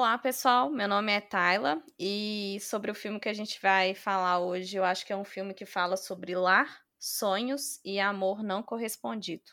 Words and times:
Olá, 0.00 0.16
pessoal. 0.16 0.70
Meu 0.70 0.88
nome 0.88 1.12
é 1.12 1.20
Tayla 1.20 1.84
e 1.98 2.56
sobre 2.62 2.90
o 2.90 2.94
filme 2.94 3.20
que 3.20 3.28
a 3.28 3.34
gente 3.34 3.60
vai 3.60 3.94
falar 3.94 4.38
hoje, 4.38 4.74
eu 4.74 4.82
acho 4.82 5.04
que 5.04 5.12
é 5.12 5.16
um 5.16 5.26
filme 5.26 5.52
que 5.52 5.66
fala 5.66 5.94
sobre 5.94 6.34
lar, 6.34 6.80
sonhos 6.98 7.78
e 7.84 8.00
amor 8.00 8.42
não 8.42 8.62
correspondido. 8.62 9.52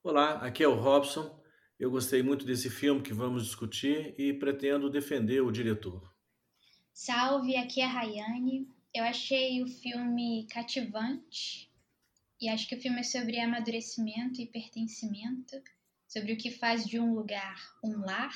Olá, 0.00 0.34
aqui 0.34 0.62
é 0.62 0.68
o 0.68 0.76
Robson. 0.76 1.36
Eu 1.80 1.90
gostei 1.90 2.22
muito 2.22 2.46
desse 2.46 2.70
filme 2.70 3.02
que 3.02 3.12
vamos 3.12 3.44
discutir 3.44 4.14
e 4.16 4.32
pretendo 4.32 4.88
defender 4.88 5.40
o 5.40 5.50
diretor. 5.50 6.14
Salve, 6.92 7.56
aqui 7.56 7.80
é 7.80 7.84
a 7.84 7.88
Rayane. 7.88 8.68
Eu 8.94 9.02
achei 9.02 9.64
o 9.64 9.66
filme 9.66 10.46
cativante 10.48 11.68
e 12.40 12.48
acho 12.48 12.68
que 12.68 12.76
o 12.76 12.80
filme 12.80 13.00
é 13.00 13.02
sobre 13.02 13.40
amadurecimento 13.40 14.40
e 14.40 14.46
pertencimento, 14.46 15.60
sobre 16.06 16.34
o 16.34 16.36
que 16.36 16.52
faz 16.52 16.86
de 16.86 17.00
um 17.00 17.12
lugar 17.12 17.56
um 17.82 17.98
lar 17.98 18.32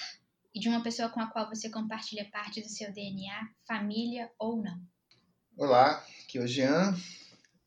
e 0.57 0.59
de 0.59 0.71
uma 0.71 0.83
pessoa 0.83 1.11
com 1.11 1.21
a 1.21 1.27
qual 1.27 1.51
você 1.51 1.69
compartilha 1.69 2.25
parte 2.33 2.63
do 2.63 2.69
seu 2.71 2.91
DNA, 2.91 3.47
família 3.69 4.31
ou 4.39 4.57
não. 4.57 4.81
Olá, 5.55 6.03
aqui 6.23 6.39
é 6.39 6.41
o 6.41 6.47
Jean 6.47 6.97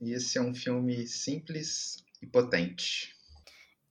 e 0.00 0.12
esse 0.12 0.36
é 0.36 0.42
um 0.42 0.52
filme 0.52 1.06
simples 1.06 2.04
e 2.20 2.26
potente. 2.26 3.14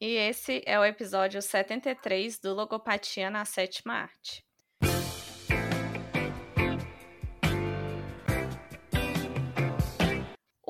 E 0.01 0.05
esse 0.05 0.61
é 0.65 0.77
o 0.77 0.83
episódio 0.83 1.41
73 1.41 2.39
do 2.39 2.53
Logopatia 2.53 3.29
na 3.29 3.45
Sétima 3.45 3.93
Arte. 3.93 4.45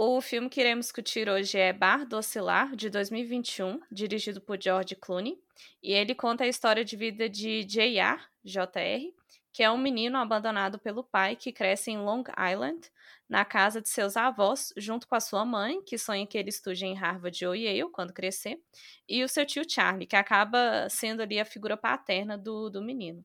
O 0.01 0.21
filme 0.21 0.47
que 0.47 0.61
iremos 0.61 0.85
discutir 0.85 1.27
hoje 1.27 1.57
é 1.57 1.73
Bar 1.73 2.05
do 2.05 2.15
Oscilar, 2.15 2.73
de 2.73 2.89
2021, 2.89 3.81
dirigido 3.91 4.39
por 4.39 4.57
George 4.57 4.95
Clooney. 4.95 5.37
E 5.83 5.91
ele 5.91 6.15
conta 6.15 6.45
a 6.45 6.47
história 6.47 6.85
de 6.85 6.95
vida 6.95 7.27
de 7.27 7.65
J.R., 7.65 8.17
JR, 8.41 9.13
que 9.51 9.61
é 9.61 9.69
um 9.69 9.77
menino 9.77 10.17
abandonado 10.17 10.79
pelo 10.79 11.03
pai 11.03 11.35
que 11.35 11.51
cresce 11.51 11.91
em 11.91 11.97
Long 11.97 12.23
Island, 12.49 12.89
na 13.27 13.43
casa 13.43 13.81
de 13.81 13.89
seus 13.89 14.15
avós, 14.15 14.71
junto 14.77 15.05
com 15.05 15.15
a 15.15 15.19
sua 15.19 15.43
mãe, 15.43 15.83
que 15.83 15.97
sonha 15.97 16.25
que 16.25 16.37
ele 16.37 16.47
estude 16.47 16.85
em 16.85 16.95
Harvard 16.95 17.45
ou 17.45 17.53
Yale 17.53 17.91
quando 17.91 18.13
crescer, 18.13 18.57
e 19.05 19.21
o 19.21 19.27
seu 19.27 19.45
tio 19.45 19.69
Charlie, 19.69 20.07
que 20.07 20.15
acaba 20.15 20.87
sendo 20.89 21.21
ali 21.23 21.41
a 21.41 21.45
figura 21.45 21.75
paterna 21.75 22.37
do, 22.37 22.69
do 22.69 22.81
menino. 22.81 23.21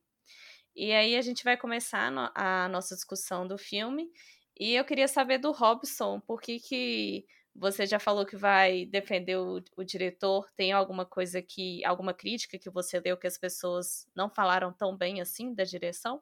E 0.75 0.91
aí 0.91 1.15
a 1.15 1.21
gente 1.21 1.41
vai 1.45 1.55
começar 1.55 2.11
a 2.35 2.67
nossa 2.67 2.95
discussão 2.95 3.47
do 3.47 3.57
filme 3.57 4.11
e 4.57 4.75
eu 4.75 4.85
queria 4.85 5.07
saber 5.07 5.37
do 5.37 5.51
Robson, 5.51 6.19
por 6.19 6.41
que, 6.41 6.59
que 6.59 7.25
você 7.55 7.85
já 7.85 7.99
falou 7.99 8.25
que 8.25 8.35
vai 8.35 8.85
defender 8.85 9.37
o, 9.37 9.61
o, 9.77 9.83
diretor? 9.83 10.47
Tem 10.57 10.73
alguma 10.73 11.05
coisa 11.05 11.41
que, 11.41 11.83
alguma 11.85 12.13
crítica 12.13 12.59
que 12.59 12.69
você 12.69 12.99
leu 12.99 13.17
que 13.17 13.27
as 13.27 13.37
pessoas 13.37 14.07
não 14.15 14.29
falaram 14.29 14.73
tão 14.73 14.95
bem 14.97 15.21
assim 15.21 15.53
da 15.53 15.63
direção? 15.63 16.21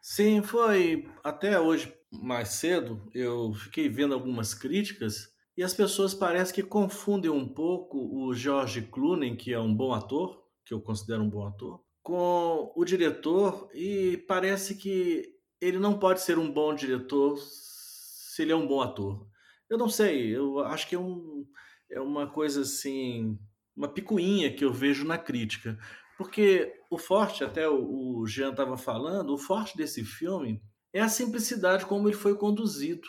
Sim, 0.00 0.42
foi 0.42 1.08
até 1.24 1.58
hoje 1.58 1.92
mais 2.12 2.50
cedo. 2.50 3.10
Eu 3.12 3.52
fiquei 3.54 3.88
vendo 3.88 4.14
algumas 4.14 4.54
críticas 4.54 5.32
e 5.56 5.62
as 5.62 5.74
pessoas 5.74 6.14
parecem 6.14 6.54
que 6.54 6.62
confundem 6.62 7.30
um 7.30 7.48
pouco 7.48 7.98
o 7.98 8.34
George 8.34 8.82
Clooney, 8.82 9.36
que 9.36 9.52
é 9.52 9.58
um 9.58 9.74
bom 9.74 9.92
ator, 9.92 10.44
que 10.64 10.74
eu 10.74 10.80
considero 10.80 11.22
um 11.22 11.30
bom 11.30 11.46
ator, 11.46 11.80
com 12.02 12.72
o 12.76 12.84
diretor 12.84 13.68
e 13.74 14.18
parece 14.28 14.76
que 14.76 15.33
ele 15.60 15.78
não 15.78 15.98
pode 15.98 16.20
ser 16.20 16.38
um 16.38 16.50
bom 16.50 16.74
diretor 16.74 17.38
se 17.38 18.42
ele 18.42 18.52
é 18.52 18.56
um 18.56 18.66
bom 18.66 18.80
ator. 18.80 19.26
Eu 19.68 19.78
não 19.78 19.88
sei, 19.88 20.36
eu 20.36 20.60
acho 20.60 20.88
que 20.88 20.94
é, 20.94 20.98
um, 20.98 21.46
é 21.90 22.00
uma 22.00 22.26
coisa 22.26 22.62
assim, 22.62 23.38
uma 23.76 23.88
picuinha 23.88 24.54
que 24.54 24.64
eu 24.64 24.72
vejo 24.72 25.04
na 25.04 25.16
crítica. 25.16 25.78
Porque 26.18 26.72
o 26.90 26.98
forte, 26.98 27.42
até 27.42 27.68
o, 27.68 28.24
Jean 28.26 28.50
estava 28.50 28.76
falando, 28.76 29.32
o 29.32 29.38
forte 29.38 29.76
desse 29.76 30.04
filme 30.04 30.62
é 30.92 31.00
a 31.00 31.08
simplicidade 31.08 31.86
como 31.86 32.08
ele 32.08 32.16
foi 32.16 32.36
conduzido. 32.36 33.08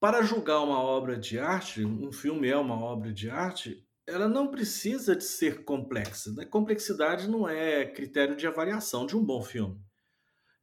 Para 0.00 0.22
julgar 0.22 0.60
uma 0.60 0.78
obra 0.78 1.18
de 1.18 1.38
arte, 1.38 1.84
um 1.84 2.12
filme 2.12 2.48
é 2.48 2.56
uma 2.56 2.78
obra 2.78 3.12
de 3.12 3.28
arte, 3.28 3.84
ela 4.06 4.28
não 4.28 4.48
precisa 4.48 5.16
de 5.16 5.24
ser 5.24 5.64
complexa. 5.64 6.32
Né? 6.32 6.44
Complexidade 6.44 7.28
não 7.28 7.48
é 7.48 7.84
critério 7.84 8.36
de 8.36 8.46
avaliação 8.46 9.06
de 9.06 9.16
um 9.16 9.24
bom 9.24 9.42
filme 9.42 9.85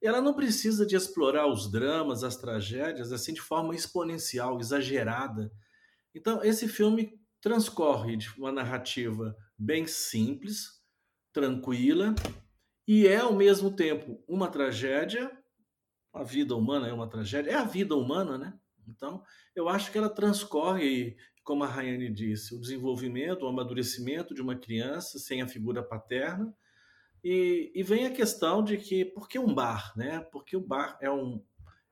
ela 0.05 0.21
não 0.21 0.33
precisa 0.33 0.85
de 0.85 0.95
explorar 0.95 1.47
os 1.47 1.71
dramas, 1.71 2.23
as 2.23 2.35
tragédias, 2.35 3.11
assim 3.11 3.33
de 3.33 3.41
forma 3.41 3.73
exponencial, 3.73 4.59
exagerada. 4.59 5.51
Então, 6.13 6.43
esse 6.43 6.67
filme 6.67 7.19
transcorre 7.41 8.17
de 8.17 8.29
uma 8.37 8.51
narrativa 8.51 9.35
bem 9.57 9.87
simples, 9.87 10.81
tranquila, 11.31 12.13
e 12.87 13.07
é 13.07 13.17
ao 13.17 13.33
mesmo 13.33 13.75
tempo 13.75 14.21
uma 14.27 14.47
tragédia. 14.47 15.31
A 16.13 16.23
vida 16.23 16.55
humana 16.55 16.87
é 16.87 16.93
uma 16.93 17.09
tragédia, 17.09 17.51
é 17.51 17.55
a 17.55 17.63
vida 17.63 17.95
humana, 17.95 18.37
né? 18.37 18.53
Então, 18.87 19.23
eu 19.55 19.67
acho 19.69 19.91
que 19.91 19.97
ela 19.97 20.09
transcorre, 20.09 21.15
como 21.43 21.63
a 21.63 21.67
Rayane 21.67 22.13
disse, 22.13 22.53
o 22.53 22.59
desenvolvimento, 22.59 23.43
o 23.43 23.47
amadurecimento 23.47 24.33
de 24.33 24.41
uma 24.41 24.55
criança 24.55 25.17
sem 25.17 25.41
a 25.41 25.47
figura 25.47 25.81
paterna, 25.81 26.53
e, 27.23 27.71
e, 27.73 27.83
vem 27.83 28.05
a 28.05 28.11
questão 28.11 28.63
de 28.63 28.77
que, 28.77 29.05
por 29.05 29.29
que 29.29 29.39
um 29.39 29.53
bar? 29.53 29.93
Né? 29.95 30.19
Porque 30.31 30.57
o 30.57 30.61
bar 30.61 30.97
é 31.01 31.09
um, 31.09 31.43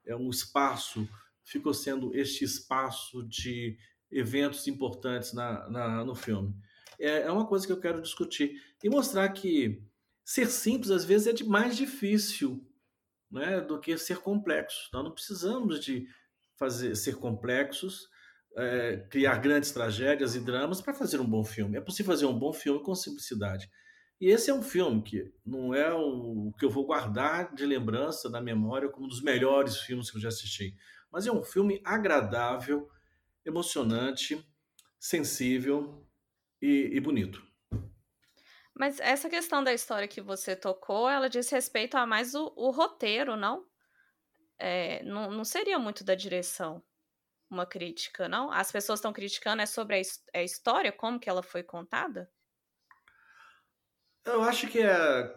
é 0.05 0.15
um 0.15 0.29
espaço, 0.29 1.07
ficou 1.43 1.73
sendo 1.73 2.15
este 2.15 2.43
espaço 2.43 3.23
de 3.27 3.77
eventos 4.11 4.67
importantes 4.67 5.33
na, 5.33 5.69
na 5.69 6.03
no 6.03 6.15
filme. 6.15 6.53
É, 6.99 7.21
é 7.21 7.31
uma 7.31 7.47
coisa 7.47 7.65
que 7.65 7.71
eu 7.71 7.79
quero 7.79 8.01
discutir 8.01 8.61
e 8.83 8.89
mostrar 8.89 9.29
que 9.29 9.81
ser 10.23 10.47
simples 10.47 10.91
às 10.91 11.05
vezes 11.05 11.27
é 11.27 11.33
de 11.33 11.43
mais 11.43 11.77
difícil 11.77 12.65
né, 13.31 13.61
do 13.61 13.79
que 13.79 13.97
ser 13.97 14.17
complexo. 14.17 14.89
Nós 14.93 15.03
não 15.03 15.11
precisamos 15.11 15.83
de 15.83 16.07
fazer 16.57 16.95
ser 16.95 17.15
complexos, 17.15 18.07
é, 18.55 18.97
criar 19.09 19.37
grandes 19.37 19.71
tragédias 19.71 20.35
e 20.35 20.41
dramas 20.41 20.81
para 20.81 20.93
fazer 20.93 21.19
um 21.19 21.25
bom 21.25 21.43
filme. 21.43 21.77
É 21.77 21.81
possível 21.81 22.11
fazer 22.11 22.25
um 22.25 22.37
bom 22.37 22.51
filme 22.51 22.83
com 22.83 22.93
simplicidade. 22.93 23.69
E 24.21 24.29
esse 24.29 24.51
é 24.51 24.53
um 24.53 24.61
filme 24.61 25.01
que 25.01 25.33
não 25.43 25.73
é 25.73 25.91
o 25.91 26.53
que 26.59 26.63
eu 26.63 26.69
vou 26.69 26.85
guardar 26.85 27.55
de 27.55 27.65
lembrança 27.65 28.29
na 28.29 28.39
memória 28.39 28.87
como 28.87 29.07
um 29.07 29.09
dos 29.09 29.23
melhores 29.23 29.77
filmes 29.79 30.11
que 30.11 30.17
eu 30.17 30.21
já 30.21 30.27
assisti, 30.27 30.77
mas 31.11 31.25
é 31.25 31.31
um 31.31 31.43
filme 31.43 31.81
agradável, 31.83 32.87
emocionante, 33.43 34.47
sensível 34.99 36.07
e, 36.61 36.91
e 36.93 36.99
bonito. 36.99 37.43
Mas 38.75 38.99
essa 38.99 39.27
questão 39.27 39.63
da 39.63 39.73
história 39.73 40.07
que 40.07 40.21
você 40.21 40.55
tocou, 40.55 41.09
ela 41.09 41.27
diz 41.27 41.49
respeito 41.49 41.97
a 41.97 42.05
mais 42.05 42.35
o, 42.35 42.53
o 42.55 42.69
roteiro, 42.69 43.35
não? 43.35 43.65
É, 44.59 45.03
não? 45.03 45.31
Não 45.31 45.43
seria 45.43 45.79
muito 45.79 46.03
da 46.03 46.13
direção 46.13 46.83
uma 47.49 47.65
crítica, 47.65 48.29
não? 48.29 48.51
As 48.51 48.71
pessoas 48.71 48.99
estão 48.99 49.11
criticando 49.11 49.63
é 49.63 49.65
sobre 49.65 49.99
a, 49.99 50.39
a 50.39 50.43
história, 50.43 50.91
como 50.91 51.19
que 51.19 51.27
ela 51.27 51.41
foi 51.41 51.63
contada? 51.63 52.31
Eu 54.25 54.41
acho 54.43 54.67
que 54.67 54.79
é, 54.79 55.35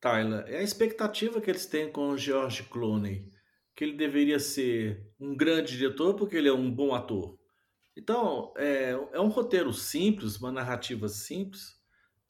Tyler, 0.00 0.44
é 0.46 0.58
a 0.58 0.62
expectativa 0.62 1.40
que 1.40 1.50
eles 1.50 1.66
têm 1.66 1.90
com 1.90 2.10
o 2.10 2.18
George 2.18 2.62
Clooney, 2.64 3.28
que 3.74 3.84
ele 3.84 3.96
deveria 3.96 4.38
ser 4.38 5.12
um 5.18 5.36
grande 5.36 5.76
diretor 5.76 6.14
porque 6.14 6.36
ele 6.36 6.48
é 6.48 6.52
um 6.52 6.70
bom 6.70 6.94
ator. 6.94 7.38
Então, 7.96 8.52
é, 8.56 8.90
é 9.12 9.20
um 9.20 9.28
roteiro 9.28 9.72
simples, 9.72 10.38
uma 10.38 10.52
narrativa 10.52 11.08
simples 11.08 11.78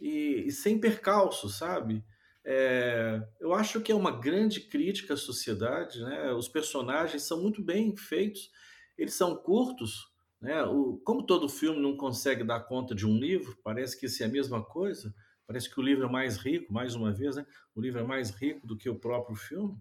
e, 0.01 0.45
e 0.47 0.51
sem 0.51 0.81
percalço, 0.81 1.49
sabe? 1.49 2.05
É, 2.45 3.23
eu 3.39 3.53
acho 3.53 3.81
que 3.81 3.93
é 3.93 3.95
uma 3.95 4.11
grande 4.11 4.61
crítica 4.61 5.15
à 5.15 5.17
sociedade, 5.17 6.01
né? 6.01 6.33
Os 6.33 6.49
personagens 6.49 7.23
são 7.23 7.41
muito 7.43 7.63
bem 7.63 7.95
feitos, 7.95 8.51
eles 8.97 9.15
são 9.15 9.37
curtos, 9.37 10.09
né? 10.41 10.65
O, 10.65 10.99
como 11.05 11.27
todo 11.27 11.49
filme 11.49 11.81
não 11.81 11.97
consegue 11.97 12.43
dar 12.43 12.61
conta 12.61 12.95
de 12.95 13.07
um 13.07 13.19
livro, 13.19 13.59
parece 13.63 13.99
que 13.99 14.07
isso 14.07 14.23
é 14.23 14.27
a 14.27 14.31
mesma 14.31 14.65
coisa. 14.65 15.15
Parece 15.51 15.69
que 15.69 15.81
o 15.81 15.83
livro 15.83 16.07
é 16.07 16.09
mais 16.09 16.37
rico, 16.37 16.73
mais 16.73 16.95
uma 16.95 17.13
vez, 17.13 17.35
né? 17.35 17.45
O 17.75 17.81
livro 17.81 17.99
é 17.99 18.05
mais 18.05 18.31
rico 18.31 18.65
do 18.69 18.77
que 18.77 18.89
o 18.89 18.95
próprio 18.95 19.35
filme. 19.35 19.77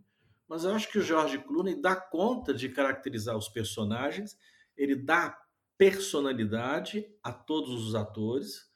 Mas 0.48 0.63
eu 0.63 0.74
acho 0.74 0.92
que 0.92 0.98
o 0.98 1.04
George 1.04 1.38
Clooney 1.38 1.80
dá 1.80 1.95
conta 1.95 2.51
de 2.56 2.69
caracterizar 2.69 3.38
os 3.38 3.48
personagens, 3.48 4.36
ele 4.75 4.95
dá 4.95 5.39
personalidade 5.77 7.06
a 7.21 7.31
todos 7.31 7.86
os 7.86 7.94
atores, 7.94 8.68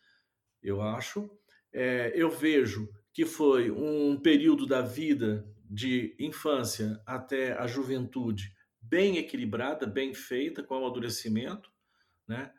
eu 0.62 0.84
acho. 0.84 1.28
É, 1.74 2.13
eu 2.16 2.30
vejo 2.30 2.88
que 3.12 3.25
foi 3.25 3.72
um 3.72 4.16
período 4.22 4.68
da 4.68 4.84
vida 4.84 5.51
de 5.68 6.16
infância 6.19 7.01
até 7.07 7.54
a 7.54 7.66
juventude 7.66 8.56
bem 8.80 9.18
equilibrada, 9.18 9.88
bem 9.88 10.13
feita, 10.13 10.62
com 10.62 10.75
amadurecimento, 10.75 11.72
né? 12.28 12.54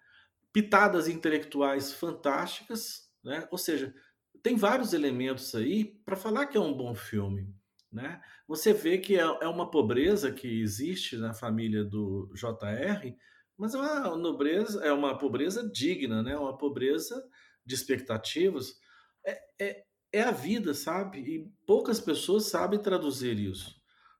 pitadas 0.52 1.06
intelectuais 1.06 1.92
fantásticas, 1.92 3.08
né? 3.22 3.46
ou 3.52 3.58
seja, 3.58 3.94
tem 4.44 4.56
vários 4.56 4.92
elementos 4.92 5.54
aí 5.54 5.86
para 6.04 6.14
falar 6.14 6.44
que 6.44 6.58
é 6.58 6.60
um 6.60 6.76
bom 6.76 6.94
filme. 6.94 7.48
Né? 7.90 8.20
Você 8.46 8.74
vê 8.74 8.98
que 8.98 9.16
é, 9.16 9.22
é 9.22 9.48
uma 9.48 9.70
pobreza 9.70 10.30
que 10.30 10.60
existe 10.60 11.16
na 11.16 11.32
família 11.32 11.82
do 11.82 12.30
JR, 12.34 13.16
mas 13.56 13.74
é 13.74 13.78
uma 13.78 14.16
nobreza, 14.18 14.84
é 14.84 14.92
uma 14.92 15.16
pobreza 15.16 15.66
digna, 15.72 16.22
né? 16.22 16.36
uma 16.36 16.58
pobreza 16.58 17.24
de 17.64 17.74
expectativas. 17.74 18.74
É, 19.24 19.40
é, 19.58 19.84
é 20.12 20.22
a 20.22 20.30
vida, 20.30 20.74
sabe? 20.74 21.20
E 21.20 21.50
poucas 21.66 21.98
pessoas 21.98 22.44
sabem 22.44 22.78
traduzir 22.78 23.38
isso. 23.38 23.74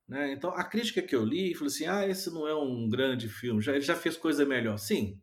Né? 0.08 0.32
Então, 0.32 0.50
a 0.50 0.64
crítica 0.64 1.02
que 1.02 1.14
eu 1.14 1.24
li, 1.24 1.52
falou 1.52 1.66
assim: 1.66 1.86
ah, 1.86 2.08
esse 2.08 2.32
não 2.32 2.48
é 2.48 2.54
um 2.54 2.88
grande 2.88 3.28
filme, 3.28 3.60
já, 3.60 3.72
ele 3.72 3.82
já 3.82 3.94
fez 3.94 4.16
coisa 4.16 4.46
melhor. 4.46 4.78
Sim. 4.78 5.20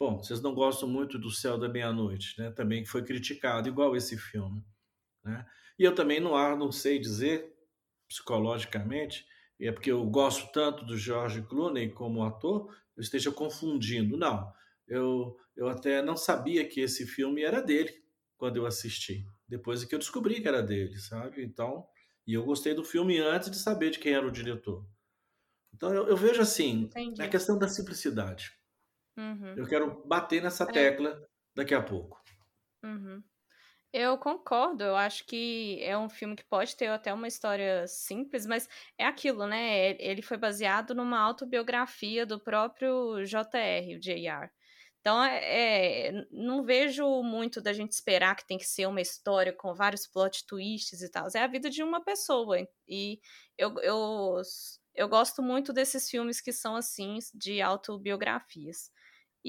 Bom, 0.00 0.22
vocês 0.22 0.40
não 0.40 0.54
gostam 0.54 0.88
muito 0.88 1.18
do 1.18 1.30
Céu 1.30 1.58
da 1.58 1.68
Meia-Noite, 1.68 2.38
né? 2.38 2.50
Também 2.52 2.84
foi 2.84 3.02
criticado, 3.02 3.68
igual 3.68 3.96
esse 3.96 4.16
filme. 4.16 4.64
Né? 5.24 5.44
E 5.76 5.82
eu 5.82 5.94
também 5.94 6.20
não, 6.20 6.56
não 6.56 6.70
sei 6.70 7.00
dizer, 7.00 7.52
psicologicamente, 8.08 9.26
e 9.58 9.66
é 9.66 9.72
porque 9.72 9.90
eu 9.90 10.04
gosto 10.06 10.52
tanto 10.52 10.84
do 10.84 10.96
George 10.96 11.42
Clooney 11.42 11.90
como 11.90 12.22
ator, 12.22 12.72
eu 12.96 13.00
esteja 13.00 13.32
confundindo. 13.32 14.16
Não, 14.16 14.52
eu, 14.86 15.36
eu 15.56 15.68
até 15.68 16.00
não 16.00 16.16
sabia 16.16 16.66
que 16.66 16.80
esse 16.80 17.04
filme 17.04 17.42
era 17.42 17.60
dele 17.60 17.92
quando 18.36 18.56
eu 18.56 18.66
assisti. 18.66 19.26
Depois 19.48 19.82
é 19.82 19.86
que 19.86 19.94
eu 19.94 19.98
descobri 19.98 20.40
que 20.40 20.46
era 20.46 20.62
dele, 20.62 20.96
sabe? 20.98 21.42
Então, 21.42 21.86
e 22.24 22.34
eu 22.34 22.44
gostei 22.44 22.72
do 22.72 22.84
filme 22.84 23.18
antes 23.18 23.50
de 23.50 23.58
saber 23.58 23.90
de 23.90 23.98
quem 23.98 24.12
era 24.12 24.26
o 24.26 24.30
diretor. 24.30 24.86
Então 25.74 25.92
eu, 25.92 26.06
eu 26.06 26.16
vejo 26.16 26.40
assim, 26.40 26.82
Entendi. 26.82 27.20
a 27.20 27.28
questão 27.28 27.58
da 27.58 27.68
simplicidade. 27.68 28.57
Uhum. 29.18 29.54
Eu 29.56 29.66
quero 29.66 30.02
bater 30.06 30.40
nessa 30.40 30.62
é. 30.62 30.66
tecla 30.72 31.20
daqui 31.54 31.74
a 31.74 31.82
pouco. 31.82 32.22
Uhum. 32.84 33.22
Eu 33.92 34.18
concordo, 34.18 34.84
eu 34.84 34.96
acho 34.96 35.24
que 35.26 35.78
é 35.82 35.96
um 35.96 36.10
filme 36.10 36.36
que 36.36 36.44
pode 36.44 36.76
ter 36.76 36.88
até 36.88 37.12
uma 37.12 37.26
história 37.26 37.86
simples, 37.86 38.46
mas 38.46 38.68
é 38.98 39.04
aquilo, 39.06 39.46
né? 39.46 39.96
Ele 39.98 40.20
foi 40.20 40.36
baseado 40.36 40.94
numa 40.94 41.18
autobiografia 41.18 42.26
do 42.26 42.38
próprio 42.38 43.24
JR, 43.24 43.96
o 43.96 43.98
JR. 43.98 44.50
Então, 45.00 45.24
é, 45.24 46.08
é, 46.08 46.12
não 46.30 46.62
vejo 46.62 47.22
muito 47.22 47.62
da 47.62 47.72
gente 47.72 47.92
esperar 47.92 48.36
que 48.36 48.46
tem 48.46 48.58
que 48.58 48.66
ser 48.66 48.86
uma 48.86 49.00
história 49.00 49.52
com 49.54 49.72
vários 49.74 50.06
plot 50.06 50.46
twists 50.46 51.00
e 51.00 51.10
tal. 51.10 51.26
É 51.34 51.42
a 51.42 51.46
vida 51.46 51.70
de 51.70 51.82
uma 51.82 52.04
pessoa. 52.04 52.58
E 52.86 53.18
eu, 53.56 53.74
eu, 53.80 54.42
eu 54.94 55.08
gosto 55.08 55.42
muito 55.42 55.72
desses 55.72 56.10
filmes 56.10 56.42
que 56.42 56.52
são 56.52 56.76
assim, 56.76 57.18
de 57.34 57.62
autobiografias. 57.62 58.90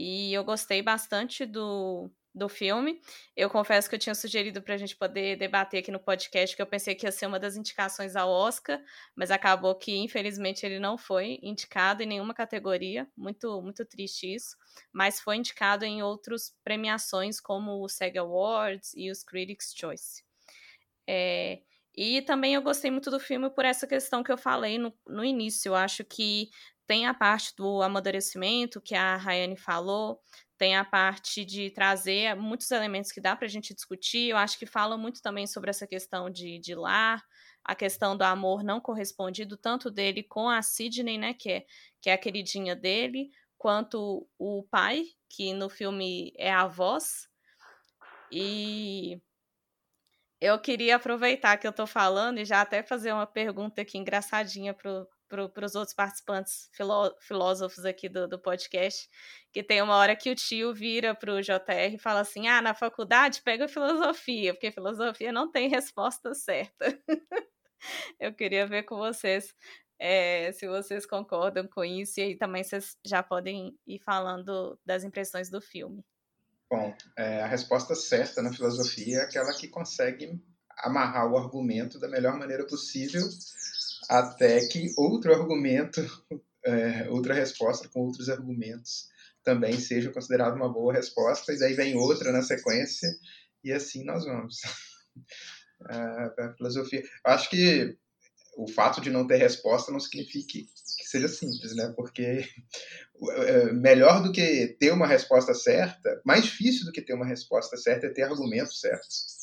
E 0.02 0.34
eu 0.34 0.46
gostei 0.46 0.82
bastante 0.82 1.46
do, 1.46 2.10
do 2.34 2.48
filme. 2.48 3.02
Eu 3.36 3.50
confesso 3.50 3.90
que 3.90 3.96
eu 3.96 4.00
tinha 4.00 4.16
sugerido 4.16 4.62
para 4.62 4.76
a 4.76 4.78
gente 4.78 4.96
poder 4.96 5.36
debater 5.36 5.82
aqui 5.82 5.92
no 5.92 6.00
podcast, 6.00 6.56
que 6.56 6.62
eu 6.62 6.66
pensei 6.66 6.96
que 6.96 7.06
ia 7.06 7.12
ser 7.12 7.26
uma 7.26 7.38
das 7.38 7.58
indicações 7.58 8.16
ao 8.16 8.30
Oscar, 8.30 8.82
mas 9.14 9.30
acabou 9.30 9.76
que, 9.76 9.94
infelizmente, 9.98 10.66
ele 10.66 10.80
não 10.80 10.98
foi 10.98 11.38
indicado 11.44 12.02
em 12.02 12.06
nenhuma 12.06 12.34
categoria. 12.34 13.10
Muito, 13.18 13.62
muito 13.62 13.84
triste 13.84 14.34
isso. 14.34 14.56
Mas 14.94 15.20
foi 15.20 15.36
indicado 15.36 15.84
em 15.84 16.02
outras 16.02 16.56
premiações, 16.64 17.42
como 17.42 17.84
o 17.84 17.90
SEG 17.90 18.20
Awards 18.20 18.94
e 18.96 19.12
os 19.12 19.22
Critics' 19.22 19.74
Choice. 19.76 20.24
É, 21.06 21.60
e 21.94 22.22
também 22.22 22.54
eu 22.54 22.62
gostei 22.62 22.90
muito 22.90 23.12
do 23.12 23.20
filme 23.20 23.50
por 23.50 23.66
essa 23.66 23.86
questão 23.86 24.24
que 24.24 24.32
eu 24.32 24.38
falei 24.38 24.78
no, 24.78 24.94
no 25.06 25.26
início. 25.26 25.72
Eu 25.72 25.76
acho 25.76 26.06
que 26.06 26.50
tem 26.90 27.06
a 27.06 27.14
parte 27.14 27.56
do 27.56 27.84
amadurecimento 27.84 28.82
que 28.82 28.96
a 28.96 29.16
Rayane 29.16 29.56
falou, 29.56 30.20
tem 30.58 30.76
a 30.76 30.84
parte 30.84 31.46
de 31.46 31.70
trazer 31.70 32.36
muitos 32.36 32.72
elementos 32.72 33.12
que 33.12 33.22
dá 33.22 33.36
para 33.36 33.46
a 33.46 33.50
gente 33.50 33.76
discutir. 33.76 34.30
Eu 34.30 34.38
acho 34.38 34.58
que 34.58 34.66
fala 34.66 34.98
muito 34.98 35.22
também 35.22 35.46
sobre 35.46 35.70
essa 35.70 35.86
questão 35.86 36.32
de, 36.32 36.58
de 36.58 36.74
lar, 36.74 37.24
a 37.64 37.76
questão 37.76 38.18
do 38.18 38.24
amor 38.24 38.64
não 38.64 38.82
correspondido, 38.82 39.56
tanto 39.56 39.92
dele 39.92 40.24
com 40.24 40.50
a 40.50 40.64
Sidney, 40.64 41.20
né, 41.20 41.36
que 41.36 41.52
é, 41.52 41.66
que 42.02 42.10
é 42.10 42.14
a 42.14 42.18
queridinha 42.18 42.76
dele, 42.76 43.30
quanto 43.56 44.28
o 44.40 44.64
pai, 44.64 45.04
que 45.30 45.54
no 45.54 45.70
filme 45.70 46.34
é 46.40 46.52
a 46.52 46.66
voz. 46.66 47.30
E 48.32 49.22
eu 50.42 50.58
queria 50.58 50.96
aproveitar 50.96 51.56
que 51.58 51.68
eu 51.68 51.72
estou 51.72 51.86
falando 51.86 52.40
e 52.40 52.46
já 52.46 52.62
até 52.62 52.82
fazer 52.82 53.14
uma 53.14 53.28
pergunta 53.28 53.80
aqui 53.80 54.00
engraçadinha 54.00 54.74
pro, 54.74 55.08
para 55.30 55.66
os 55.66 55.76
outros 55.76 55.94
participantes 55.94 56.70
filó 56.74 57.14
filósofos 57.20 57.86
aqui 57.86 58.10
do, 58.10 58.28
do 58.28 58.40
podcast, 58.40 59.08
que 59.54 59.64
tem 59.64 59.82
uma 59.82 59.96
hora 59.96 60.16
que 60.16 60.32
o 60.32 60.36
tio 60.36 60.74
vira 60.74 61.14
para 61.14 61.34
o 61.34 61.42
JR 61.42 61.94
e 61.94 62.00
fala 62.00 62.22
assim: 62.22 62.48
ah, 62.48 62.62
na 62.62 62.74
faculdade 62.74 63.42
pega 63.44 63.68
filosofia, 63.68 64.54
porque 64.54 64.72
filosofia 64.72 65.32
não 65.32 65.52
tem 65.52 65.70
resposta 65.70 66.34
certa. 66.34 66.86
Eu 68.20 68.34
queria 68.34 68.68
ver 68.68 68.84
com 68.84 68.98
vocês 68.98 69.56
é, 70.00 70.52
se 70.54 70.68
vocês 70.68 71.06
concordam 71.06 71.68
com 71.68 71.84
isso, 71.84 72.20
e 72.20 72.24
aí 72.24 72.36
também 72.36 72.64
vocês 72.64 72.98
já 73.06 73.22
podem 73.22 73.78
ir 73.86 74.00
falando 74.00 74.80
das 74.86 75.04
impressões 75.04 75.50
do 75.50 75.62
filme. 75.62 76.04
Bom, 76.72 76.96
é, 77.18 77.42
a 77.42 77.48
resposta 77.48 77.96
certa 77.96 78.42
na 78.42 78.54
filosofia 78.54 79.18
é 79.18 79.22
aquela 79.24 79.54
que 79.54 79.68
consegue 79.68 80.40
amarrar 80.78 81.30
o 81.30 81.38
argumento 81.38 82.00
da 82.00 82.08
melhor 82.08 82.38
maneira 82.38 82.66
possível 82.66 83.22
até 84.10 84.68
que 84.68 84.92
outro 84.98 85.34
argumento, 85.34 86.02
é, 86.66 87.08
outra 87.10 87.34
resposta 87.34 87.88
com 87.88 88.02
outros 88.02 88.28
argumentos 88.28 89.08
também 89.44 89.80
seja 89.80 90.12
considerada 90.12 90.56
uma 90.56 90.72
boa 90.72 90.94
resposta, 90.94 91.54
e 91.54 91.60
daí 91.60 91.74
vem 91.74 91.96
outra 91.96 92.32
na 92.32 92.42
sequência, 92.42 93.08
e 93.64 93.72
assim 93.72 94.04
nós 94.04 94.26
vamos. 94.26 94.58
a 95.90 96.54
filosofia. 96.58 97.04
Acho 97.24 97.50
que 97.50 97.98
o 98.58 98.68
fato 98.68 99.00
de 99.00 99.10
não 99.10 99.26
ter 99.26 99.38
resposta 99.38 99.92
não 99.92 100.00
significa 100.00 100.46
que 100.48 100.68
seja 101.08 101.28
simples, 101.28 101.76
né? 101.76 101.94
Porque 101.96 102.44
é, 103.32 103.72
melhor 103.72 104.22
do 104.22 104.32
que 104.32 104.76
ter 104.80 104.92
uma 104.92 105.08
resposta 105.08 105.54
certa, 105.54 106.22
mais 106.26 106.44
difícil 106.44 106.86
do 106.86 106.92
que 106.92 107.02
ter 107.02 107.14
uma 107.14 107.26
resposta 107.26 107.78
certa 107.78 108.08
é 108.08 108.10
ter 108.10 108.24
argumentos 108.24 108.80
certos. 108.80 109.40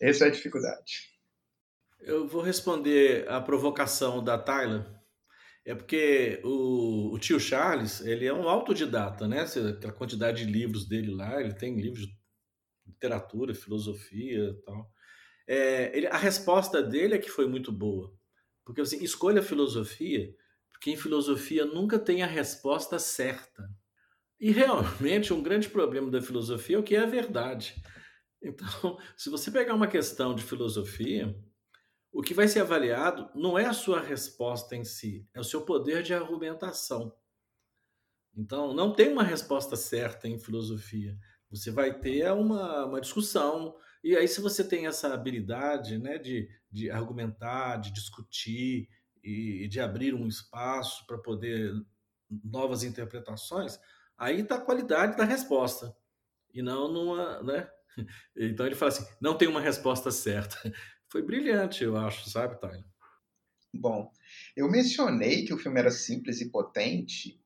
Essa 0.00 0.24
é 0.24 0.28
a 0.28 0.32
dificuldade. 0.32 1.13
Eu 2.06 2.28
vou 2.28 2.42
responder 2.42 3.26
a 3.28 3.40
provocação 3.40 4.22
da 4.22 4.36
Tyler. 4.36 4.84
É 5.64 5.74
porque 5.74 6.38
o, 6.44 7.14
o, 7.14 7.18
tio 7.18 7.40
Charles, 7.40 8.02
ele 8.02 8.26
é 8.26 8.32
um 8.32 8.46
autodidata, 8.46 9.26
né? 9.26 9.46
Aquela 9.70 9.92
quantidade 9.92 10.44
de 10.44 10.52
livros 10.52 10.86
dele 10.86 11.10
lá, 11.10 11.40
ele 11.40 11.54
tem 11.54 11.80
livros 11.80 12.06
de 12.06 12.14
literatura, 12.86 13.54
filosofia 13.54 14.50
e 14.50 14.62
tal. 14.62 14.90
É, 15.46 15.96
ele, 15.96 16.06
a 16.06 16.18
resposta 16.18 16.82
dele 16.82 17.14
é 17.14 17.18
que 17.18 17.30
foi 17.30 17.46
muito 17.48 17.72
boa. 17.72 18.14
Porque 18.66 18.82
assim, 18.82 19.02
escolha 19.02 19.42
filosofia, 19.42 20.34
porque 20.70 20.90
em 20.90 20.96
filosofia 20.98 21.64
nunca 21.64 21.98
tem 21.98 22.22
a 22.22 22.26
resposta 22.26 22.98
certa. 22.98 23.66
E 24.38 24.50
realmente 24.50 25.32
um 25.32 25.42
grande 25.42 25.70
problema 25.70 26.10
da 26.10 26.20
filosofia 26.20 26.76
é 26.76 26.78
o 26.78 26.82
que 26.82 26.96
é 26.96 27.00
a 27.00 27.06
verdade. 27.06 27.74
Então, 28.42 28.98
se 29.16 29.30
você 29.30 29.50
pegar 29.50 29.74
uma 29.74 29.86
questão 29.86 30.34
de 30.34 30.42
filosofia, 30.42 31.34
o 32.14 32.22
que 32.22 32.32
vai 32.32 32.46
ser 32.46 32.60
avaliado 32.60 33.28
não 33.34 33.58
é 33.58 33.66
a 33.66 33.72
sua 33.72 34.00
resposta 34.00 34.76
em 34.76 34.84
si, 34.84 35.28
é 35.34 35.40
o 35.40 35.44
seu 35.44 35.62
poder 35.62 36.00
de 36.00 36.14
argumentação. 36.14 37.12
Então, 38.36 38.72
não 38.72 38.92
tem 38.92 39.12
uma 39.12 39.24
resposta 39.24 39.74
certa 39.74 40.28
em 40.28 40.38
filosofia. 40.38 41.18
Você 41.50 41.72
vai 41.72 41.98
ter 41.98 42.30
uma, 42.32 42.86
uma 42.86 43.00
discussão. 43.00 43.76
E 44.02 44.16
aí, 44.16 44.28
se 44.28 44.40
você 44.40 44.62
tem 44.62 44.86
essa 44.86 45.12
habilidade 45.12 45.98
né, 45.98 46.16
de, 46.16 46.48
de 46.70 46.88
argumentar, 46.88 47.78
de 47.78 47.92
discutir 47.92 48.88
e, 49.22 49.66
de 49.66 49.80
abrir 49.80 50.14
um 50.14 50.28
espaço 50.28 51.04
para 51.08 51.18
poder 51.18 51.72
novas 52.30 52.84
interpretações, 52.84 53.78
aí 54.16 54.40
está 54.40 54.56
a 54.56 54.60
qualidade 54.60 55.16
da 55.16 55.24
resposta. 55.24 55.96
E 56.52 56.62
não 56.62 56.92
numa. 56.92 57.42
Né? 57.42 57.68
Então 58.36 58.66
ele 58.66 58.74
fala 58.74 58.90
assim: 58.90 59.06
não 59.20 59.38
tem 59.38 59.46
uma 59.46 59.60
resposta 59.60 60.10
certa 60.10 60.58
foi 61.14 61.22
brilhante, 61.22 61.84
eu 61.84 61.96
acho, 61.96 62.28
sabe, 62.28 62.60
Tyler? 62.60 62.82
Bom, 63.72 64.10
eu 64.56 64.68
mencionei 64.68 65.44
que 65.44 65.54
o 65.54 65.58
filme 65.58 65.78
era 65.78 65.90
simples 65.92 66.40
e 66.40 66.50
potente, 66.50 67.40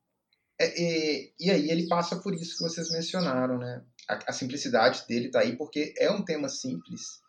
e, 0.59 0.63
é, 0.63 0.81
e, 0.81 1.35
e 1.39 1.51
aí 1.51 1.71
ele 1.71 1.87
passa 1.87 2.17
por 2.17 2.33
isso 2.33 2.57
que 2.57 2.63
vocês 2.63 2.91
mencionaram, 2.91 3.59
né? 3.59 3.85
A, 4.09 4.31
a 4.31 4.33
simplicidade 4.33 5.07
dele 5.07 5.31
tá 5.31 5.41
aí 5.41 5.55
porque 5.55 5.93
é 5.99 6.11
um 6.11 6.25
tema 6.25 6.49
simples, 6.49 7.21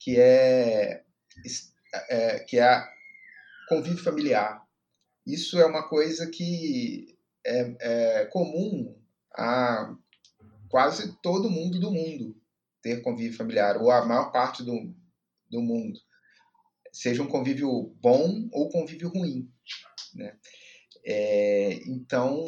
que 0.00 0.18
é, 0.18 1.04
é 2.08 2.38
que 2.38 2.58
é 2.58 2.82
convívio 3.68 4.02
familiar. 4.02 4.66
Isso 5.26 5.60
é 5.60 5.66
uma 5.66 5.86
coisa 5.86 6.30
que 6.30 7.14
é, 7.44 7.76
é 8.22 8.24
comum 8.32 8.98
a 9.34 9.94
quase 10.70 11.14
todo 11.20 11.50
mundo 11.50 11.78
do 11.78 11.90
mundo 11.90 12.34
ter 12.80 13.02
convívio 13.02 13.36
familiar, 13.36 13.76
ou 13.82 13.90
a 13.90 14.06
maior 14.06 14.32
parte 14.32 14.62
do, 14.62 14.94
do 15.50 15.60
mundo, 15.60 15.98
seja 16.92 17.22
um 17.22 17.28
convívio 17.28 17.94
bom 18.00 18.48
ou 18.52 18.68
convívio 18.70 19.08
ruim, 19.08 19.50
né? 20.14 20.36
É, 21.06 21.74
então, 21.86 22.46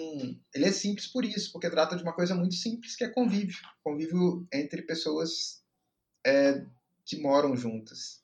ele 0.55 0.65
é 0.65 0.73
simples 0.73 1.07
por 1.07 1.25
isso, 1.25 1.53
porque 1.53 1.69
trata 1.69 1.95
de 1.95 2.03
uma 2.03 2.15
coisa 2.15 2.35
muito 2.35 2.55
simples 2.55 2.97
que 2.97 3.05
é 3.05 3.09
convívio, 3.09 3.59
convívio 3.85 4.47
entre 4.51 4.81
pessoas 4.83 5.63
é, 6.27 6.65
que 7.05 7.21
moram 7.21 7.55
juntas. 7.55 8.23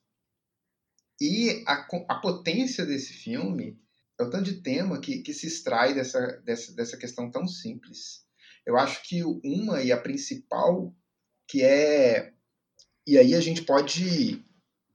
E 1.21 1.63
a, 1.67 1.87
a 2.09 2.15
potência 2.15 2.85
desse 2.85 3.13
filme 3.13 3.79
é 4.19 4.23
o 4.23 4.29
tanto 4.29 4.45
de 4.45 4.61
tema 4.61 4.99
que, 4.99 5.19
que 5.19 5.33
se 5.33 5.45
extrai 5.45 5.93
dessa, 5.93 6.19
dessa, 6.43 6.73
dessa 6.73 6.97
questão 6.97 7.29
tão 7.29 7.47
simples. 7.47 8.25
Eu 8.65 8.77
acho 8.77 9.03
que 9.07 9.23
uma 9.23 9.83
e 9.83 9.91
a 9.91 9.97
principal, 9.97 10.95
que 11.47 11.61
é 11.61 12.33
e 13.05 13.17
aí 13.17 13.35
a 13.35 13.41
gente 13.41 13.63
pode 13.63 14.43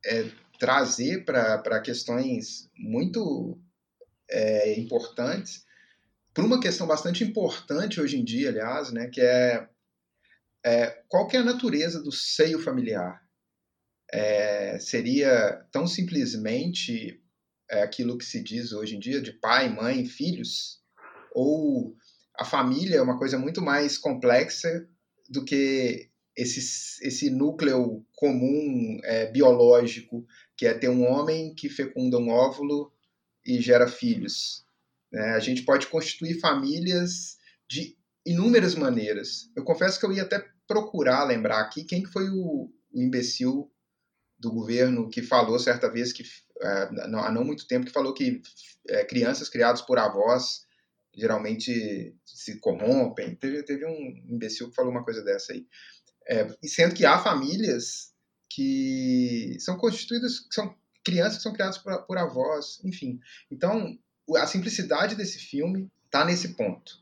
é, 0.09 0.31
trazer 0.59 1.25
para 1.25 1.81
questões 1.81 2.69
muito 2.77 3.59
é, 4.29 4.79
importantes, 4.79 5.65
para 6.35 6.45
uma 6.45 6.61
questão 6.61 6.87
bastante 6.87 7.23
importante 7.23 8.01
hoje 8.01 8.19
em 8.19 8.25
dia, 8.25 8.49
aliás, 8.49 8.93
né, 8.93 9.09
que 9.09 9.21
é, 9.21 9.69
é 10.65 11.03
qual 11.09 11.27
que 11.27 11.37
é 11.37 11.41
a 11.41 11.45
natureza 11.45 12.03
do 12.03 12.13
seio 12.13 12.61
familiar? 12.61 13.21
É, 14.11 14.79
seria 14.79 15.67
tão 15.71 15.87
simplesmente 15.87 17.23
é, 17.71 17.83
aquilo 17.83 18.17
que 18.17 18.25
se 18.25 18.43
diz 18.43 18.73
hoje 18.73 18.97
em 18.97 19.01
dia 19.01 19.21
de 19.21 19.33
pai, 19.33 19.69
mãe, 19.69 20.07
filhos? 20.07 20.81
Ou 21.35 21.95
a 22.39 22.45
família 22.45 22.97
é 22.97 23.03
uma 23.03 23.19
coisa 23.19 23.39
muito 23.39 23.61
mais 23.61 23.99
complexa 23.99 24.89
do 25.29 25.45
que 25.45 26.09
esse, 26.39 27.05
esse 27.05 27.31
núcleo 27.31 28.07
comum 28.15 29.01
é, 29.03 29.27
biológico, 29.27 30.25
que 30.57 30.67
é 30.67 30.73
ter 30.73 30.89
um 30.89 31.05
homem 31.05 31.53
que 31.53 31.69
fecunda 31.69 32.17
um 32.17 32.29
óvulo 32.29 32.93
e 33.45 33.61
gera 33.61 33.89
filhos. 33.89 34.65
Né? 35.13 35.31
A 35.31 35.41
gente 35.41 35.63
pode 35.63 35.89
constituir 35.89 36.39
famílias 36.39 37.37
de 37.69 37.97
inúmeras 38.25 38.77
maneiras. 38.77 39.51
Eu 39.57 39.65
confesso 39.65 39.99
que 39.99 40.07
eu 40.07 40.13
ia 40.13 40.23
até 40.23 40.47
procurar 40.69 41.25
lembrar 41.25 41.61
aqui 41.61 41.83
quem 41.83 42.05
foi 42.05 42.29
o, 42.31 42.71
o 42.93 43.03
imbecil 43.03 43.69
do 44.39 44.53
governo 44.53 45.11
que 45.11 45.23
falou 45.23 45.59
certa 45.59 45.91
vez 45.91 46.13
que 46.13 46.23
é, 46.63 47.09
não, 47.09 47.19
há 47.19 47.33
não 47.33 47.45
muito 47.45 47.67
tempo 47.67 47.87
que 47.87 47.93
falou 47.93 48.15
que 48.15 48.41
é, 48.89 49.05
crianças 49.05 49.49
criadas 49.49 49.83
por 49.83 49.99
avós 49.99 50.69
geralmente 51.13 52.15
se 52.25 52.61
corrompem. 52.61 53.35
Teve, 53.35 53.65
teve 53.65 53.85
um 53.85 54.35
imbecil 54.35 54.69
que 54.69 54.77
falou 54.77 54.93
uma 54.93 55.03
coisa 55.03 55.23
dessa 55.23 55.53
aí. 55.53 55.67
É, 56.29 56.47
sendo 56.65 56.95
que 56.95 57.07
há 57.07 57.19
famílias 57.19 58.13
que 58.51 59.57
são 59.61 59.77
constituídas, 59.77 60.41
que 60.41 60.55
são 60.55 60.75
crianças 61.05 61.39
que 61.39 61.43
são 61.43 61.53
criadas 61.53 61.79
por, 61.79 61.97
por 62.03 62.19
avós, 62.19 62.81
enfim. 62.85 63.19
Então, 63.51 63.99
a 64.37 64.47
simplicidade 64.47 65.15
desse 65.15 65.39
filme 65.39 65.91
está 66.05 66.25
nesse 66.25 66.55
ponto. 66.55 66.99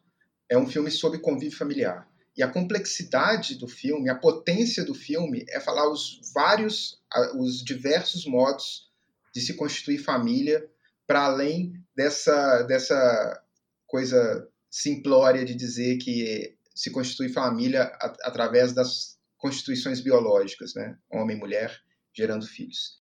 É 0.49 0.57
um 0.57 0.67
filme 0.67 0.91
sobre 0.91 1.19
convívio 1.19 1.59
familiar. 1.59 2.09
E 2.37 2.43
a 2.43 2.49
complexidade 2.49 3.57
do 3.57 3.67
filme, 3.67 4.11
a 4.11 4.15
potência 4.15 4.85
do 4.85 4.95
filme 4.95 5.45
é 5.49 5.59
falar 5.59 5.91
os 5.91 6.21
vários, 6.35 7.01
os 7.39 7.65
diversos 7.65 8.27
modos 8.27 8.91
de 9.35 9.41
se 9.41 9.55
constituir 9.55 9.99
família 9.99 10.69
para 11.07 11.25
além 11.25 11.73
dessa, 11.97 12.63
dessa 12.63 13.43
coisa 13.87 14.47
simplória 14.71 15.45
de 15.45 15.55
dizer 15.55 15.97
que 15.97 16.57
se 16.75 16.91
constitui 16.91 17.31
família 17.31 17.85
através 18.23 18.75
das 18.75 19.16
constituições 19.47 20.01
biológicas, 20.01 20.75
né? 20.75 20.99
Homem 21.09 21.37
e 21.37 21.41
mulher 21.41 21.81
gerando 22.13 22.47
filhos. 22.47 23.01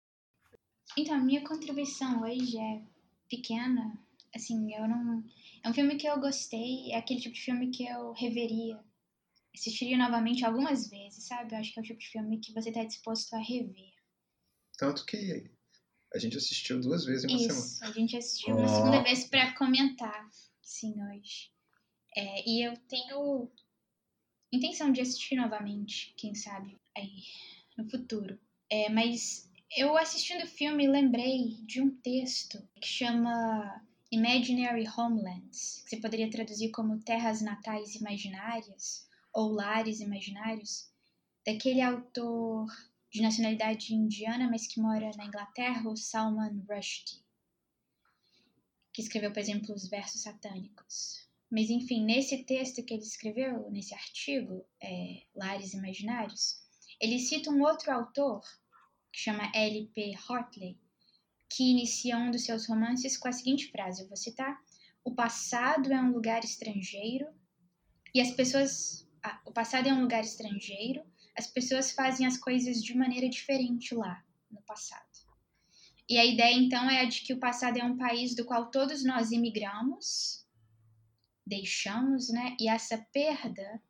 Então, 0.98 1.14
a 1.14 1.20
minha 1.20 1.46
contribuição 1.46 2.22
hoje 2.22 2.58
é 2.58 2.82
pequena. 3.30 3.96
Assim, 4.34 4.74
eu 4.74 4.88
não. 4.88 5.24
É 5.64 5.68
um 5.68 5.74
filme 5.74 5.96
que 5.96 6.06
eu 6.06 6.18
gostei, 6.18 6.90
é 6.90 6.96
aquele 6.96 7.20
tipo 7.20 7.34
de 7.34 7.42
filme 7.42 7.70
que 7.70 7.86
eu 7.86 8.12
reveria. 8.12 8.80
Assistiria 9.54 9.96
novamente 9.96 10.44
algumas 10.44 10.88
vezes, 10.88 11.26
sabe? 11.26 11.54
Eu 11.54 11.58
acho 11.58 11.72
que 11.72 11.78
é 11.78 11.82
o 11.82 11.84
tipo 11.84 12.00
de 12.00 12.08
filme 12.08 12.40
que 12.40 12.52
você 12.52 12.70
está 12.70 12.82
disposto 12.82 13.32
a 13.34 13.38
rever. 13.38 13.92
Tanto 14.76 15.06
que 15.06 15.48
a 16.12 16.18
gente 16.18 16.36
assistiu 16.36 16.80
duas 16.80 17.04
vezes 17.04 17.24
em 17.24 17.28
uma 17.28 17.36
Isso, 17.36 17.60
semana. 17.60 17.92
a 17.92 17.98
gente 17.98 18.16
assistiu 18.16 18.56
uma 18.56 18.64
oh. 18.64 18.76
segunda 18.76 19.02
vez 19.02 19.24
para 19.24 19.54
comentar, 19.54 20.28
sim, 20.62 20.94
hoje. 21.04 21.52
É, 22.16 22.48
e 22.48 22.66
eu 22.66 22.76
tenho 22.88 23.50
intenção 24.52 24.92
de 24.92 25.00
assistir 25.00 25.36
novamente, 25.36 26.12
quem 26.16 26.34
sabe, 26.34 26.78
aí 26.96 27.22
no 27.76 27.88
futuro. 27.88 28.38
É, 28.70 28.88
mas 28.90 29.50
eu 29.76 29.96
assistindo 29.96 30.44
o 30.44 30.48
filme 30.48 30.86
lembrei 30.86 31.56
de 31.64 31.80
um 31.80 31.90
texto 31.90 32.62
que 32.80 32.86
chama 32.86 33.82
Imaginary 34.10 34.86
Homelands, 34.96 35.82
que 35.82 35.90
você 35.90 35.96
poderia 35.96 36.30
traduzir 36.30 36.70
como 36.70 37.00
Terras 37.00 37.40
Natais 37.40 37.94
Imaginárias 37.94 39.08
ou 39.32 39.50
Lares 39.50 40.00
Imaginários, 40.00 40.90
daquele 41.46 41.80
autor 41.80 42.66
de 43.10 43.22
nacionalidade 43.22 43.94
indiana, 43.94 44.48
mas 44.50 44.66
que 44.66 44.80
mora 44.80 45.10
na 45.16 45.24
Inglaterra, 45.24 45.88
o 45.88 45.96
Salman 45.96 46.62
Rushdie, 46.68 47.22
que 48.92 49.00
escreveu, 49.00 49.32
por 49.32 49.40
exemplo, 49.40 49.74
os 49.74 49.88
versos 49.88 50.22
satânicos. 50.22 51.26
Mas, 51.52 51.68
enfim, 51.68 52.02
nesse 52.02 52.44
texto 52.44 52.82
que 52.82 52.94
ele 52.94 53.02
escreveu, 53.02 53.70
nesse 53.70 53.92
artigo, 53.92 54.64
é, 54.82 55.24
Lares 55.34 55.74
Imaginários, 55.74 56.56
ele 56.98 57.18
cita 57.18 57.50
um 57.50 57.60
outro 57.60 57.92
autor, 57.92 58.40
que 59.12 59.20
chama 59.20 59.52
L.P. 59.54 60.14
Hartley, 60.26 60.78
que 61.50 61.64
inicia 61.64 62.16
um 62.16 62.30
dos 62.30 62.46
seus 62.46 62.66
romances 62.66 63.18
com 63.18 63.28
a 63.28 63.32
seguinte 63.32 63.70
frase: 63.70 64.00
eu 64.00 64.08
vou 64.08 64.16
citar. 64.16 64.58
O 65.04 65.14
passado 65.14 65.92
é 65.92 66.00
um 66.00 66.12
lugar 66.12 66.42
estrangeiro 66.42 67.26
e 68.14 68.22
as 68.22 68.30
pessoas. 68.30 69.06
Ah, 69.22 69.38
o 69.44 69.52
passado 69.52 69.86
é 69.86 69.92
um 69.92 70.00
lugar 70.00 70.22
estrangeiro, 70.22 71.04
as 71.36 71.46
pessoas 71.46 71.92
fazem 71.92 72.26
as 72.26 72.38
coisas 72.38 72.82
de 72.82 72.96
maneira 72.96 73.28
diferente 73.28 73.94
lá, 73.94 74.24
no 74.50 74.62
passado. 74.62 75.04
E 76.08 76.16
a 76.16 76.24
ideia 76.24 76.56
então 76.56 76.88
é 76.88 77.02
a 77.02 77.04
de 77.04 77.20
que 77.20 77.34
o 77.34 77.38
passado 77.38 77.76
é 77.76 77.84
um 77.84 77.98
país 77.98 78.34
do 78.34 78.46
qual 78.46 78.70
todos 78.70 79.04
nós 79.04 79.32
imigramos 79.32 80.41
deixamos, 81.46 82.28
né? 82.30 82.56
E 82.60 82.68
essa 82.68 82.98
perda 83.12 83.82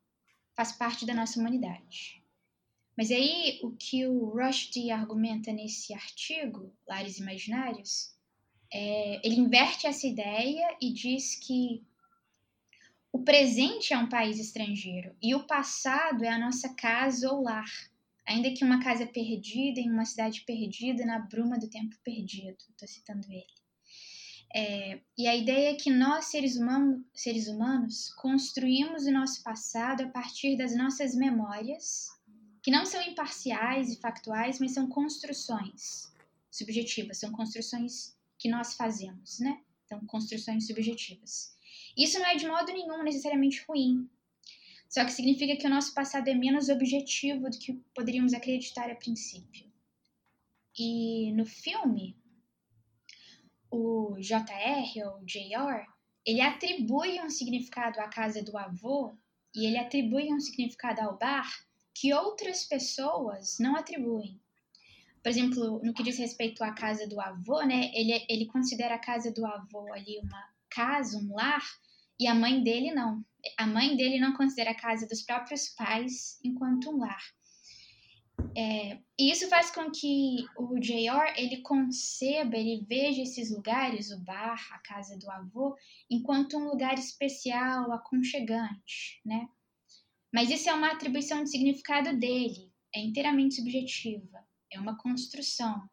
faz 0.55 0.73
parte 0.73 1.07
da 1.07 1.15
nossa 1.15 1.39
humanidade. 1.39 2.23
Mas 2.97 3.11
aí 3.11 3.59
o 3.63 3.71
que 3.73 4.07
o 4.07 4.31
Rushdie 4.31 4.91
argumenta 4.91 5.53
nesse 5.53 5.95
artigo, 5.95 6.73
Lares 6.87 7.19
Imaginários, 7.19 8.15
é, 8.73 9.21
ele 9.27 9.37
inverte 9.37 9.87
essa 9.87 10.07
ideia 10.07 10.77
e 10.81 10.93
diz 10.93 11.37
que 11.37 11.83
o 13.11 13.23
presente 13.23 13.93
é 13.93 13.99
um 13.99 14.09
país 14.09 14.39
estrangeiro 14.39 15.15
e 15.23 15.35
o 15.35 15.47
passado 15.47 16.25
é 16.25 16.29
a 16.29 16.39
nossa 16.39 16.75
casa 16.75 17.31
ou 17.31 17.43
lar, 17.43 17.71
ainda 18.27 18.51
que 18.53 18.65
uma 18.65 18.83
casa 18.83 19.07
perdida 19.07 19.81
em 19.81 19.91
uma 19.91 20.07
cidade 20.07 20.43
perdida 20.43 21.05
na 21.05 21.19
bruma 21.19 21.59
do 21.59 21.69
tempo 21.69 21.97
perdido. 22.03 22.57
Estou 22.71 22.89
citando 22.89 23.27
ele. 23.31 23.62
É, 24.55 25.01
e 25.17 25.27
a 25.27 25.35
ideia 25.35 25.71
é 25.71 25.75
que 25.75 25.91
nós, 25.91 26.27
seres, 26.27 26.57
humano, 26.57 27.05
seres 27.15 27.49
humanos, 27.49 28.13
construímos 28.15 29.07
o 29.07 29.13
nosso 29.13 29.43
passado 29.43 30.03
a 30.03 30.09
partir 30.09 30.57
das 30.57 30.77
nossas 30.77 31.15
memórias, 31.15 32.11
que 32.63 32.71
não 32.71 32.85
são 32.85 33.01
imparciais 33.03 33.91
e 33.91 34.01
factuais, 34.01 34.61
mas 34.61 34.73
são 34.73 34.87
construções 34.87 36.13
subjetivas, 36.51 37.19
são 37.19 37.33
construções 37.33 38.15
que 38.39 38.49
nós 38.49 38.75
fazemos, 38.75 39.41
né? 39.41 39.61
Então, 39.87 40.05
construções 40.07 40.67
subjetivas. 40.67 41.57
Isso 41.97 42.19
não 42.19 42.27
é 42.27 42.37
de 42.37 42.47
modo 42.47 42.73
nenhum 42.73 43.03
necessariamente 43.03 43.65
ruim, 43.67 44.09
só 44.89 45.03
que 45.07 45.13
significa 45.13 45.57
que 45.57 45.67
o 45.67 45.71
nosso 45.71 45.95
passado 45.95 46.29
é 46.29 46.35
menos 46.35 46.69
objetivo 46.69 47.49
do 47.49 47.59
que 47.59 47.73
poderíamos 47.95 48.35
acreditar 48.35 48.91
a 48.91 48.95
princípio. 48.95 49.73
E 50.79 51.33
no 51.33 51.47
filme, 51.47 52.15
o 53.73 54.17
JR 54.21 55.07
ou 55.07 55.25
JR, 55.25 55.87
ele 56.25 56.43
atribui 56.43 57.21
um 57.21 57.31
significado 57.31 57.99
à 58.01 58.09
casa 58.09 58.43
do 58.43 58.57
avô 58.57 59.17
e 59.55 59.67
ele 59.67 59.79
atribui 59.79 60.33
um 60.33 60.39
significado 60.39 61.01
ao 61.01 61.17
bar 61.17 61.51
que 61.95 62.13
outras 62.13 62.65
pessoas 62.65 63.59
não 63.59 63.75
atribuem. 63.75 64.39
Por 65.23 65.29
exemplo, 65.29 65.81
no 65.83 65.95
que 65.95 66.03
diz 66.03 66.19
respeito 66.19 66.63
à 66.63 66.73
casa 66.73 67.07
do 67.07 67.21
avô, 67.21 67.63
né, 67.63 67.91
ele, 67.95 68.25
ele 68.29 68.47
considera 68.47 68.97
a 68.97 68.99
casa 68.99 69.33
do 69.33 69.47
avô 69.47 69.93
ali 69.93 70.19
uma 70.19 70.53
casa, 70.69 71.17
um 71.17 71.35
lar, 71.35 71.63
e 72.19 72.27
a 72.27 72.35
mãe 72.35 72.63
dele 72.63 72.93
não. 72.93 73.25
A 73.59 73.67
mãe 73.67 73.97
dele 73.97 74.21
não 74.21 74.35
considera 74.35 74.71
a 74.71 74.81
casa 74.81 75.07
dos 75.07 75.23
próprios 75.23 75.69
pais 75.71 76.39
enquanto 76.45 76.91
um 76.91 76.99
lar. 76.99 77.23
É, 78.57 78.99
e 79.19 79.31
isso 79.31 79.49
faz 79.49 79.71
com 79.71 79.91
que 79.91 80.45
o 80.57 80.79
JR 80.79 81.35
ele 81.37 81.59
conceba, 81.59 82.57
ele 82.57 82.85
veja 82.89 83.23
esses 83.23 83.51
lugares, 83.51 84.11
o 84.11 84.19
bar, 84.21 84.61
a 84.73 84.79
casa 84.79 85.19
do 85.19 85.31
avô, 85.31 85.77
enquanto 86.11 86.57
um 86.57 86.69
lugar 86.69 86.95
especial, 86.95 87.93
aconchegante, 87.93 89.21
né? 89.25 89.49
Mas 90.33 90.51
isso 90.51 90.69
é 90.69 90.75
uma 90.75 90.93
atribuição 90.93 91.43
de 91.43 91.51
significado 91.51 92.17
dele, 92.19 92.73
é 92.95 93.01
inteiramente 93.01 93.57
subjetiva, 93.57 94.45
é 94.71 94.79
uma 94.81 94.97
construção. 94.97 95.89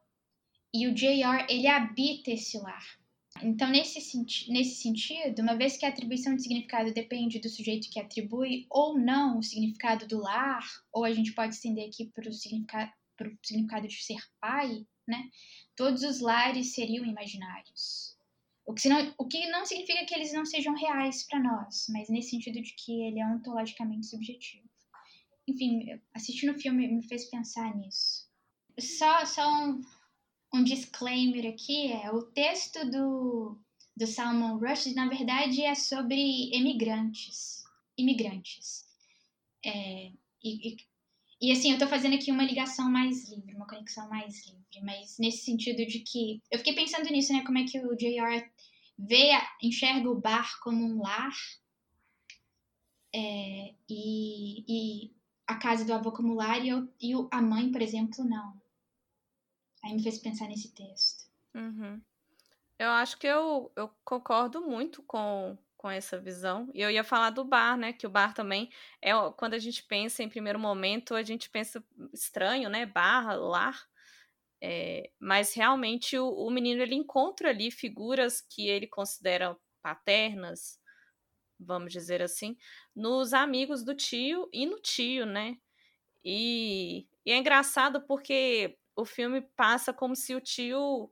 E 0.74 0.88
o 0.88 0.93
JR 0.93 1.46
ele 1.50 1.67
habita 1.67 2.31
esse 2.31 2.58
lar. 2.58 2.99
Então, 3.43 3.69
nesse, 3.69 4.00
nesse 4.50 4.81
sentido, 4.81 5.41
uma 5.41 5.55
vez 5.55 5.77
que 5.77 5.86
a 5.86 5.89
atribuição 5.89 6.36
de 6.36 6.43
significado 6.43 6.93
depende 6.93 7.39
do 7.39 7.50
sujeito 7.50 7.89
que 7.89 8.00
atribui 8.00 8.65
ou 8.69 8.98
não 8.98 9.39
o 9.39 9.43
significado 9.43 10.08
do 10.08 10.19
lar, 10.19 10.65
ou 10.91 11.05
a 11.05 11.12
gente 11.12 11.34
pode 11.34 11.55
estender 11.55 11.88
aqui 11.88 12.05
para 12.05 12.29
o 12.29 12.34
significado, 12.34 12.91
significado 13.43 13.88
de 13.88 14.03
ser 14.03 14.19
pai, 14.39 14.86
né? 15.08 15.29
Todos 15.75 16.03
os 16.03 16.19
lares 16.19 16.74
seriam 16.74 17.05
imaginários. 17.05 18.17
O 18.65 18.74
que, 18.74 18.88
não, 18.88 19.13
o 19.17 19.25
que 19.25 19.48
não 19.48 19.65
significa 19.65 20.05
que 20.05 20.13
eles 20.13 20.31
não 20.31 20.46
sejam 20.46 20.75
reais 20.75 21.25
para 21.27 21.39
nós, 21.39 21.88
mas 21.89 22.08
nesse 22.08 22.29
sentido 22.29 22.62
de 22.62 22.74
que 22.74 23.01
ele 23.01 23.19
é 23.19 23.25
ontologicamente 23.25 24.05
subjetivo. 24.05 24.69
enfim, 25.48 26.00
assistindo 26.13 26.51
o 26.51 26.60
filme 26.60 26.88
me 26.88 27.01
fez 27.01 27.25
pensar 27.25 27.75
nisso. 27.75 28.29
Só, 28.79 29.25
só 29.25 29.51
um, 29.51 29.81
um 30.53 30.63
disclaimer 30.63 31.51
aqui 31.51 31.91
é 31.91 32.12
o 32.12 32.24
texto 32.24 32.89
do, 32.89 33.58
do 33.96 34.08
Salman 34.08 34.58
Rushdie, 34.58 34.96
na 34.96 35.08
verdade, 35.08 35.62
é 35.62 35.75
sobre 35.75 36.50
imigrantes. 36.56 37.63
Imigrantes. 37.98 38.86
É, 39.63 40.12
e, 40.44 40.70
e, 40.70 40.77
e, 41.41 41.51
assim, 41.51 41.72
eu 41.72 41.77
tô 41.77 41.88
fazendo 41.88 42.15
aqui 42.15 42.32
uma 42.32 42.44
ligação 42.44 42.89
mais 42.89 43.29
livre, 43.29 43.56
uma 43.56 43.68
conexão 43.68 44.10
mais 44.10 44.46
livre, 44.48 44.82
mas 44.82 45.18
nesse 45.20 45.44
sentido 45.44 45.86
de 45.86 46.00
que. 46.00 46.41
Eu 46.51 46.58
fiquei 46.60 46.74
pensando 46.74 47.10
nisso, 47.10 47.32
né? 47.34 47.44
Como 47.46 47.58
é 47.58 47.65
que 47.65 47.79
o 47.79 47.96
J.R. 47.96 48.50
vê, 48.98 49.32
enxerga 49.62 50.10
o 50.10 50.20
bar 50.20 50.60
como 50.62 50.84
um 50.84 51.01
lar. 51.01 51.34
É, 53.13 53.74
e, 53.89 54.63
e 54.68 55.12
a 55.48 55.56
casa 55.56 55.84
do 55.84 55.94
avô 55.94 56.12
como 56.12 56.36
lar 56.36 56.63
e, 56.63 56.70
eu, 56.70 56.88
e 57.01 57.12
a 57.32 57.41
mãe, 57.41 57.72
por 57.72 57.82
exemplo, 57.82 58.24
não. 58.24 58.53
Aí 59.84 59.94
me 59.94 60.04
fez 60.04 60.20
pensar 60.20 60.48
nesse 60.48 60.74
texto. 60.74 61.26
Uhum. 61.56 62.02
Eu 62.78 62.90
acho 62.90 63.18
que 63.18 63.28
eu, 63.28 63.72
eu 63.76 63.90
concordo 64.06 64.62
muito 64.62 65.04
com, 65.04 65.58
com 65.76 65.90
essa 65.90 66.20
visão. 66.20 66.70
E 66.74 66.82
eu 66.82 66.90
ia 66.90 67.04
falar 67.04 67.30
do 67.30 67.44
bar, 67.44 67.78
né? 67.78 67.94
Que 67.94 68.08
o 68.08 68.10
bar 68.10 68.34
também 68.34 68.70
é 69.02 69.12
quando 69.38 69.54
a 69.54 69.60
gente 69.60 69.84
pensa 69.84 70.24
em 70.24 70.30
primeiro 70.30 70.60
momento, 70.60 71.16
a 71.16 71.24
gente 71.24 71.50
pensa 71.50 71.84
estranho, 72.14 72.70
né? 72.70 72.86
Barra, 72.86 73.36
lar. 73.36 73.88
É, 74.62 75.10
mas 75.20 75.54
realmente 75.54 76.18
o, 76.18 76.30
o 76.30 76.50
menino 76.50 76.82
ele 76.82 76.96
encontra 76.96 77.50
ali 77.50 77.72
figuras 77.72 78.42
que 78.42 78.68
ele 78.68 78.88
considera 78.88 79.58
paternas, 79.82 80.80
vamos 81.60 81.92
dizer 81.92 82.22
assim, 82.22 82.58
nos 82.96 83.34
amigos 83.34 83.84
do 83.84 83.96
tio 83.96 84.50
e 84.52 84.66
no 84.66 84.80
tio, 84.82 85.26
né? 85.26 85.58
E, 86.24 87.08
e 87.26 87.32
é 87.32 87.38
engraçado 87.38 88.02
porque 88.06 88.78
o 89.00 89.06
filme 89.06 89.41
passa 89.56 89.94
como 89.94 90.15
se 90.15 90.36
o 90.36 90.41
tio 90.41 91.12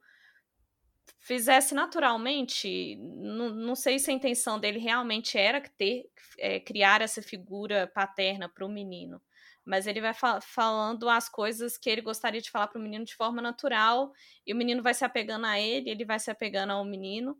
fizesse 1.19 1.73
naturalmente. 1.73 2.95
Não, 2.97 3.49
não 3.49 3.75
sei 3.75 3.99
se 3.99 4.09
a 4.09 4.13
intenção 4.13 4.59
dele 4.59 4.79
realmente 4.79 5.37
era 5.37 5.61
ter, 5.61 6.09
é, 6.37 6.59
criar 6.59 7.01
essa 7.01 7.21
figura 7.21 7.87
paterna 7.87 8.49
para 8.49 8.65
o 8.65 8.69
menino. 8.69 9.21
Mas 9.65 9.85
ele 9.85 9.99
vai 9.99 10.13
fa 10.13 10.39
falando 10.39 11.09
as 11.09 11.27
coisas 11.27 11.77
que 11.77 11.89
ele 11.89 12.01
gostaria 12.01 12.41
de 12.41 12.49
falar 12.49 12.67
para 12.67 12.79
o 12.79 12.81
menino 12.81 13.03
de 13.03 13.15
forma 13.15 13.41
natural, 13.41 14.13
e 14.45 14.53
o 14.53 14.55
menino 14.55 14.81
vai 14.81 14.93
se 14.93 15.03
apegando 15.03 15.45
a 15.45 15.59
ele, 15.59 15.89
ele 15.89 16.05
vai 16.05 16.19
se 16.19 16.31
apegando 16.31 16.71
ao 16.71 16.85
menino. 16.85 17.37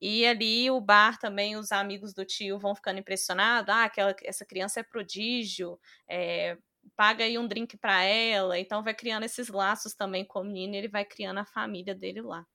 E 0.00 0.26
ali 0.26 0.70
o 0.70 0.80
bar 0.80 1.18
também, 1.18 1.56
os 1.56 1.72
amigos 1.72 2.14
do 2.14 2.24
tio 2.24 2.58
vão 2.58 2.74
ficando 2.74 3.00
impressionados. 3.00 3.72
Ah, 3.74 3.84
aquela, 3.84 4.14
essa 4.24 4.44
criança 4.44 4.80
é 4.80 4.82
prodígio, 4.82 5.78
é, 6.08 6.56
paga 6.96 7.24
aí 7.24 7.38
um 7.38 7.46
drink 7.46 7.76
para 7.76 8.02
ela. 8.02 8.58
Então 8.58 8.82
vai 8.82 8.94
criando 8.94 9.24
esses 9.24 9.48
laços 9.48 9.94
também 9.94 10.24
com 10.24 10.40
o 10.40 10.44
menino, 10.44 10.74
ele 10.74 10.88
vai 10.88 11.04
criando 11.04 11.38
a 11.38 11.44
família 11.44 11.94
dele 11.94 12.20
lá. 12.20 12.46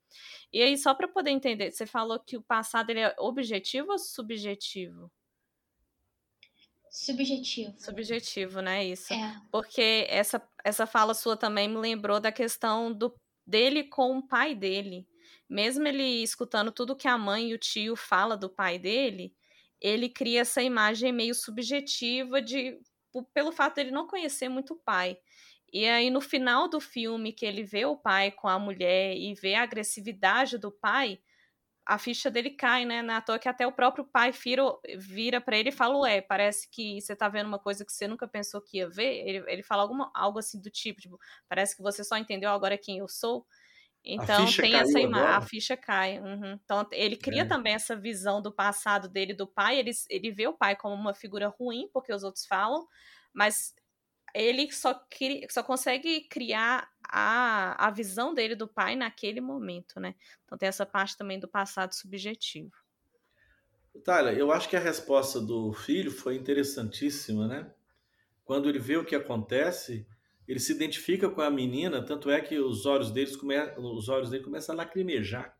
E 0.51 0.61
aí, 0.61 0.77
só 0.77 0.93
para 0.93 1.07
poder 1.07 1.31
entender, 1.31 1.71
você 1.71 1.85
falou 1.85 2.19
que 2.19 2.37
o 2.37 2.43
passado 2.43 2.89
ele 2.89 2.99
é 2.99 3.15
objetivo 3.17 3.91
ou 3.91 3.97
subjetivo? 3.97 5.11
Subjetivo. 6.91 7.73
Subjetivo, 7.79 8.61
né? 8.61 8.85
Isso. 8.85 9.11
É. 9.11 9.41
Porque 9.51 10.05
essa, 10.09 10.39
essa 10.63 10.85
fala 10.85 11.15
sua 11.15 11.35
também 11.35 11.67
me 11.67 11.77
lembrou 11.77 12.19
da 12.19 12.31
questão 12.31 12.93
do 12.93 13.15
dele 13.45 13.85
com 13.85 14.17
o 14.17 14.27
pai 14.27 14.53
dele. 14.53 15.07
Mesmo 15.49 15.87
ele 15.87 16.23
escutando 16.23 16.71
tudo 16.71 16.95
que 16.95 17.07
a 17.07 17.17
mãe 17.17 17.49
e 17.49 17.53
o 17.53 17.57
tio 17.57 17.95
fala 17.95 18.37
do 18.37 18.49
pai 18.49 18.77
dele, 18.77 19.33
ele 19.81 20.07
cria 20.07 20.41
essa 20.41 20.61
imagem 20.61 21.11
meio 21.11 21.33
subjetiva 21.33 22.41
de 22.41 22.79
pelo 23.33 23.51
fato 23.51 23.75
dele 23.75 23.91
não 23.91 24.07
conhecer 24.07 24.49
muito 24.49 24.73
o 24.73 24.79
pai. 24.79 25.17
E 25.71 25.87
aí, 25.87 26.09
no 26.09 26.21
final 26.21 26.67
do 26.69 26.79
filme, 26.79 27.33
que 27.33 27.45
ele 27.45 27.63
vê 27.63 27.85
o 27.85 27.97
pai 27.97 28.31
com 28.31 28.47
a 28.47 28.59
mulher 28.59 29.15
e 29.17 29.33
vê 29.33 29.55
a 29.55 29.63
agressividade 29.63 30.57
do 30.57 30.71
pai, 30.71 31.19
a 31.85 31.97
ficha 31.97 32.31
dele 32.31 32.51
cai, 32.51 32.85
né? 32.85 33.01
Na 33.01 33.21
toa 33.21 33.37
que 33.39 33.49
até 33.49 33.67
o 33.67 33.71
próprio 33.73 34.05
pai 34.05 34.31
vira, 34.31 34.63
vira 34.97 35.41
para 35.41 35.57
ele 35.57 35.69
e 35.69 35.71
fala: 35.71 35.97
Ué, 35.99 36.21
parece 36.21 36.69
que 36.71 37.01
você 37.01 37.15
tá 37.15 37.27
vendo 37.29 37.47
uma 37.47 37.59
coisa 37.59 37.85
que 37.85 37.91
você 37.91 38.07
nunca 38.07 38.27
pensou 38.27 38.61
que 38.61 38.77
ia 38.77 38.89
ver. 38.89 39.27
Ele, 39.27 39.43
ele 39.51 39.63
fala 39.63 39.81
alguma, 39.83 40.09
algo 40.15 40.39
assim 40.39 40.61
do 40.61 40.69
tipo, 40.69 41.01
tipo, 41.01 41.19
parece 41.49 41.75
que 41.75 41.83
você 41.83 42.03
só 42.03 42.17
entendeu 42.17 42.49
agora 42.51 42.77
quem 42.77 42.99
eu 42.99 43.07
sou. 43.09 43.45
Então 44.03 44.45
tem 44.51 44.75
essa 44.75 44.99
imagem, 44.99 45.27
a 45.27 45.41
ficha 45.41 45.77
cai. 45.77 46.19
Uhum. 46.19 46.59
Então 46.63 46.85
ele 46.91 47.15
cria 47.15 47.43
é. 47.43 47.45
também 47.45 47.73
essa 47.73 47.95
visão 47.95 48.41
do 48.41 48.51
passado 48.51 49.07
dele, 49.07 49.33
do 49.33 49.47
pai. 49.47 49.79
Ele, 49.79 49.91
ele 50.09 50.31
vê 50.31 50.47
o 50.47 50.53
pai 50.53 50.75
como 50.75 50.93
uma 50.93 51.13
figura 51.13 51.47
ruim, 51.47 51.89
porque 51.93 52.13
os 52.13 52.23
outros 52.23 52.45
falam, 52.45 52.85
mas 53.33 53.73
ele 54.35 54.69
só, 54.71 54.93
cria, 55.09 55.47
só 55.49 55.63
consegue 55.63 56.27
criar 56.27 56.89
a, 57.07 57.87
a 57.87 57.91
visão 57.91 58.33
dele 58.33 58.55
do 58.55 58.67
pai 58.67 58.95
naquele 58.95 59.39
momento, 59.39 59.99
né? 59.99 60.15
Então 60.43 60.57
tem 60.57 60.67
essa 60.67 60.85
parte 60.85 61.15
também 61.15 61.39
do 61.39 61.47
passado 61.47 61.93
subjetivo. 61.93 62.71
Tyler, 64.03 64.35
eu 64.35 64.51
acho 64.51 64.67
que 64.67 64.75
a 64.75 64.79
resposta 64.79 65.39
do 65.39 65.71
filho 65.71 66.11
foi 66.11 66.35
interessantíssima, 66.35 67.47
né? 67.47 67.71
Quando 68.43 68.67
ele 68.67 68.79
vê 68.79 68.97
o 68.97 69.05
que 69.05 69.15
acontece, 69.15 70.05
ele 70.47 70.59
se 70.59 70.73
identifica 70.73 71.29
com 71.29 71.41
a 71.41 71.49
menina, 71.49 72.03
tanto 72.03 72.29
é 72.29 72.39
que 72.41 72.59
os 72.59 72.85
olhos, 72.85 73.11
deles 73.11 73.35
come... 73.35 73.55
os 73.77 74.09
olhos 74.09 74.29
dele 74.29 74.43
começam 74.43 74.73
a 74.73 74.77
lacrimejar. 74.77 75.57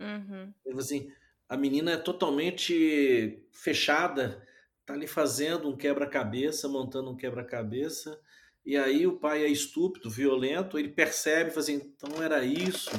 Uhum. 0.00 0.52
Assim, 0.78 1.10
a 1.48 1.56
menina 1.56 1.92
é 1.92 1.96
totalmente 1.96 3.44
fechada, 3.52 4.46
tá 4.86 4.94
ali 4.94 5.06
fazendo 5.06 5.68
um 5.68 5.76
quebra-cabeça, 5.76 6.68
montando 6.68 7.10
um 7.10 7.16
quebra-cabeça, 7.16 8.20
e 8.64 8.76
aí 8.76 9.06
o 9.06 9.18
pai 9.18 9.42
é 9.44 9.48
estúpido, 9.48 10.10
violento, 10.10 10.78
ele 10.78 10.88
percebe, 10.88 11.50
faz 11.50 11.68
assim, 11.68 11.92
então 11.96 12.22
era 12.22 12.44
isso 12.44 12.90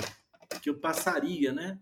que 0.62 0.70
eu 0.70 0.80
passaria, 0.80 1.54
né? 1.54 1.80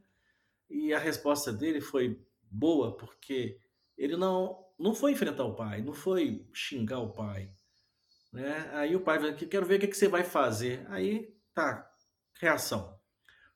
E 0.70 0.94
a 0.94 1.00
resposta 1.00 1.52
dele 1.52 1.82
foi 1.82 2.20
boa, 2.52 2.96
porque 2.96 3.58
ele 3.98 4.16
não 4.16 4.66
não 4.78 4.96
foi 4.96 5.12
enfrentar 5.12 5.44
o 5.44 5.56
pai, 5.56 5.82
não 5.82 5.94
foi 5.94 6.48
xingar 6.54 7.00
o 7.00 7.12
pai, 7.12 7.52
né? 8.32 8.70
Aí 8.74 8.96
o 8.96 9.02
pai 9.02 9.20
vai, 9.20 9.34
quero 9.34 9.66
ver 9.66 9.76
o 9.76 9.80
que, 9.80 9.88
que 9.88 9.98
você 9.98 10.08
vai 10.08 10.24
fazer. 10.24 10.86
Aí 10.90 11.34
tá, 11.54 11.90
reação. 12.40 12.98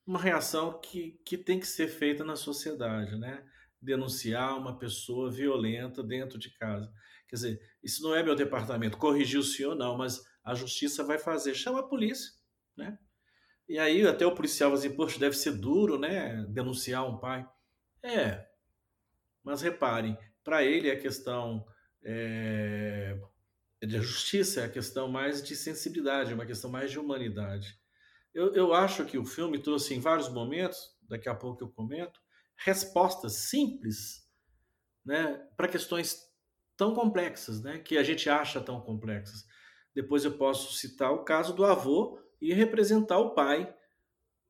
Uma 0.05 0.19
reação 0.19 0.79
que, 0.79 1.19
que 1.25 1.37
tem 1.37 1.59
que 1.59 1.67
ser 1.67 1.87
feita 1.87 2.23
na 2.23 2.35
sociedade, 2.35 3.17
né? 3.17 3.43
denunciar 3.83 4.57
uma 4.57 4.77
pessoa 4.77 5.29
violenta 5.29 6.01
dentro 6.01 6.39
de 6.39 6.49
casa. 6.51 6.91
Quer 7.27 7.35
dizer, 7.35 7.61
isso 7.83 8.01
não 8.01 8.15
é 8.15 8.23
meu 8.23 8.35
departamento, 8.35 8.97
corrigir 8.97 9.39
o 9.39 9.43
senhor 9.43 9.75
não, 9.75 9.97
mas 9.97 10.23
a 10.43 10.55
justiça 10.55 11.03
vai 11.03 11.19
fazer, 11.19 11.53
chama 11.53 11.81
a 11.81 11.87
polícia, 11.87 12.31
né? 12.77 12.97
E 13.67 13.77
aí 13.77 14.05
até 14.07 14.25
o 14.25 14.35
policial 14.35 14.71
vai 14.71 14.79
dizer, 14.79 14.95
poxa, 14.95 15.19
deve 15.19 15.35
ser 15.35 15.51
duro, 15.53 15.97
né, 15.97 16.45
denunciar 16.49 17.07
um 17.07 17.17
pai. 17.17 17.47
É, 18.01 18.45
mas 19.43 19.61
reparem, 19.61 20.17
para 20.43 20.63
ele 20.63 20.91
a 20.91 20.99
questão 20.99 21.65
é, 22.03 23.17
de 23.85 23.99
justiça 24.01 24.61
é 24.61 24.65
a 24.65 24.69
questão 24.69 25.07
mais 25.07 25.43
de 25.43 25.55
sensibilidade, 25.55 26.31
é 26.31 26.35
uma 26.35 26.45
questão 26.45 26.69
mais 26.69 26.91
de 26.91 26.99
humanidade. 26.99 27.77
Eu, 28.33 28.53
eu 28.53 28.73
acho 28.73 29.05
que 29.05 29.17
o 29.17 29.25
filme 29.25 29.59
trouxe 29.59 29.93
em 29.93 29.99
vários 29.99 30.29
momentos, 30.29 30.79
daqui 31.03 31.29
a 31.29 31.35
pouco 31.35 31.63
eu 31.63 31.69
comento, 31.69 32.19
respostas 32.55 33.33
simples 33.33 34.27
né, 35.05 35.35
para 35.57 35.67
questões 35.67 36.21
tão 36.77 36.93
complexas, 36.93 37.61
né, 37.61 37.79
que 37.79 37.97
a 37.97 38.03
gente 38.03 38.29
acha 38.29 38.61
tão 38.61 38.81
complexas. 38.81 39.45
Depois 39.93 40.25
eu 40.25 40.37
posso 40.37 40.73
citar 40.73 41.11
o 41.11 41.23
caso 41.23 41.53
do 41.53 41.65
avô 41.65 42.19
e 42.41 42.53
representar 42.53 43.19
o 43.19 43.33
pai. 43.33 43.73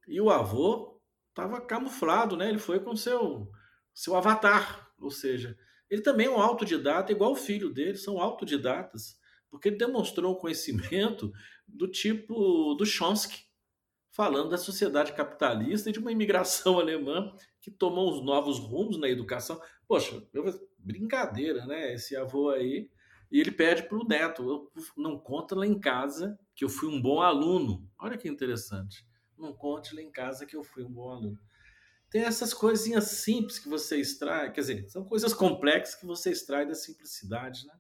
E 0.08 0.22
o 0.22 0.30
avô 0.30 1.02
estava 1.30 1.60
camuflado, 1.60 2.38
né? 2.38 2.50
Ele 2.50 2.60
foi 2.60 2.80
com 2.80 2.96
seu 2.96 3.52
seu 3.94 4.16
avatar, 4.16 4.92
ou 4.98 5.12
seja, 5.12 5.56
ele 5.88 6.02
também 6.02 6.26
é 6.26 6.30
um 6.30 6.42
autodidata, 6.42 7.12
igual 7.12 7.34
o 7.34 7.36
filho 7.36 7.72
dele, 7.72 7.96
são 7.96 8.20
autodidatas, 8.20 9.20
porque 9.54 9.70
ele 9.70 9.78
demonstrou 9.78 10.34
um 10.34 10.36
conhecimento 10.36 11.32
do 11.68 11.88
tipo 11.88 12.74
do 12.74 12.88
Chomsky, 12.88 13.44
falando 14.10 14.50
da 14.50 14.58
sociedade 14.58 15.14
capitalista 15.14 15.92
e 15.92 15.94
de 15.94 16.00
uma 16.00 16.12
imigração 16.12 16.80
alemã 16.82 17.32
que 17.62 17.70
tomou 17.70 18.12
uns 18.12 18.26
novos 18.26 18.58
rumos 18.58 19.00
na 19.00 19.08
educação. 19.08 19.62
Poxa, 19.88 20.28
brincadeira, 20.80 21.68
né? 21.68 21.94
Esse 21.94 22.16
avô 22.16 22.50
aí. 22.50 22.90
E 23.32 23.40
ele 23.40 23.52
pede 23.52 23.84
para 23.84 23.96
o 23.96 24.08
neto: 24.08 24.72
não 24.98 25.20
conta 25.20 25.54
lá 25.54 25.68
em 25.68 25.80
casa 25.80 26.36
que 26.56 26.66
eu 26.66 26.70
fui 26.70 26.90
um 26.90 27.00
bom 27.00 27.22
aluno. 27.22 27.88
Olha 28.00 28.18
que 28.18 28.28
interessante. 28.28 29.06
Não 29.38 29.54
conte 29.54 29.94
lá 29.94 30.02
em 30.02 30.12
casa 30.12 30.48
que 30.48 30.56
eu 30.56 30.64
fui 30.64 30.84
um 30.84 30.92
bom 30.92 31.12
aluno. 31.12 31.40
Tem 32.10 32.24
essas 32.24 32.56
coisinhas 32.56 33.04
simples 33.04 33.60
que 33.60 33.70
você 33.70 34.00
extrai, 34.00 34.52
quer 34.52 34.62
dizer, 34.62 34.90
são 34.90 35.06
coisas 35.06 35.32
complexas 35.32 35.94
que 35.94 36.08
você 36.08 36.32
extrai 36.32 36.66
da 36.66 36.74
simplicidade, 36.74 37.68
né? 37.68 37.74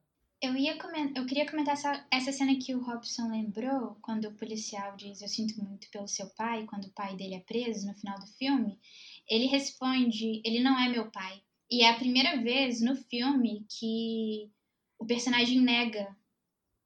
Eu, 0.44 0.58
ia 0.58 0.78
comentar, 0.78 1.24
eu 1.24 1.26
queria 1.26 1.50
comentar 1.50 1.74
essa, 1.74 2.06
essa 2.12 2.34
cena 2.34 2.54
que 2.60 2.76
o 2.76 2.82
Robson 2.82 3.30
lembrou, 3.30 3.96
quando 4.02 4.26
o 4.26 4.34
policial 4.34 4.94
diz 4.98 5.22
eu 5.22 5.28
sinto 5.30 5.58
muito 5.64 5.90
pelo 5.90 6.06
seu 6.06 6.28
pai, 6.32 6.66
quando 6.66 6.84
o 6.84 6.92
pai 6.92 7.16
dele 7.16 7.36
é 7.36 7.40
preso 7.40 7.88
no 7.88 7.94
final 7.94 8.20
do 8.20 8.28
filme. 8.28 8.78
Ele 9.26 9.46
responde, 9.46 10.42
ele 10.44 10.60
não 10.60 10.78
é 10.78 10.90
meu 10.90 11.10
pai. 11.10 11.42
E 11.72 11.82
é 11.82 11.90
a 11.90 11.98
primeira 11.98 12.42
vez 12.44 12.82
no 12.82 12.94
filme 12.94 13.66
que 13.70 14.52
o 15.00 15.06
personagem 15.06 15.62
nega 15.62 16.14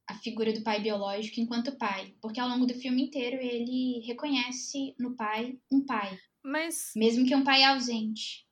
a 0.06 0.14
figura 0.14 0.54
do 0.54 0.62
pai 0.62 0.80
biológico 0.80 1.40
enquanto 1.40 1.76
pai, 1.80 2.14
porque 2.22 2.40
ao 2.40 2.48
longo 2.48 2.68
do 2.68 2.76
filme 2.76 3.02
inteiro 3.02 3.38
ele 3.38 4.06
reconhece 4.06 4.94
no 5.00 5.16
pai 5.16 5.58
um 5.72 5.84
pai. 5.84 6.16
Mas. 6.44 6.92
Mesmo 6.96 7.26
que 7.26 7.36
um 7.36 7.44
pai 7.44 7.64
ausente. 7.64 8.47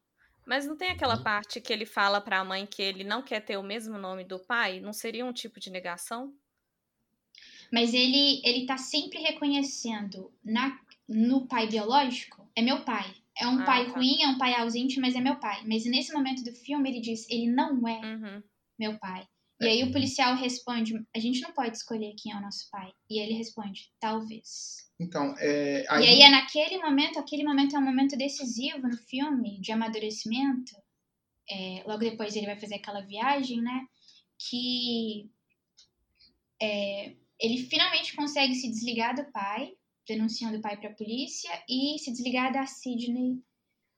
Mas 0.46 0.66
não 0.66 0.78
tem 0.78 0.90
aquela 0.92 1.18
parte 1.18 1.60
que 1.62 1.74
ele 1.74 1.86
fala 1.86 2.22
para 2.22 2.40
a 2.40 2.46
mãe 2.46 2.66
que 2.66 2.82
ele 2.82 3.04
não 3.04 3.22
quer 3.22 3.42
ter 3.42 3.58
o 3.58 3.64
mesmo 3.64 3.98
nome 3.98 4.24
do 4.24 4.40
pai? 4.40 4.80
Não 4.80 4.94
seria 4.94 5.26
um 5.26 5.34
tipo 5.34 5.60
de 5.60 5.70
negação? 5.72 6.36
Mas 7.72 7.94
ele 7.94 8.42
ele 8.44 8.66
tá 8.66 8.78
sempre 8.78 9.20
reconhecendo 9.20 10.32
na 10.44 10.80
no 11.08 11.48
pai 11.48 11.68
biológico, 11.68 12.50
é 12.56 12.62
meu 12.62 12.84
pai. 12.84 13.14
É 13.40 13.48
um 13.48 13.64
Ah, 13.64 13.64
pai 13.64 13.86
tá. 13.92 14.06
ruim, 14.06 14.24
é 14.24 14.28
um 14.28 14.38
pai 14.40 14.56
ausente, 14.56 15.00
mas 15.00 15.16
é 15.16 15.22
meu 15.22 15.40
pai. 15.40 15.64
Mas 15.68 15.86
nesse 15.86 16.12
momento 16.14 16.44
do 16.44 16.52
filme 16.54 16.90
ele 16.90 17.02
diz, 17.02 17.30
ele 17.30 17.48
não 17.52 17.88
é 17.88 18.04
Uhum. 18.04 18.44
meu 18.80 18.98
pai. 19.00 19.28
E 19.66 19.70
aí 19.70 19.84
o 19.84 19.92
policial 19.92 20.36
responde, 20.36 20.94
a 21.16 21.20
gente 21.20 21.42
não 21.42 21.52
pode 21.52 21.78
escolher 21.78 22.16
quem 22.18 22.32
é 22.32 22.36
o 22.36 22.42
nosso 22.42 22.70
pai. 22.70 22.92
E 23.10 23.20
ele 23.20 23.34
responde, 23.34 23.92
talvez. 24.00 24.90
Então, 25.00 25.36
é, 25.38 25.84
E 25.84 26.08
aí 26.08 26.22
é 26.22 26.30
naquele 26.30 26.78
momento, 26.78 27.20
aquele 27.20 27.44
momento 27.44 27.76
é 27.76 27.80
um 27.80 27.84
momento 27.84 28.18
decisivo 28.18 28.88
no 28.88 28.98
filme, 28.98 29.60
de 29.60 29.72
amadurecimento. 29.72 30.76
É, 31.50 31.84
logo 31.86 32.00
depois 32.00 32.36
ele 32.36 32.46
vai 32.46 32.60
fazer 32.60 32.76
aquela 32.76 33.02
viagem, 33.02 33.62
né? 33.62 33.86
Que 34.38 35.30
é, 36.62 37.14
ele 37.40 37.58
finalmente 37.66 38.16
consegue 38.16 38.56
se 38.56 38.70
desligar 38.70 39.16
do 39.16 39.26
pai, 39.32 39.74
denunciando 40.08 40.58
o 40.58 40.62
pai 40.62 40.78
pra 40.78 40.94
polícia, 40.94 41.52
e 41.68 41.98
se 42.00 42.12
desligar 42.12 42.54
da 42.54 42.66
Sidney, 42.66 43.42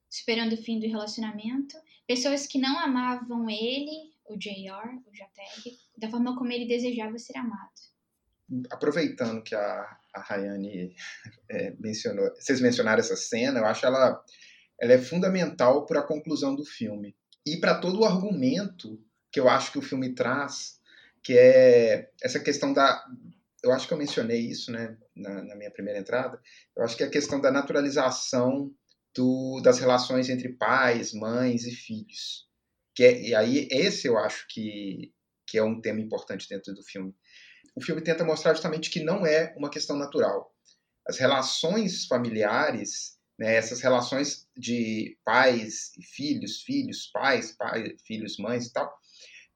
esperando 0.09 0.53
o 0.53 0.63
fim 0.63 0.79
do 0.79 0.87
relacionamento. 0.87 1.77
Pessoas 2.07 2.47
que 2.47 2.57
não 2.57 2.79
amavam 2.79 3.49
ele, 3.49 4.13
o 4.27 4.37
JR, 4.37 5.01
o 5.05 5.11
JR, 5.11 5.71
da 5.97 6.09
forma 6.09 6.37
como 6.37 6.51
ele 6.51 6.67
desejava 6.67 7.17
ser 7.17 7.37
amado. 7.37 7.71
aproveitando 8.69 9.43
que 9.43 9.55
a, 9.55 9.97
a 10.13 10.21
Rayane 10.21 10.95
é, 11.49 11.71
mencionou, 11.79 12.29
vocês 12.35 12.61
mencionaram 12.61 12.99
essa 12.99 13.15
cena, 13.15 13.59
eu 13.59 13.65
acho 13.65 13.85
ela, 13.85 14.23
ela 14.79 14.93
é 14.93 14.97
fundamental 14.97 15.85
para 15.85 15.99
a 15.99 16.07
conclusão 16.07 16.55
do 16.55 16.65
filme 16.65 17.15
e 17.45 17.57
para 17.57 17.79
todo 17.79 18.01
o 18.01 18.05
argumento 18.05 19.01
que 19.31 19.39
eu 19.39 19.49
acho 19.49 19.71
que 19.71 19.79
o 19.79 19.83
filme 19.83 20.13
traz, 20.13 20.79
que 21.23 21.37
é 21.37 22.09
essa 22.21 22.39
questão 22.39 22.73
da, 22.73 23.05
eu 23.63 23.71
acho 23.71 23.87
que 23.87 23.93
eu 23.93 23.97
mencionei 23.97 24.39
isso, 24.39 24.71
né, 24.71 24.97
na, 25.15 25.43
na 25.43 25.55
minha 25.55 25.71
primeira 25.71 25.99
entrada, 25.99 26.39
eu 26.75 26.83
acho 26.83 26.95
que 26.95 27.03
é 27.03 27.07
a 27.07 27.11
questão 27.11 27.39
da 27.39 27.51
naturalização 27.51 28.73
do, 29.15 29.61
das 29.61 29.79
relações 29.79 30.29
entre 30.29 30.49
pais, 30.49 31.13
mães 31.13 31.65
e 31.65 31.71
filhos, 31.71 32.46
que 32.97 33.03
é, 33.03 33.21
e 33.21 33.35
aí 33.35 33.67
esse 33.69 34.07
eu 34.07 34.17
acho 34.17 34.47
que 34.49 35.13
que 35.45 35.55
é 35.57 35.63
um 35.63 35.79
tema 35.79 36.01
importante 36.01 36.49
dentro 36.49 36.73
do 36.73 36.81
filme 36.81 37.15
o 37.75 37.81
filme 37.81 38.01
tenta 38.01 38.23
mostrar 38.23 38.55
justamente 38.55 38.89
que 38.89 39.03
não 39.03 39.23
é 39.23 39.53
uma 39.55 39.69
questão 39.69 39.95
natural. 39.95 40.51
As 41.07 41.19
relações 41.19 42.07
familiares, 42.07 43.19
né, 43.37 43.53
essas 43.53 43.81
relações 43.81 44.47
de 44.57 45.15
pais 45.23 45.91
e 45.95 46.03
filhos, 46.03 46.63
filhos, 46.63 47.07
pais, 47.13 47.51
pai, 47.51 47.95
filhos, 48.03 48.39
mães 48.39 48.65
e 48.65 48.73
tal, 48.73 48.91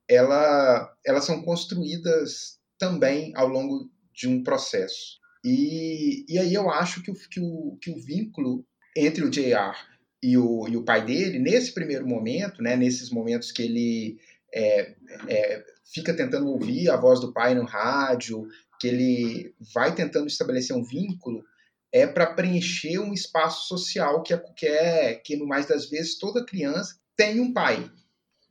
ela, 0.08 0.96
elas 1.04 1.26
são 1.26 1.42
construídas 1.42 2.60
também 2.78 3.36
ao 3.36 3.48
longo 3.48 3.90
de 4.14 4.28
um 4.28 4.44
processo. 4.44 5.20
E, 5.44 6.24
e 6.30 6.38
aí 6.38 6.54
eu 6.54 6.70
acho 6.70 7.02
que 7.02 7.10
o, 7.10 7.16
que 7.16 7.40
o, 7.40 7.78
que 7.82 7.90
o 7.90 8.00
vínculo 8.00 8.64
entre 8.96 9.24
o 9.24 9.32
JR 9.32 9.91
e 10.22 10.38
o, 10.38 10.68
e 10.68 10.78
o 10.78 10.84
pai 10.84 11.04
dele, 11.04 11.40
nesse 11.40 11.74
primeiro 11.74 12.08
momento, 12.08 12.62
né, 12.62 12.76
nesses 12.76 13.10
momentos 13.10 13.52
que 13.52 13.64
ele 13.64 14.20
é, 14.54 14.94
é, 15.28 15.66
fica 15.92 16.14
tentando 16.14 16.48
ouvir 16.50 16.90
a 16.90 16.98
voz 16.98 17.20
do 17.20 17.34
pai 17.34 17.56
no 17.56 17.66
rádio, 17.66 18.48
que 18.80 18.88
ele 18.88 19.56
vai 19.74 19.96
tentando 19.96 20.28
estabelecer 20.28 20.76
um 20.76 20.84
vínculo, 20.84 21.44
é 21.92 22.08
para 22.08 22.34
preencher 22.34 23.00
um 23.00 23.14
espaço 23.14 23.68
social 23.68 24.22
que 24.24 24.34
é, 24.34 24.38
que 24.56 24.68
é 24.68 25.16
que 25.16 25.36
no 25.36 25.48
mais 25.48 25.66
das 25.66 25.90
vezes 25.90 26.18
toda 26.18 26.46
criança 26.46 26.96
tem 27.16 27.40
um 27.40 27.52
pai. 27.52 27.92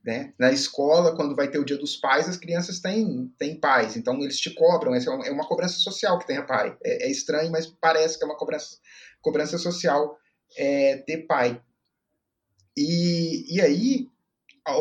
Né? 0.04 0.32
Na 0.38 0.50
escola, 0.50 1.14
quando 1.14 1.36
vai 1.36 1.48
ter 1.50 1.58
o 1.58 1.64
dia 1.64 1.76
dos 1.76 1.94
pais, 1.96 2.26
as 2.26 2.36
crianças 2.36 2.80
têm, 2.80 3.30
têm 3.38 3.60
pais, 3.60 3.96
então 3.96 4.18
eles 4.22 4.40
te 4.40 4.50
cobram, 4.50 4.94
é 4.94 4.98
uma, 4.98 5.26
é 5.26 5.30
uma 5.30 5.46
cobrança 5.46 5.78
social 5.78 6.18
que 6.18 6.26
tenha 6.26 6.42
pai. 6.42 6.76
É, 6.82 7.06
é 7.06 7.10
estranho, 7.10 7.50
mas 7.50 7.66
parece 7.66 8.18
que 8.18 8.24
é 8.24 8.26
uma 8.26 8.36
cobrança, 8.36 8.78
cobrança 9.20 9.58
social 9.58 10.16
é, 10.56 10.96
ter 10.98 11.26
pai. 11.26 11.60
E, 12.76 13.56
e 13.56 13.60
aí, 13.60 14.08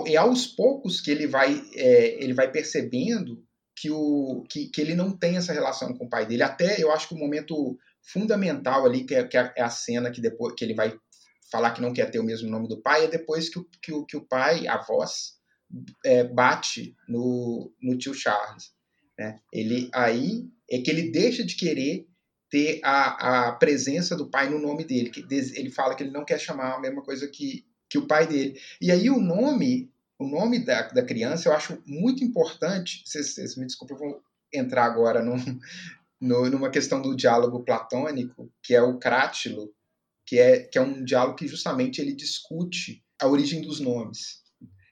e 0.06 0.18
aos 0.18 0.48
poucos 0.48 1.02
que 1.02 1.12
ele 1.12 1.28
vai, 1.28 1.62
é, 1.74 2.24
ele 2.24 2.34
vai 2.34 2.52
percebendo 2.52 3.44
que, 3.76 3.90
o, 3.90 4.44
que, 4.50 4.68
que 4.68 4.82
ele 4.82 4.94
não 4.94 5.12
tem 5.12 5.38
essa 5.38 5.54
relação 5.54 5.98
com 5.98 6.06
o 6.06 6.10
pai 6.10 6.26
dele. 6.26 6.44
Até 6.44 6.82
eu 6.82 6.92
acho 6.92 7.08
que 7.08 7.16
o 7.16 7.18
momento 7.18 7.78
fundamental 8.02 8.86
ali, 8.86 9.06
que 9.06 9.16
é, 9.16 9.24
que 9.26 9.38
é 9.38 9.62
a 9.62 9.70
cena 9.70 10.12
que 10.12 10.22
depois 10.22 10.54
que 10.56 10.64
ele 10.64 10.74
vai 10.74 10.98
falar 11.52 11.72
que 11.72 11.82
não 11.82 11.94
quer 11.94 12.12
ter 12.12 12.20
o 12.20 12.24
mesmo 12.24 12.50
nome 12.50 12.68
do 12.68 12.82
pai, 12.82 13.06
é 13.06 13.08
depois 13.08 13.50
que 13.50 13.60
o, 13.60 13.68
que 13.82 13.92
o, 13.92 14.06
que 14.06 14.18
o 14.18 14.26
pai, 14.26 14.68
a 14.68 14.78
voz, 14.78 15.40
é, 16.06 16.24
bate 16.24 16.96
no, 17.08 17.72
no 17.82 17.98
tio 17.98 18.14
Charles. 18.14 18.74
Né? 19.18 19.40
Ele 19.52 19.90
aí 19.94 20.48
é 20.70 20.80
que 20.80 20.90
ele 20.90 21.12
deixa 21.12 21.44
de 21.44 21.56
querer 21.56 22.08
ter 22.50 22.82
a, 22.84 23.48
a 23.48 23.52
presença 23.54 24.16
do 24.16 24.30
pai 24.30 24.50
no 24.50 24.60
nome 24.60 24.84
dele. 24.84 25.10
Que 25.10 25.26
ele 25.30 25.70
fala 25.70 25.96
que 25.96 26.04
ele 26.04 26.12
não 26.12 26.26
quer 26.26 26.40
chamar 26.40 26.76
a 26.76 26.80
mesma 26.80 27.02
coisa 27.02 27.28
que, 27.28 27.66
que 27.90 27.98
o 27.98 28.08
pai 28.08 28.28
dele. 28.28 28.60
E 28.82 28.92
aí 28.92 29.10
o 29.10 29.20
nome, 29.20 29.92
o 30.18 30.28
nome 30.28 30.64
da, 30.64 30.88
da 30.88 31.06
criança 31.06 31.50
eu 31.50 31.54
acho 31.54 31.82
muito 31.86 32.24
importante. 32.24 33.04
Vocês, 33.06 33.34
vocês 33.34 33.56
me 33.56 33.66
desculpem, 33.66 33.96
eu 33.96 34.00
vou 34.00 34.24
entrar 34.54 34.86
agora 34.86 35.24
num, 35.24 35.38
no, 36.20 36.50
numa 36.50 36.70
questão 36.70 37.02
do 37.02 37.16
diálogo 37.16 37.64
platônico, 37.64 38.52
que 38.64 38.74
é 38.74 38.82
o 38.82 38.98
crátilo, 38.98 39.72
que 40.26 40.40
é, 40.40 40.60
que 40.60 40.78
é 40.78 40.82
um 40.82 41.04
diálogo 41.04 41.38
que 41.38 41.48
justamente 41.48 42.02
ele 42.02 42.14
discute 42.14 43.04
a 43.22 43.28
origem 43.28 43.62
dos 43.62 43.80
nomes. 43.80 44.42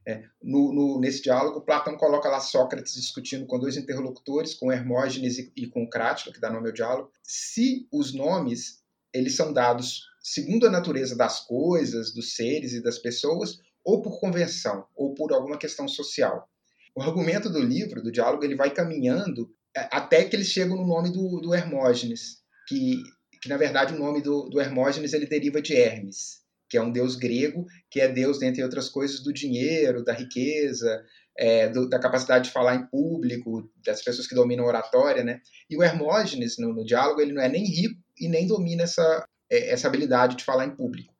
É, 0.08 0.24
no, 0.42 0.72
no, 0.72 1.02
nesse 1.02 1.22
diálogo, 1.22 1.60
Platão 1.60 1.98
coloca 1.98 2.30
lá 2.30 2.40
Sócrates 2.40 2.94
discutindo 2.94 3.46
com 3.46 3.60
dois 3.60 3.76
interlocutores, 3.76 4.54
com 4.54 4.72
Hermógenes 4.72 5.38
e, 5.38 5.52
e 5.54 5.68
com 5.68 5.90
Crátilo, 5.90 6.34
que 6.34 6.40
dá 6.40 6.50
nome 6.50 6.70
ao 6.70 6.74
diálogo, 6.74 7.12
se 7.22 7.86
os 7.92 8.14
nomes 8.14 8.82
eles 9.14 9.36
são 9.36 9.52
dados 9.52 10.04
segundo 10.22 10.66
a 10.66 10.72
natureza 10.72 11.16
das 11.16 11.46
coisas, 11.46 12.14
dos 12.14 12.36
seres 12.36 12.72
e 12.72 12.82
das 12.82 12.98
pessoas, 12.98 13.60
ou 13.84 14.02
por 14.02 14.20
convenção, 14.20 14.86
ou 14.96 15.14
por 15.14 15.34
alguma 15.34 15.58
questão 15.58 15.88
social. 15.88 16.50
O 16.96 17.02
argumento 17.02 17.50
do 17.50 17.62
livro, 17.62 18.02
do 18.02 18.12
diálogo, 18.12 18.44
ele 18.44 18.56
vai 18.56 18.74
caminhando 18.74 19.50
até 19.76 20.24
que 20.24 20.36
eles 20.36 20.48
chegam 20.48 20.78
no 20.78 20.88
nome 20.88 21.12
do, 21.12 21.40
do 21.40 21.54
Hermógenes, 21.54 22.42
que, 22.68 23.04
que 23.42 23.50
na 23.50 23.58
verdade 23.58 23.94
o 23.94 24.00
nome 24.00 24.22
do, 24.22 24.50
do 24.50 24.60
Hermógenes 24.60 25.14
ele 25.14 25.26
deriva 25.26 25.62
de 25.62 25.76
Hermes, 25.76 26.42
que 26.70 26.78
é 26.78 26.82
um 26.82 26.92
deus 26.92 27.16
grego, 27.16 27.66
que 27.90 28.00
é 28.00 28.08
deus, 28.08 28.40
dentre 28.40 28.64
outras 28.64 28.90
coisas, 28.90 29.22
do 29.22 29.34
dinheiro, 29.34 30.04
da 30.04 30.14
riqueza, 30.14 31.04
é, 31.38 31.70
do, 31.70 31.88
da 31.88 32.00
capacidade 32.00 32.46
de 32.46 32.52
falar 32.52 32.76
em 32.76 32.88
público, 32.88 33.70
das 33.86 34.02
pessoas 34.04 34.28
que 34.28 34.36
dominam 34.36 34.66
a 34.66 34.68
oratória, 34.68 35.24
né? 35.24 35.40
E 35.70 35.78
o 35.78 35.84
Hermógenes, 35.84 36.58
no, 36.58 36.74
no 36.74 36.84
diálogo, 36.84 37.22
ele 37.22 37.34
não 37.34 37.42
é 37.42 37.48
nem 37.48 37.64
rico 37.64 38.00
e 38.20 38.28
nem 38.28 38.48
domina 38.48 38.84
essa, 38.84 39.28
essa 39.50 39.88
habilidade 39.88 40.36
de 40.36 40.44
falar 40.44 40.66
em 40.66 40.76
público. 40.76 41.14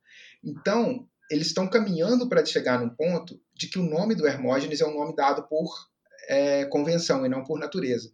Então, 0.44 1.06
eles 1.30 1.48
estão 1.48 1.68
caminhando 1.68 2.28
para 2.28 2.44
chegar 2.44 2.80
num 2.80 2.88
ponto 2.88 3.40
de 3.54 3.68
que 3.68 3.78
o 3.78 3.88
nome 3.88 4.14
do 4.14 4.26
Hermógenes 4.26 4.80
é 4.80 4.86
um 4.86 4.94
nome 4.94 5.14
dado 5.14 5.46
por 5.48 5.68
é, 6.28 6.64
convenção 6.66 7.24
e 7.24 7.28
não 7.28 7.44
por 7.44 7.58
natureza. 7.58 8.10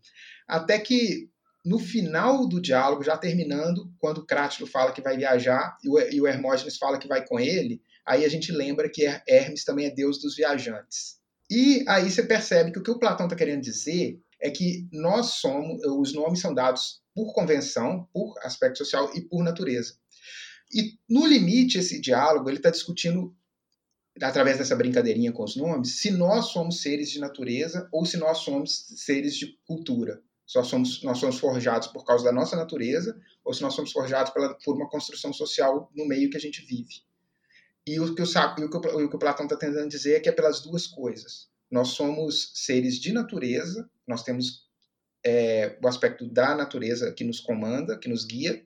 Até 0.46 0.78
que 0.78 1.28
no 1.64 1.79
final 1.79 2.46
do 2.46 2.61
diálogo, 2.61 3.03
já 3.03 3.16
terminando, 3.16 3.90
quando 3.98 4.27
Crátilo 4.27 4.66
fala 4.66 4.92
que 4.92 5.00
vai 5.00 5.16
viajar 5.16 5.79
e 5.83 6.20
o, 6.20 6.27
Hermógenes 6.27 6.77
fala 6.77 6.98
que 6.98 7.09
vai 7.09 7.27
com 7.27 7.40
ele, 7.40 7.81
aí 8.07 8.24
a 8.24 8.29
gente 8.29 8.53
lembra 8.53 8.90
que 8.90 9.05
Hermes 9.27 9.64
também 9.64 9.87
é 9.87 9.90
deus 9.90 10.20
dos 10.20 10.37
viajantes. 10.37 11.16
E 11.50 11.85
aí 11.88 12.11
você 12.11 12.22
percebe 12.22 12.70
que 12.70 12.79
o 12.79 12.83
que 12.83 12.90
o 12.90 12.98
Platão 12.98 13.27
está 13.27 13.37
querendo 13.37 13.62
dizer 13.62 14.20
é 14.40 14.50
que 14.50 14.87
nós 14.92 15.37
somos, 15.37 15.83
os 15.85 16.12
nomes 16.12 16.40
são 16.40 16.53
dados 16.53 17.03
por 17.14 17.33
convenção, 17.33 18.07
por 18.12 18.35
aspecto 18.42 18.79
social 18.79 19.11
e 19.14 19.22
por 19.22 19.42
natureza. 19.42 19.94
E 20.72 20.98
no 21.09 21.24
limite 21.24 21.79
esse 21.79 21.98
diálogo 22.00 22.50
ele 22.50 22.59
está 22.59 22.70
discutindo 22.70 23.35
através 24.20 24.59
dessa 24.59 24.77
brincadeirinha 24.77 25.33
com 25.33 25.44
os 25.44 25.57
nomes, 25.57 26.00
se 26.00 26.11
nós 26.11 26.46
somos 26.46 26.83
seres 26.83 27.11
de 27.11 27.18
natureza 27.18 27.88
ou 27.90 28.05
se 28.05 28.16
nós 28.16 28.38
somos 28.38 28.87
seres 28.96 29.35
de 29.35 29.59
cultura. 29.66 30.22
Se 30.46 30.59
nós 30.59 30.66
somos, 30.66 31.02
nós 31.02 31.18
somos 31.18 31.38
forjados 31.38 31.88
por 31.88 32.04
causa 32.04 32.24
da 32.24 32.33
nossa 32.33 32.57
natureza 32.57 33.18
ou 33.44 33.52
se 33.52 33.62
nós 33.62 33.74
somos 33.74 33.92
forjados 33.92 34.33
pela, 34.33 34.54
por 34.54 34.76
uma 34.76 34.88
construção 34.88 35.33
social 35.33 35.90
no 35.94 36.07
meio 36.07 36.30
que 36.30 36.37
a 36.37 36.40
gente 36.40 36.64
vive. 36.64 37.02
E 37.87 38.00
o 38.00 38.14
que 38.14 38.22
o, 38.22 38.24
e 38.24 38.64
o, 38.64 38.70
que 38.70 38.76
o, 38.76 39.04
o, 39.04 39.09
que 39.09 39.16
o 39.16 39.18
Platão 39.18 39.46
está 39.46 39.57
tentando 39.57 39.88
dizer 39.88 40.16
é 40.16 40.20
que 40.20 40.28
é 40.28 40.33
pelas 40.33 40.61
duas 40.61 40.87
coisas. 40.87 41.48
Nós 41.70 41.88
somos 41.88 42.52
seres 42.54 42.98
de 42.98 43.12
natureza, 43.12 43.88
nós 44.07 44.22
temos 44.22 44.68
é, 45.24 45.78
o 45.83 45.88
aspecto 45.88 46.26
da 46.26 46.54
natureza 46.54 47.12
que 47.12 47.24
nos 47.24 47.40
comanda, 47.40 47.98
que 47.98 48.09
nos 48.09 48.24
guia, 48.24 48.64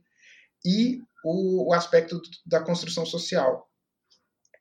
e 0.65 1.01
o, 1.25 1.71
o 1.71 1.73
aspecto 1.73 2.21
da 2.45 2.61
construção 2.61 3.07
social. 3.07 3.69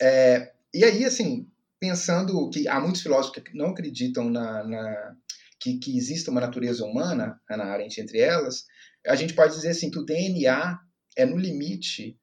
É, 0.01 0.53
e 0.73 0.83
aí, 0.83 1.05
assim, 1.05 1.49
pensando 1.79 2.49
que 2.49 2.67
há 2.67 2.79
muitos 2.79 3.01
filósofos 3.01 3.43
que 3.43 3.57
não 3.57 3.67
acreditam 3.67 4.29
na, 4.29 4.63
na 4.63 5.15
que, 5.59 5.77
que 5.79 5.97
exista 5.97 6.31
uma 6.31 6.41
natureza 6.41 6.85
humana, 6.85 7.39
Ana 7.49 7.65
Arendt 7.65 7.99
entre 7.99 8.19
elas, 8.19 8.65
a 9.05 9.15
gente 9.15 9.33
pode 9.33 9.53
dizer 9.53 9.69
assim 9.69 9.89
que 9.89 9.99
o 9.99 10.05
DNA 10.05 10.79
é 11.15 11.25
no 11.25 11.37
limite 11.37 12.17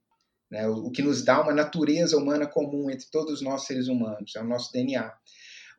né, 0.54 0.68
o, 0.68 0.86
o 0.86 0.90
que 0.90 1.02
nos 1.02 1.24
dá 1.24 1.42
uma 1.42 1.52
natureza 1.52 2.16
humana 2.16 2.46
comum 2.46 2.88
entre 2.88 3.08
todos 3.10 3.42
nós 3.42 3.66
seres 3.66 3.88
humanos, 3.88 4.36
é 4.36 4.40
o 4.40 4.46
nosso 4.46 4.70
DNA. 4.72 5.12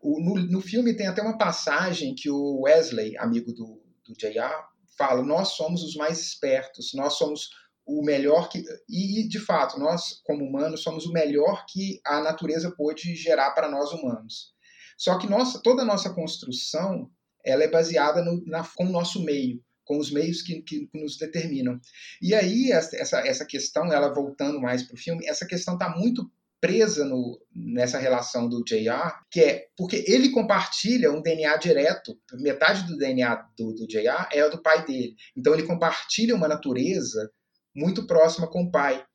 O, 0.01 0.19
no, 0.19 0.35
no 0.35 0.61
filme 0.61 0.93
tem 0.93 1.07
até 1.07 1.21
uma 1.21 1.37
passagem 1.37 2.13
que 2.13 2.29
o 2.29 2.61
Wesley, 2.63 3.17
amigo 3.17 3.53
do, 3.53 3.81
do 4.05 4.13
J.R., 4.19 4.53
fala: 4.97 5.23
nós 5.23 5.49
somos 5.49 5.81
os 5.81 5.95
mais 5.95 6.19
espertos, 6.19 6.91
nós 6.93 7.13
somos 7.13 7.49
o 7.85 8.03
melhor 8.03 8.49
que. 8.49 8.63
E, 8.89 9.27
de 9.27 9.39
fato, 9.39 9.79
nós, 9.79 10.21
como 10.25 10.43
humanos, 10.43 10.83
somos 10.83 11.05
o 11.05 11.13
melhor 11.13 11.65
que 11.67 12.01
a 12.05 12.19
natureza 12.19 12.73
pôde 12.75 13.15
gerar 13.15 13.51
para 13.51 13.69
nós 13.69 13.91
humanos. 13.91 14.53
Só 14.97 15.17
que 15.17 15.27
nossa, 15.27 15.61
toda 15.61 15.83
a 15.83 15.85
nossa 15.85 16.13
construção 16.13 17.09
ela 17.45 17.63
é 17.63 17.67
baseada 17.67 18.23
no, 18.23 18.43
na, 18.45 18.63
com 18.75 18.85
o 18.85 18.91
nosso 18.91 19.23
meio, 19.23 19.61
com 19.83 19.97
os 19.97 20.11
meios 20.11 20.41
que, 20.41 20.61
que, 20.61 20.89
nos 20.93 21.17
determinam. 21.17 21.79
E 22.21 22.33
aí, 22.33 22.71
essa, 22.71 23.19
essa 23.19 23.45
questão, 23.45 23.91
ela 23.93 24.13
voltando 24.13 24.59
mais 24.59 24.83
para 24.83 24.95
o 24.95 24.99
filme, 24.99 25.27
essa 25.27 25.45
questão 25.45 25.75
está 25.75 25.89
muito 25.89 26.29
presa 26.59 27.05
no, 27.05 27.39
nessa 27.53 27.99
relação 27.99 28.49
do 28.49 28.63
JR, 28.63 29.11
que 29.29 29.39
é 29.41 29.67
porque 29.77 30.03
ele 30.07 30.29
compartilha 30.29 31.11
um 31.11 31.21
DNA 31.21 31.57
direto, 31.57 32.17
metade 32.33 32.87
do 32.87 32.97
DNA 32.97 33.35
do, 33.55 33.73
do 33.73 33.87
JR 33.87 34.27
é 34.31 34.43
o 34.43 34.49
do 34.49 34.61
pai 34.61 34.83
dele. 34.83 35.15
Então 35.37 35.53
ele 35.53 35.63
compartilha 35.63 36.33
uma 36.33 36.47
natureza 36.47 37.29
muito 37.75 38.07
próxima 38.07 38.47
com 38.47 38.63
o 38.63 38.71
pai. 38.71 39.05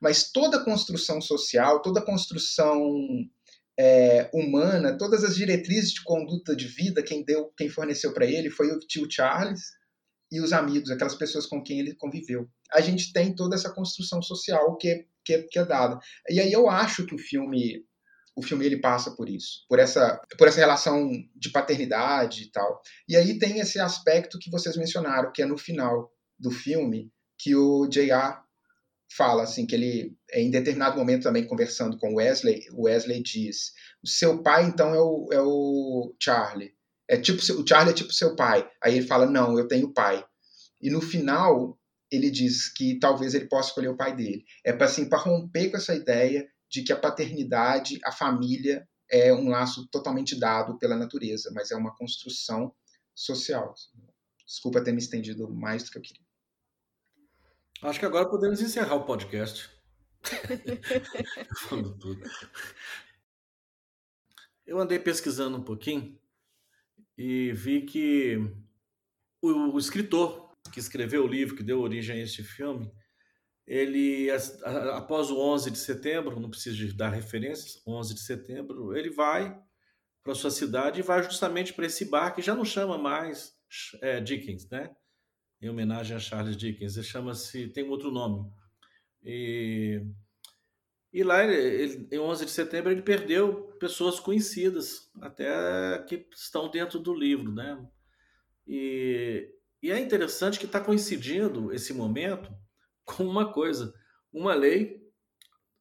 Mas 0.00 0.30
toda 0.30 0.64
construção 0.64 1.20
social, 1.20 1.82
toda 1.82 2.00
construção 2.00 2.80
é, 3.82 4.28
humana, 4.34 4.98
todas 4.98 5.24
as 5.24 5.34
diretrizes 5.34 5.92
de 5.92 6.04
conduta 6.04 6.54
de 6.54 6.66
vida, 6.66 7.02
quem 7.02 7.24
deu, 7.24 7.50
quem 7.56 7.70
forneceu 7.70 8.12
para 8.12 8.26
ele 8.26 8.50
foi 8.50 8.70
o 8.70 8.78
tio 8.78 9.10
Charles 9.10 9.62
e 10.30 10.38
os 10.38 10.52
amigos, 10.52 10.90
aquelas 10.90 11.14
pessoas 11.14 11.46
com 11.46 11.62
quem 11.62 11.80
ele 11.80 11.94
conviveu. 11.94 12.46
A 12.70 12.82
gente 12.82 13.10
tem 13.10 13.34
toda 13.34 13.56
essa 13.56 13.72
construção 13.72 14.20
social 14.20 14.76
que 14.76 14.88
é, 14.88 15.04
que 15.24 15.32
é, 15.32 15.42
que 15.44 15.58
é 15.58 15.64
dada. 15.64 15.98
E 16.28 16.38
aí 16.38 16.52
eu 16.52 16.68
acho 16.68 17.06
que 17.06 17.14
o 17.14 17.18
filme 17.18 17.82
o 18.36 18.42
filme 18.42 18.64
ele 18.64 18.80
passa 18.80 19.10
por 19.16 19.28
isso, 19.28 19.66
por 19.68 19.78
essa, 19.78 20.20
por 20.38 20.46
essa 20.46 20.60
relação 20.60 21.10
de 21.34 21.50
paternidade 21.50 22.44
e 22.44 22.50
tal. 22.50 22.80
E 23.08 23.16
aí 23.16 23.38
tem 23.38 23.60
esse 23.60 23.80
aspecto 23.80 24.38
que 24.38 24.50
vocês 24.50 24.76
mencionaram, 24.76 25.32
que 25.32 25.42
é 25.42 25.46
no 25.46 25.58
final 25.58 26.10
do 26.38 26.50
filme, 26.50 27.10
que 27.38 27.54
o 27.56 27.88
J.R. 27.88 28.38
fala 29.16 29.42
assim 29.42 29.66
que 29.66 29.74
ele 29.74 30.16
em 30.32 30.50
determinado 30.50 30.96
momento 30.96 31.24
também 31.24 31.46
conversando 31.46 31.98
com 31.98 32.14
Wesley, 32.14 32.62
Wesley 32.72 33.22
diz: 33.22 33.72
"O 34.02 34.08
seu 34.08 34.42
pai 34.42 34.64
então 34.64 34.94
é 34.94 35.00
o, 35.00 35.28
é 35.32 35.40
o 35.40 36.14
Charlie. 36.20 36.72
É 37.08 37.16
tipo 37.16 37.40
o 37.40 37.66
Charlie 37.66 37.92
é 37.92 37.96
tipo 37.96 38.12
seu 38.12 38.36
pai". 38.36 38.68
Aí 38.82 38.96
ele 38.96 39.06
fala: 39.06 39.26
"Não, 39.26 39.58
eu 39.58 39.66
tenho 39.68 39.92
pai". 39.92 40.24
E 40.80 40.90
no 40.90 41.00
final 41.00 41.78
ele 42.10 42.30
diz 42.30 42.72
que 42.72 42.98
talvez 42.98 43.34
ele 43.34 43.48
possa 43.48 43.68
escolher 43.68 43.88
o 43.88 43.96
pai 43.96 44.14
dele. 44.14 44.44
É 44.64 44.72
para 44.72 44.86
assim, 44.86 45.08
para 45.08 45.18
romper 45.18 45.70
com 45.70 45.76
essa 45.76 45.94
ideia 45.94 46.46
de 46.68 46.82
que 46.82 46.92
a 46.92 46.98
paternidade, 46.98 47.98
a 48.04 48.12
família 48.12 48.86
é 49.10 49.32
um 49.32 49.48
laço 49.48 49.88
totalmente 49.88 50.38
dado 50.38 50.78
pela 50.78 50.96
natureza, 50.96 51.50
mas 51.52 51.70
é 51.70 51.76
uma 51.76 51.94
construção 51.96 52.72
social. 53.14 53.74
Desculpa 54.46 54.82
ter 54.82 54.92
me 54.92 54.98
estendido 54.98 55.52
mais 55.52 55.84
do 55.84 55.90
que 55.90 55.98
eu 55.98 56.02
queria. 56.02 56.29
Acho 57.82 57.98
que 57.98 58.04
agora 58.04 58.28
podemos 58.28 58.60
encerrar 58.60 58.94
o 58.94 59.04
podcast. 59.04 59.70
Eu 64.66 64.78
andei 64.78 64.98
pesquisando 64.98 65.56
um 65.56 65.62
pouquinho 65.62 66.20
e 67.16 67.52
vi 67.52 67.86
que 67.86 68.36
o, 69.40 69.74
o, 69.74 69.78
escritor 69.78 70.54
que 70.72 70.78
escreveu 70.78 71.24
o 71.24 71.26
livro 71.26 71.56
que 71.56 71.62
deu 71.62 71.80
origem 71.80 72.20
a 72.20 72.22
este 72.22 72.44
filme, 72.44 72.92
ele 73.66 74.28
após 74.94 75.30
o 75.30 75.40
11 75.40 75.70
de 75.70 75.78
setembro, 75.78 76.38
não 76.38 76.50
preciso 76.50 76.94
dar 76.94 77.08
referências, 77.08 77.82
11 77.86 78.14
de 78.14 78.20
setembro, 78.20 78.94
ele 78.94 79.08
vai 79.10 79.58
para 80.22 80.34
sua 80.34 80.50
cidade 80.50 81.00
e 81.00 81.02
vai 81.02 81.22
justamente 81.22 81.72
para 81.72 81.86
esse 81.86 82.04
bar 82.04 82.34
que 82.34 82.42
já 82.42 82.54
não 82.54 82.64
chama 82.64 82.98
mais 82.98 83.54
é, 84.02 84.20
Dickens, 84.20 84.68
né? 84.68 84.94
Em 85.60 85.68
homenagem 85.68 86.16
a 86.16 86.20
Charles 86.20 86.56
Dickens. 86.56 86.96
Ele 86.96 87.06
chama-se, 87.06 87.68
tem 87.68 87.84
um 87.84 87.90
outro 87.90 88.10
nome. 88.10 88.50
E, 89.22 90.02
e 91.12 91.22
lá, 91.22 91.44
ele, 91.44 91.54
ele, 91.54 92.08
em 92.10 92.18
11 92.18 92.44
de 92.44 92.50
setembro, 92.50 92.90
ele 92.90 93.02
perdeu 93.02 93.76
pessoas 93.78 94.18
conhecidas, 94.18 95.10
até 95.20 96.02
que 96.08 96.26
estão 96.34 96.70
dentro 96.70 96.98
do 96.98 97.14
livro, 97.14 97.52
né? 97.52 97.86
E, 98.66 99.48
e 99.82 99.90
é 99.90 99.98
interessante 99.98 100.58
que 100.58 100.66
está 100.66 100.80
coincidindo 100.80 101.72
esse 101.72 101.92
momento 101.92 102.52
com 103.04 103.24
uma 103.24 103.52
coisa, 103.52 103.92
uma 104.32 104.54
lei 104.54 105.00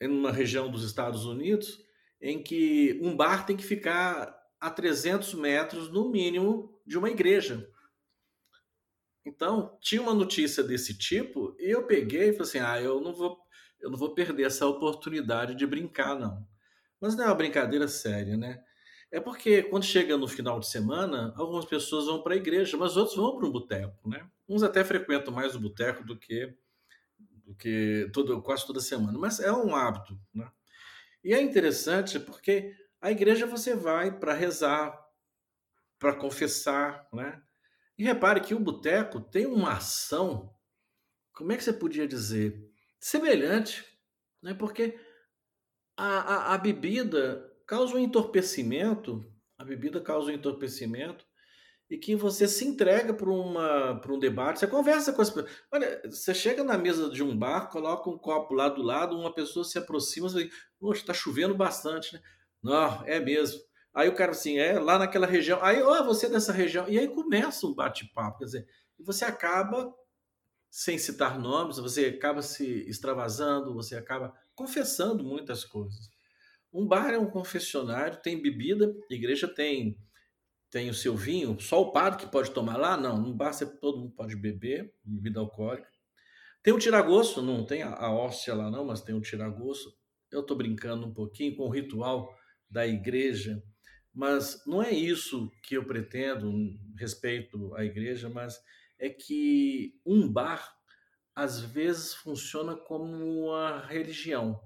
em 0.02 0.08
uma 0.08 0.32
região 0.32 0.72
dos 0.72 0.84
Estados 0.84 1.26
Unidos 1.26 1.84
em 2.22 2.42
que 2.42 3.00
um 3.02 3.16
bar 3.16 3.46
tem 3.46 3.56
que 3.56 3.64
ficar 3.64 4.36
a 4.60 4.70
300 4.70 5.34
metros 5.36 5.90
no 5.90 6.10
mínimo 6.10 6.78
de 6.86 6.98
uma 6.98 7.10
igreja. 7.10 7.70
Então, 9.30 9.78
tinha 9.80 10.02
uma 10.02 10.14
notícia 10.14 10.64
desse 10.64 10.98
tipo 10.98 11.56
e 11.60 11.70
eu 11.70 11.86
peguei 11.86 12.30
e 12.30 12.34
falei 12.34 12.42
assim: 12.42 12.60
ah, 12.60 12.82
eu 12.82 13.00
não 13.00 13.14
vou, 13.14 13.38
eu 13.80 13.92
não 13.92 13.98
vou 13.98 14.16
perder 14.16 14.46
essa 14.48 14.66
oportunidade 14.66 15.54
de 15.54 15.68
brincar, 15.68 16.18
não. 16.18 16.48
Mas 17.00 17.16
não 17.16 17.26
é 17.26 17.28
uma 17.28 17.36
brincadeira 17.36 17.88
séria, 17.88 18.36
né? 18.36 18.64
É 19.12 19.20
porque 19.20 19.64
quando 19.64 19.86
chega 19.86 20.18
no 20.18 20.28
final 20.28 20.60
de 20.60 20.68
semana, 20.68 21.32
algumas 21.38 21.66
pessoas 21.66 22.08
vão 22.08 22.24
para 22.24 22.34
a 22.34 22.38
igreja, 22.38 22.76
mas 22.76 22.98
outros 22.98 23.16
vão 23.16 23.38
para 23.38 23.48
um 23.48 23.52
boteco, 23.52 24.10
né? 24.10 24.28
Uns 24.48 24.64
até 24.64 24.84
frequentam 24.84 25.34
mais 25.34 25.56
o 25.56 25.60
boteco 25.60 26.04
do 26.04 26.18
que 26.18 26.56
do 27.46 27.56
que 27.56 28.10
todo, 28.14 28.42
quase 28.42 28.66
toda 28.66 28.80
semana, 28.80 29.18
mas 29.18 29.40
é 29.40 29.52
um 29.52 29.76
hábito, 29.76 30.20
né? 30.34 30.50
E 31.24 31.34
é 31.34 31.42
interessante 31.42 32.20
porque 32.20 32.76
a 33.02 33.12
igreja 33.12 33.46
você 33.46 33.76
vai 33.76 34.12
para 34.12 34.34
rezar, 34.34 35.00
para 36.00 36.14
confessar, 36.16 37.08
né? 37.14 37.42
E 38.00 38.04
repare 38.06 38.40
que 38.40 38.56
o 38.56 38.60
boteco 38.60 39.20
tem 39.20 39.46
uma 39.46 39.74
ação, 39.74 40.56
como 41.34 41.52
é 41.52 41.58
que 41.58 41.64
você 41.66 41.74
podia 41.74 42.08
dizer? 42.08 42.58
Semelhante, 42.98 43.86
né? 44.42 44.54
porque 44.54 44.98
a, 45.98 46.20
a, 46.20 46.54
a 46.54 46.58
bebida 46.58 47.46
causa 47.68 47.96
um 47.96 48.00
entorpecimento, 48.00 49.30
a 49.58 49.66
bebida 49.66 50.00
causa 50.00 50.32
um 50.32 50.34
entorpecimento, 50.34 51.28
e 51.90 51.98
que 51.98 52.16
você 52.16 52.48
se 52.48 52.64
entrega 52.64 53.14
para 53.14 53.30
um 53.30 54.20
debate, 54.20 54.60
você 54.60 54.68
conversa 54.68 55.12
com 55.12 55.22
as 55.22 55.30
pessoas. 55.30 55.52
Olha, 55.70 56.02
você 56.06 56.34
chega 56.34 56.64
na 56.64 56.78
mesa 56.78 57.10
de 57.10 57.22
um 57.22 57.38
bar, 57.38 57.70
coloca 57.70 58.10
um 58.10 58.18
copo 58.18 58.54
lá 58.54 58.70
do 58.70 58.82
lado, 58.82 59.18
uma 59.18 59.34
pessoa 59.34 59.66
se 59.66 59.78
aproxima, 59.78 60.30
você 60.30 60.46
diz, 60.46 60.54
poxa, 60.80 61.02
está 61.02 61.14
chovendo 61.14 61.54
bastante, 61.54 62.14
né? 62.14 62.22
Não, 62.64 63.04
é 63.06 63.20
mesmo. 63.20 63.60
Aí 63.94 64.08
o 64.08 64.16
cara 64.16 64.32
assim, 64.32 64.58
é 64.58 64.80
lá 64.80 65.00
naquela 65.00 65.26
região. 65.26 65.60
Aí, 65.64 65.82
ó, 65.82 66.00
oh, 66.00 66.06
você 66.06 66.28
é 66.28 66.30
dessa 66.30 66.54
região. 66.54 66.88
E 66.88 66.98
aí 66.98 67.08
começa 67.08 67.66
um 67.66 67.74
bate-papo. 67.74 68.40
Quer 68.40 68.46
dizer, 68.46 68.68
e 69.00 69.04
você 69.04 69.26
acaba, 69.26 69.94
sem 70.70 70.98
citar 70.98 71.40
nomes, 71.40 71.78
você 71.78 72.06
acaba 72.06 72.42
se 72.42 72.88
extravasando, 72.88 73.74
você 73.74 73.96
acaba 73.96 74.34
confessando 74.54 75.24
muitas 75.24 75.64
coisas. 75.64 76.10
Um 76.72 76.88
bar 76.88 77.14
é 77.14 77.18
um 77.18 77.30
confessionário, 77.30 78.22
tem 78.22 78.42
bebida, 78.42 78.94
igreja 79.10 79.48
tem 79.48 79.98
tem 80.70 80.88
o 80.88 80.94
seu 80.94 81.16
vinho, 81.16 81.60
só 81.60 81.82
o 81.82 81.92
padre 81.92 82.20
que 82.20 82.32
pode 82.32 82.52
tomar 82.52 82.78
lá? 82.78 82.96
Não, 82.96 83.20
no 83.20 83.34
bar 83.34 83.52
você, 83.52 83.66
todo 83.66 84.02
mundo 84.02 84.14
pode 84.14 84.36
beber, 84.36 84.94
bebida 85.04 85.40
alcoólica. 85.40 85.90
Tem 86.62 86.72
o 86.72 86.78
tiragosto, 86.78 87.42
não 87.42 87.66
tem 87.66 87.82
a, 87.82 87.96
a 87.96 88.14
hóstia 88.14 88.54
lá 88.54 88.70
não, 88.70 88.86
mas 88.86 89.02
tem 89.02 89.16
o 89.16 89.22
tiragosto. 89.22 89.92
Eu 90.32 90.42
estou 90.42 90.56
brincando 90.56 91.08
um 91.08 91.14
pouquinho 91.14 91.56
com 91.56 91.64
o 91.64 91.70
ritual 91.70 92.32
da 92.70 92.86
igreja 92.86 93.64
mas 94.20 94.62
não 94.66 94.84
é 94.84 94.92
isso 94.92 95.50
que 95.64 95.78
eu 95.78 95.86
pretendo, 95.86 96.52
respeito 96.98 97.74
à 97.74 97.86
igreja, 97.86 98.28
mas 98.28 98.62
é 99.00 99.08
que 99.08 99.98
um 100.06 100.28
bar 100.30 100.76
às 101.34 101.62
vezes 101.62 102.16
funciona 102.16 102.76
como 102.76 103.06
uma 103.06 103.80
religião, 103.80 104.60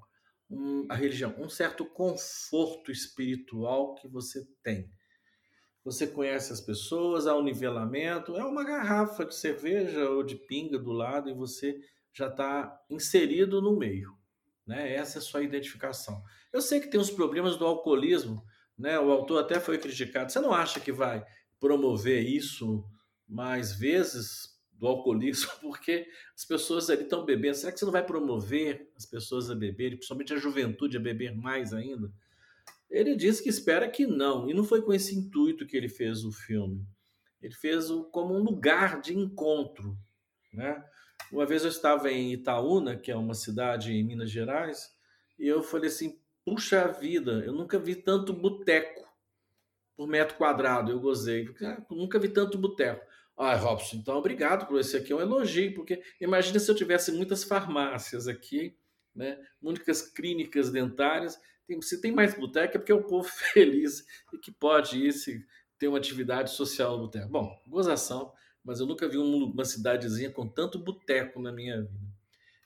um, 0.50 0.88
a 0.90 0.96
religião, 0.96 1.36
um 1.38 1.48
certo 1.48 1.86
conforto 1.86 2.92
espiritual 2.92 3.94
que 3.94 4.08
você 4.08 4.44
tem. 4.64 4.92
Você 5.86 6.08
conhece 6.08 6.52
as 6.52 6.60
pessoas, 6.62 7.28
há 7.28 7.38
um 7.38 7.44
nivelamento, 7.44 8.36
é 8.36 8.44
uma 8.44 8.64
garrafa 8.64 9.24
de 9.24 9.36
cerveja 9.36 10.10
ou 10.10 10.24
de 10.24 10.36
pinga 10.36 10.80
do 10.80 10.92
lado 10.92 11.30
e 11.30 11.34
você 11.36 11.80
já 12.12 12.28
está 12.28 12.76
inserido 12.90 13.62
no 13.62 13.78
meio. 13.78 14.18
Né? 14.66 14.96
Essa 14.96 15.20
é 15.20 15.20
a 15.20 15.24
sua 15.24 15.44
identificação. 15.44 16.24
Eu 16.52 16.60
sei 16.60 16.80
que 16.80 16.90
tem 16.90 17.00
os 17.00 17.12
problemas 17.12 17.56
do 17.56 17.68
alcoolismo, 17.68 18.44
né? 18.78 19.00
O 19.00 19.12
autor 19.12 19.40
até 19.40 19.60
foi 19.60 19.78
criticado. 19.78 20.32
Você 20.32 20.40
não 20.40 20.54
acha 20.54 20.80
que 20.80 20.92
vai 20.92 21.26
promover 21.60 22.24
isso 22.28 22.84
mais 23.28 23.74
vezes 23.74 24.54
do 24.74 24.88
alcoolismo, 24.88 25.52
porque 25.62 26.08
as 26.36 26.44
pessoas 26.46 26.90
ali 26.90 27.04
estão 27.04 27.26
bebendo. 27.26 27.56
Será 27.56 27.72
que 27.72 27.80
você 27.80 27.86
não 27.86 27.92
vai 27.92 28.06
promover 28.06 28.92
as 28.98 29.06
pessoas 29.06 29.50
a 29.50 29.56
beberem, 29.56 29.98
principalmente 29.98 30.34
a 30.34 30.38
juventude 30.38 30.98
a 30.98 31.00
beber 31.00 31.36
mais 31.36 31.74
ainda? 31.74 32.12
Ele 32.90 33.16
diz 33.16 33.42
que 33.42 33.50
espera 33.50 33.90
que 33.90 34.06
não, 34.06 34.50
e 34.50 34.54
não 34.54 34.64
foi 34.64 34.82
com 34.82 34.94
esse 34.94 35.16
intuito 35.16 35.66
que 35.66 35.76
ele 35.76 35.90
fez 35.90 36.24
o 36.24 36.32
filme. 36.32 36.86
Ele 37.42 37.54
fez 37.54 37.90
o, 37.90 38.04
como 38.06 38.36
um 38.36 38.44
lugar 38.44 39.02
de 39.02 39.18
encontro. 39.18 39.98
Né? 40.54 40.84
Uma 41.32 41.46
vez 41.46 41.64
eu 41.64 41.70
estava 41.70 42.12
em 42.12 42.34
Itaúna, 42.34 42.96
que 42.96 43.12
é 43.12 43.16
uma 43.16 43.34
cidade 43.34 43.92
em 43.94 44.04
Minas 44.04 44.30
Gerais, 44.30 44.96
e 45.40 45.48
eu 45.48 45.64
falei 45.64 45.90
assim: 45.90 46.20
puxa 46.46 46.88
vida, 46.88 47.44
eu 47.46 47.54
nunca 47.54 47.80
vi 47.80 47.96
tanto 47.96 48.34
boteco 48.34 49.08
por 49.96 50.08
metro 50.08 50.38
quadrado. 50.38 50.92
Eu 50.92 51.00
gozei, 51.00 51.48
ah, 51.62 51.82
nunca 51.90 52.20
vi 52.20 52.30
tanto 52.30 52.58
boteco. 52.58 53.06
Ah, 53.36 53.56
Robson, 53.56 53.98
então 53.98 54.16
obrigado 54.18 54.68
por 54.68 54.80
esse 54.80 54.96
aqui, 54.96 55.12
é 55.12 55.16
um 55.16 55.22
elogio, 55.22 55.74
porque 55.74 56.04
imagina 56.22 56.60
se 56.60 56.70
eu 56.70 56.76
tivesse 56.76 57.12
muitas 57.12 57.44
farmácias 57.44 58.28
aqui, 58.28 58.78
né? 59.16 59.40
muitas 59.62 60.02
clínicas 60.02 60.70
dentárias. 60.72 61.40
Tem, 61.66 61.82
se 61.82 62.00
tem 62.02 62.12
mais 62.12 62.36
boteco 62.36 62.76
é 62.76 62.80
porque 62.80 62.92
é 62.92 62.96
o 62.96 63.04
povo 63.04 63.28
feliz 63.54 64.06
e 64.34 64.38
que 64.38 64.52
pode 64.52 64.98
ir 64.98 65.14
se 65.14 65.44
ter 65.80 65.88
uma 65.88 65.98
atividade 65.98 66.52
social 66.52 66.98
no 66.98 67.06
boteco. 67.06 67.30
Bom, 67.30 67.60
gozação, 67.68 68.32
mas 68.64 68.80
eu 68.80 68.86
nunca 68.86 69.08
vi 69.08 69.18
uma 69.18 69.66
cidadezinha 69.66 70.30
com 70.30 70.48
tanto 70.48 70.78
boteco 70.78 71.42
na 71.42 71.52
minha 71.52 71.82
vida. 71.82 72.14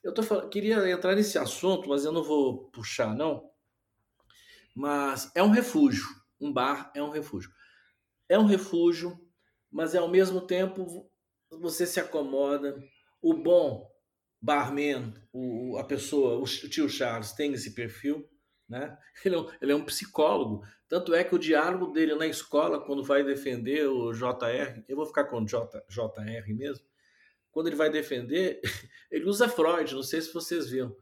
Eu 0.04 0.14
tô 0.14 0.22
falando, 0.24 0.50
queria 0.50 0.90
entrar 0.90 1.16
nesse 1.16 1.38
assunto, 1.38 1.90
mas 1.90 2.06
eu 2.06 2.12
não 2.12 2.24
vou 2.24 2.70
puxar, 2.70 3.16
não. 3.16 3.50
Mas 4.78 5.32
é 5.34 5.42
um 5.42 5.50
refúgio. 5.50 6.06
Um 6.40 6.54
bar 6.54 6.92
é 6.96 7.02
um 7.02 7.10
refúgio. 7.10 7.52
É 8.30 8.38
um 8.38 8.46
refúgio 8.46 9.20
mas 9.72 9.96
ao 9.96 10.08
mesmo 10.08 10.42
tempo 10.42 11.10
você 11.50 11.86
se 11.86 12.00
acomoda. 12.00 12.78
O 13.22 13.34
bom 13.34 13.90
barman, 14.42 15.14
o, 15.34 15.78
a 15.78 15.84
pessoa, 15.84 16.40
o 16.40 16.46
tio 16.46 16.90
Charles 16.90 17.34
tem 17.34 17.54
esse 17.54 17.74
perfil, 17.74 18.28
né? 18.68 18.98
Ele 19.26 19.36
é, 19.36 19.40
um, 19.40 19.50
ele 19.62 19.72
é 19.72 19.76
um 19.76 19.86
psicólogo. 19.86 20.64
Tanto 20.88 21.14
é 21.14 21.24
que 21.24 21.34
o 21.34 21.40
diálogo 21.40 21.92
dele 21.92 22.16
na 22.16 22.28
escola, 22.28 22.84
quando 22.86 23.04
vai 23.04 23.24
defender 23.24 23.88
o 23.88 24.14
JR, 24.14 24.84
eu 24.88 24.96
vou 24.96 25.06
ficar 25.06 25.26
com 25.26 25.46
J, 25.46 25.84
JR 25.90 26.54
mesmo, 26.54 26.86
quando 27.52 27.68
ele 27.68 27.76
vai 27.76 27.90
defender, 27.90 28.62
ele 29.10 29.26
usa 29.26 29.50
Freud, 29.50 29.94
não 29.96 30.04
sei 30.04 30.22
se 30.22 30.34
vocês 30.34 30.70
viram. 30.70 30.96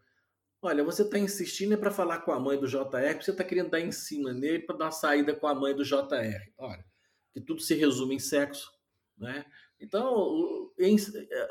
Olha, 0.66 0.84
você 0.84 1.04
está 1.04 1.20
insistindo 1.20 1.76
é 1.76 1.78
para 1.78 1.92
falar 1.92 2.22
com 2.22 2.32
a 2.32 2.40
mãe 2.40 2.60
do 2.60 2.68
JR, 2.68 3.22
você 3.22 3.30
está 3.30 3.44
querendo 3.44 3.70
dar 3.70 3.80
em 3.80 3.92
cima 3.92 4.34
nele 4.34 4.64
para 4.64 4.76
dar 4.76 4.86
uma 4.86 4.92
saída 4.92 5.36
com 5.36 5.46
a 5.46 5.54
mãe 5.54 5.76
do 5.76 5.84
JR. 5.84 6.52
Olha, 6.58 6.84
que 7.32 7.40
tudo 7.40 7.62
se 7.62 7.76
resume 7.76 8.16
em 8.16 8.20
sexo, 8.20 8.72
né? 9.16 9.46
Então, 9.80 10.74
em, 10.80 10.96
é, 10.98 11.48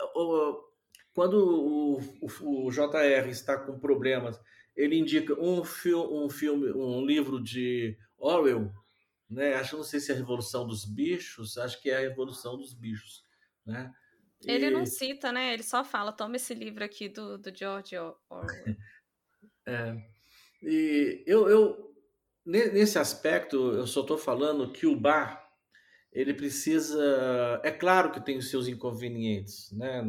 quando 1.12 1.34
o, 1.34 2.00
o, 2.20 2.66
o, 2.66 2.70
JR 2.72 3.28
está 3.28 3.56
com 3.56 3.78
problemas, 3.78 4.36
ele 4.74 4.98
indica 4.98 5.32
um, 5.40 5.62
fi 5.62 5.94
um 5.94 6.28
filme, 6.28 6.72
um 6.72 7.06
livro 7.06 7.40
de 7.40 7.96
Orwell, 8.18 8.72
né? 9.30 9.54
Acho 9.54 9.76
não 9.76 9.84
sei 9.84 10.00
se 10.00 10.10
é 10.10 10.14
a 10.16 10.18
Revolução 10.18 10.66
dos 10.66 10.84
Bichos, 10.84 11.56
acho 11.56 11.80
que 11.80 11.88
é 11.88 11.98
a 11.98 12.00
Revolução 12.00 12.56
dos 12.56 12.74
Bichos, 12.74 13.24
né? 13.64 13.94
E... 14.42 14.50
Ele 14.50 14.70
não 14.70 14.84
cita, 14.84 15.30
né? 15.30 15.54
Ele 15.54 15.62
só 15.62 15.84
fala, 15.84 16.10
toma 16.10 16.34
esse 16.34 16.52
livro 16.52 16.82
aqui 16.82 17.08
do, 17.08 17.38
do 17.38 17.56
George 17.56 17.96
Orwell. 17.96 18.18
é. 19.66 19.96
E 20.62 21.22
eu, 21.26 21.48
eu, 21.48 21.94
nesse 22.44 22.98
aspecto, 22.98 23.56
eu 23.72 23.86
só 23.86 24.00
estou 24.00 24.16
falando 24.16 24.72
que 24.72 24.86
o 24.86 24.96
bar 24.96 25.44
ele 26.12 26.32
precisa. 26.32 27.60
É 27.62 27.70
claro 27.70 28.12
que 28.12 28.24
tem 28.24 28.38
os 28.38 28.48
seus 28.48 28.68
inconvenientes, 28.68 29.70
né? 29.72 30.02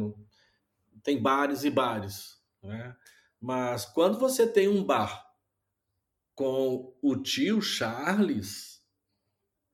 tem 1.02 1.20
bares 1.20 1.64
e 1.64 1.70
bares, 1.70 2.40
né? 2.62 2.96
Mas 3.40 3.84
quando 3.84 4.18
você 4.18 4.46
tem 4.46 4.68
um 4.68 4.82
bar 4.82 5.24
com 6.34 6.96
o 7.02 7.16
tio 7.16 7.60
Charles, 7.60 8.82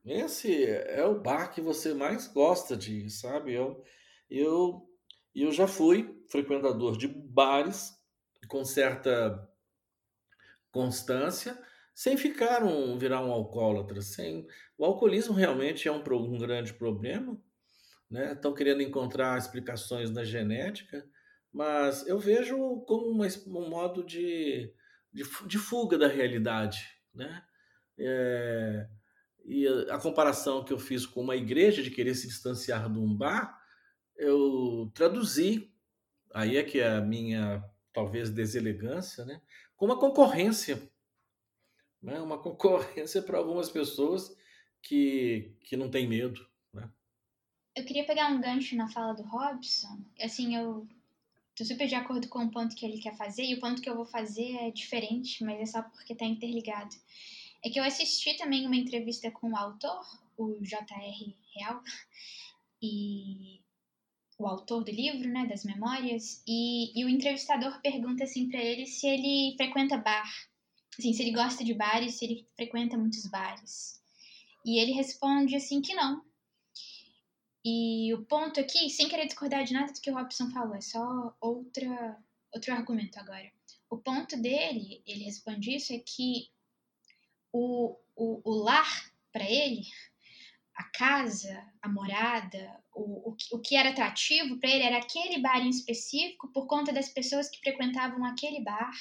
esse 0.04 0.64
é 0.66 1.04
o 1.04 1.20
bar 1.20 1.52
que 1.52 1.60
você 1.60 1.94
mais 1.94 2.26
gosta 2.26 2.76
de 2.76 3.08
sabe? 3.08 3.54
Eu, 3.54 3.82
eu, 4.28 4.88
eu 5.34 5.52
já 5.52 5.66
fui 5.66 6.22
frequentador 6.28 6.98
de 6.98 7.08
bares 7.08 7.92
com 8.48 8.64
certa 8.64 9.48
constância 10.72 11.56
sem 11.94 12.16
ficar 12.16 12.64
um 12.64 12.98
virar 12.98 13.24
um 13.24 13.30
alcoólatra, 13.30 14.00
sem 14.00 14.46
o 14.76 14.84
alcoolismo 14.84 15.34
realmente 15.34 15.86
é 15.86 15.92
um, 15.92 16.02
um 16.02 16.38
grande 16.38 16.72
problema, 16.72 17.40
né? 18.10 18.32
Estão 18.32 18.54
querendo 18.54 18.82
encontrar 18.82 19.38
explicações 19.38 20.10
na 20.10 20.24
genética, 20.24 21.06
mas 21.52 22.06
eu 22.06 22.18
vejo 22.18 22.56
como 22.86 23.08
uma, 23.08 23.26
um 23.46 23.68
modo 23.68 24.02
de, 24.02 24.72
de, 25.12 25.22
de, 25.46 25.58
fuga 25.58 25.98
da 25.98 26.08
realidade, 26.08 26.88
né? 27.14 27.44
É, 27.98 28.88
e 29.44 29.68
a, 29.68 29.96
a 29.96 29.98
comparação 30.00 30.64
que 30.64 30.72
eu 30.72 30.78
fiz 30.78 31.04
com 31.04 31.20
uma 31.20 31.36
igreja 31.36 31.82
de 31.82 31.90
querer 31.90 32.14
se 32.14 32.26
distanciar 32.26 32.90
de 32.90 32.98
um 32.98 33.14
bar, 33.14 33.58
eu 34.16 34.90
traduzi, 34.94 35.70
aí 36.32 36.56
é 36.56 36.62
que 36.62 36.80
é 36.80 36.96
a 36.96 37.00
minha 37.00 37.62
talvez 37.92 38.30
deselegância, 38.30 39.24
né? 39.24 39.40
Uma 39.82 39.98
concorrência 39.98 40.80
né? 42.02 42.20
uma 42.20 42.38
concorrência 42.38 43.22
para 43.22 43.38
algumas 43.38 43.70
pessoas 43.70 44.34
que, 44.82 45.54
que 45.60 45.76
não 45.76 45.90
têm 45.90 46.08
medo. 46.08 46.44
Né? 46.72 46.90
Eu 47.76 47.84
queria 47.84 48.04
pegar 48.04 48.28
um 48.28 48.40
gancho 48.40 48.74
na 48.74 48.90
fala 48.90 49.14
do 49.14 49.22
Robson. 49.22 50.00
Assim, 50.20 50.56
eu 50.56 50.86
tô 51.54 51.64
super 51.64 51.86
de 51.86 51.94
acordo 51.94 52.28
com 52.28 52.40
o 52.40 52.50
ponto 52.50 52.74
que 52.74 52.84
ele 52.84 52.98
quer 53.00 53.16
fazer, 53.16 53.44
e 53.44 53.54
o 53.54 53.60
ponto 53.60 53.80
que 53.80 53.88
eu 53.88 53.94
vou 53.94 54.04
fazer 54.04 54.56
é 54.56 54.70
diferente, 54.70 55.44
mas 55.44 55.60
é 55.60 55.66
só 55.66 55.82
porque 55.82 56.14
tá 56.14 56.24
interligado. 56.24 56.94
É 57.64 57.70
que 57.70 57.78
eu 57.78 57.84
assisti 57.84 58.36
também 58.36 58.66
uma 58.66 58.76
entrevista 58.76 59.30
com 59.30 59.52
o 59.52 59.56
autor, 59.56 60.04
o 60.36 60.58
J.R. 60.60 61.36
Real, 61.54 61.80
e 62.82 63.61
o 64.38 64.46
autor 64.46 64.84
do 64.84 64.90
livro, 64.90 65.28
né, 65.28 65.46
das 65.46 65.64
memórias, 65.64 66.42
e, 66.46 66.98
e 66.98 67.04
o 67.04 67.08
entrevistador 67.08 67.80
pergunta 67.80 68.24
assim 68.24 68.48
para 68.48 68.60
ele 68.60 68.86
se 68.86 69.06
ele 69.06 69.54
frequenta 69.56 69.96
bar 69.96 70.30
assim, 70.98 71.12
se 71.12 71.22
ele 71.22 71.32
gosta 71.32 71.64
de 71.64 71.74
bares, 71.74 72.16
se 72.16 72.24
ele 72.24 72.48
frequenta 72.54 72.96
muitos 72.96 73.26
bares. 73.26 74.00
E 74.64 74.78
ele 74.78 74.92
responde 74.92 75.56
assim 75.56 75.80
que 75.80 75.94
não. 75.94 76.24
E 77.64 78.12
o 78.14 78.24
ponto 78.24 78.60
aqui, 78.60 78.90
sem 78.90 79.08
querer 79.08 79.26
discordar 79.26 79.64
de 79.64 79.72
nada 79.72 79.92
do 79.92 80.00
que 80.00 80.10
o 80.10 80.14
Robson 80.14 80.50
falou, 80.50 80.74
é 80.74 80.80
só 80.80 81.34
outra, 81.40 82.18
outro 82.52 82.72
argumento 82.72 83.18
agora. 83.18 83.50
O 83.88 83.98
ponto 83.98 84.36
dele, 84.40 85.02
ele 85.06 85.24
responde 85.24 85.76
isso, 85.76 85.92
é 85.92 85.98
que 85.98 86.50
o, 87.52 87.96
o, 88.16 88.40
o 88.44 88.54
lar, 88.64 89.12
para 89.32 89.48
ele, 89.48 89.82
a 90.76 90.84
casa, 90.84 91.64
a 91.82 91.88
morada, 91.88 92.82
o, 92.94 93.30
o, 93.30 93.36
o 93.52 93.58
que 93.60 93.76
era 93.76 93.90
atrativo 93.90 94.58
para 94.58 94.70
ele 94.70 94.82
era 94.82 94.98
aquele 94.98 95.40
bar 95.40 95.60
em 95.60 95.68
específico 95.68 96.50
por 96.52 96.66
conta 96.66 96.92
das 96.92 97.08
pessoas 97.08 97.50
que 97.50 97.58
frequentavam 97.58 98.24
aquele 98.24 98.62
bar 98.62 98.92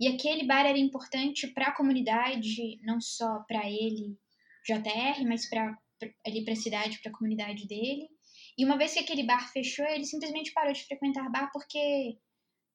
e 0.00 0.06
aquele 0.06 0.44
bar 0.44 0.64
era 0.64 0.78
importante 0.78 1.48
para 1.48 1.68
a 1.68 1.74
comunidade, 1.74 2.78
não 2.82 3.00
só 3.00 3.40
para 3.40 3.68
ele, 3.68 4.16
JR, 4.64 5.26
mas 5.26 5.48
para 5.48 5.76
ali 6.24 6.44
para 6.44 6.52
a 6.52 6.56
cidade, 6.56 6.98
para 7.00 7.10
a 7.10 7.14
comunidade 7.14 7.66
dele. 7.66 8.08
E 8.56 8.64
uma 8.64 8.78
vez 8.78 8.92
que 8.92 9.00
aquele 9.00 9.24
bar 9.24 9.50
fechou, 9.52 9.84
ele 9.86 10.04
simplesmente 10.04 10.52
parou 10.52 10.72
de 10.72 10.84
frequentar 10.84 11.28
bar 11.30 11.50
porque 11.52 12.16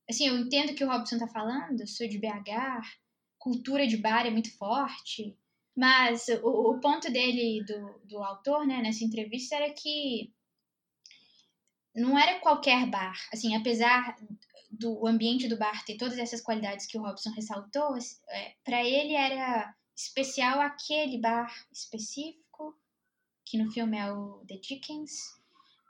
assim, 0.10 0.28
eu 0.28 0.38
entendo 0.38 0.72
o 0.72 0.76
que 0.76 0.84
o 0.84 0.88
Robson 0.90 1.18
tá 1.18 1.28
falando, 1.28 1.88
sou 1.88 2.08
de 2.08 2.18
BH, 2.18 2.82
cultura 3.38 3.88
de 3.88 3.96
bar 3.96 4.26
é 4.26 4.30
muito 4.30 4.56
forte, 4.58 5.38
mas 5.76 6.28
o, 6.44 6.72
o 6.72 6.80
ponto 6.80 7.12
dele, 7.12 7.64
do, 7.66 8.00
do 8.08 8.24
autor, 8.24 8.66
né, 8.66 8.82
nessa 8.82 9.04
entrevista, 9.04 9.56
era 9.56 9.74
que 9.74 10.32
não 11.96 12.18
era 12.18 12.40
qualquer 12.40 12.86
bar. 12.90 13.18
Assim, 13.32 13.56
apesar 13.56 14.16
do 14.72 15.06
ambiente 15.06 15.48
do 15.48 15.58
bar 15.58 15.86
ter 15.86 15.98
todas 15.98 16.18
essas 16.18 16.42
qualidades 16.42 16.86
que 16.86 16.98
o 16.98 17.02
Robson 17.02 17.32
ressaltou, 17.32 17.96
é, 18.30 18.56
para 18.64 18.84
ele 18.84 19.14
era 19.14 19.76
especial 19.96 20.60
aquele 20.60 21.18
bar 21.20 21.54
específico, 21.72 22.76
que 23.46 23.58
no 23.58 23.72
filme 23.72 23.98
é 23.98 24.12
o 24.12 24.44
The 24.48 24.58
Dickens, 24.58 25.40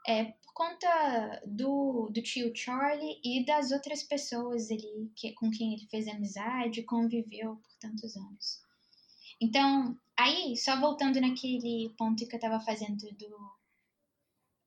é, 0.06 0.24
por 0.24 0.52
conta 0.52 1.42
do, 1.46 2.10
do 2.10 2.22
tio 2.22 2.54
Charlie 2.54 3.20
e 3.24 3.44
das 3.44 3.72
outras 3.72 4.02
pessoas 4.02 4.70
ali 4.70 5.10
que, 5.16 5.32
com 5.32 5.50
quem 5.50 5.72
ele 5.74 5.86
fez 5.86 6.06
amizade 6.06 6.80
e 6.80 6.84
conviveu 6.84 7.56
por 7.56 7.72
tantos 7.80 8.16
anos. 8.16 8.63
Então, 9.40 9.98
aí, 10.16 10.56
só 10.56 10.78
voltando 10.78 11.20
naquele 11.20 11.92
ponto 11.96 12.26
que 12.26 12.34
eu 12.34 12.38
estava 12.38 12.60
fazendo 12.60 13.12
do 13.16 13.54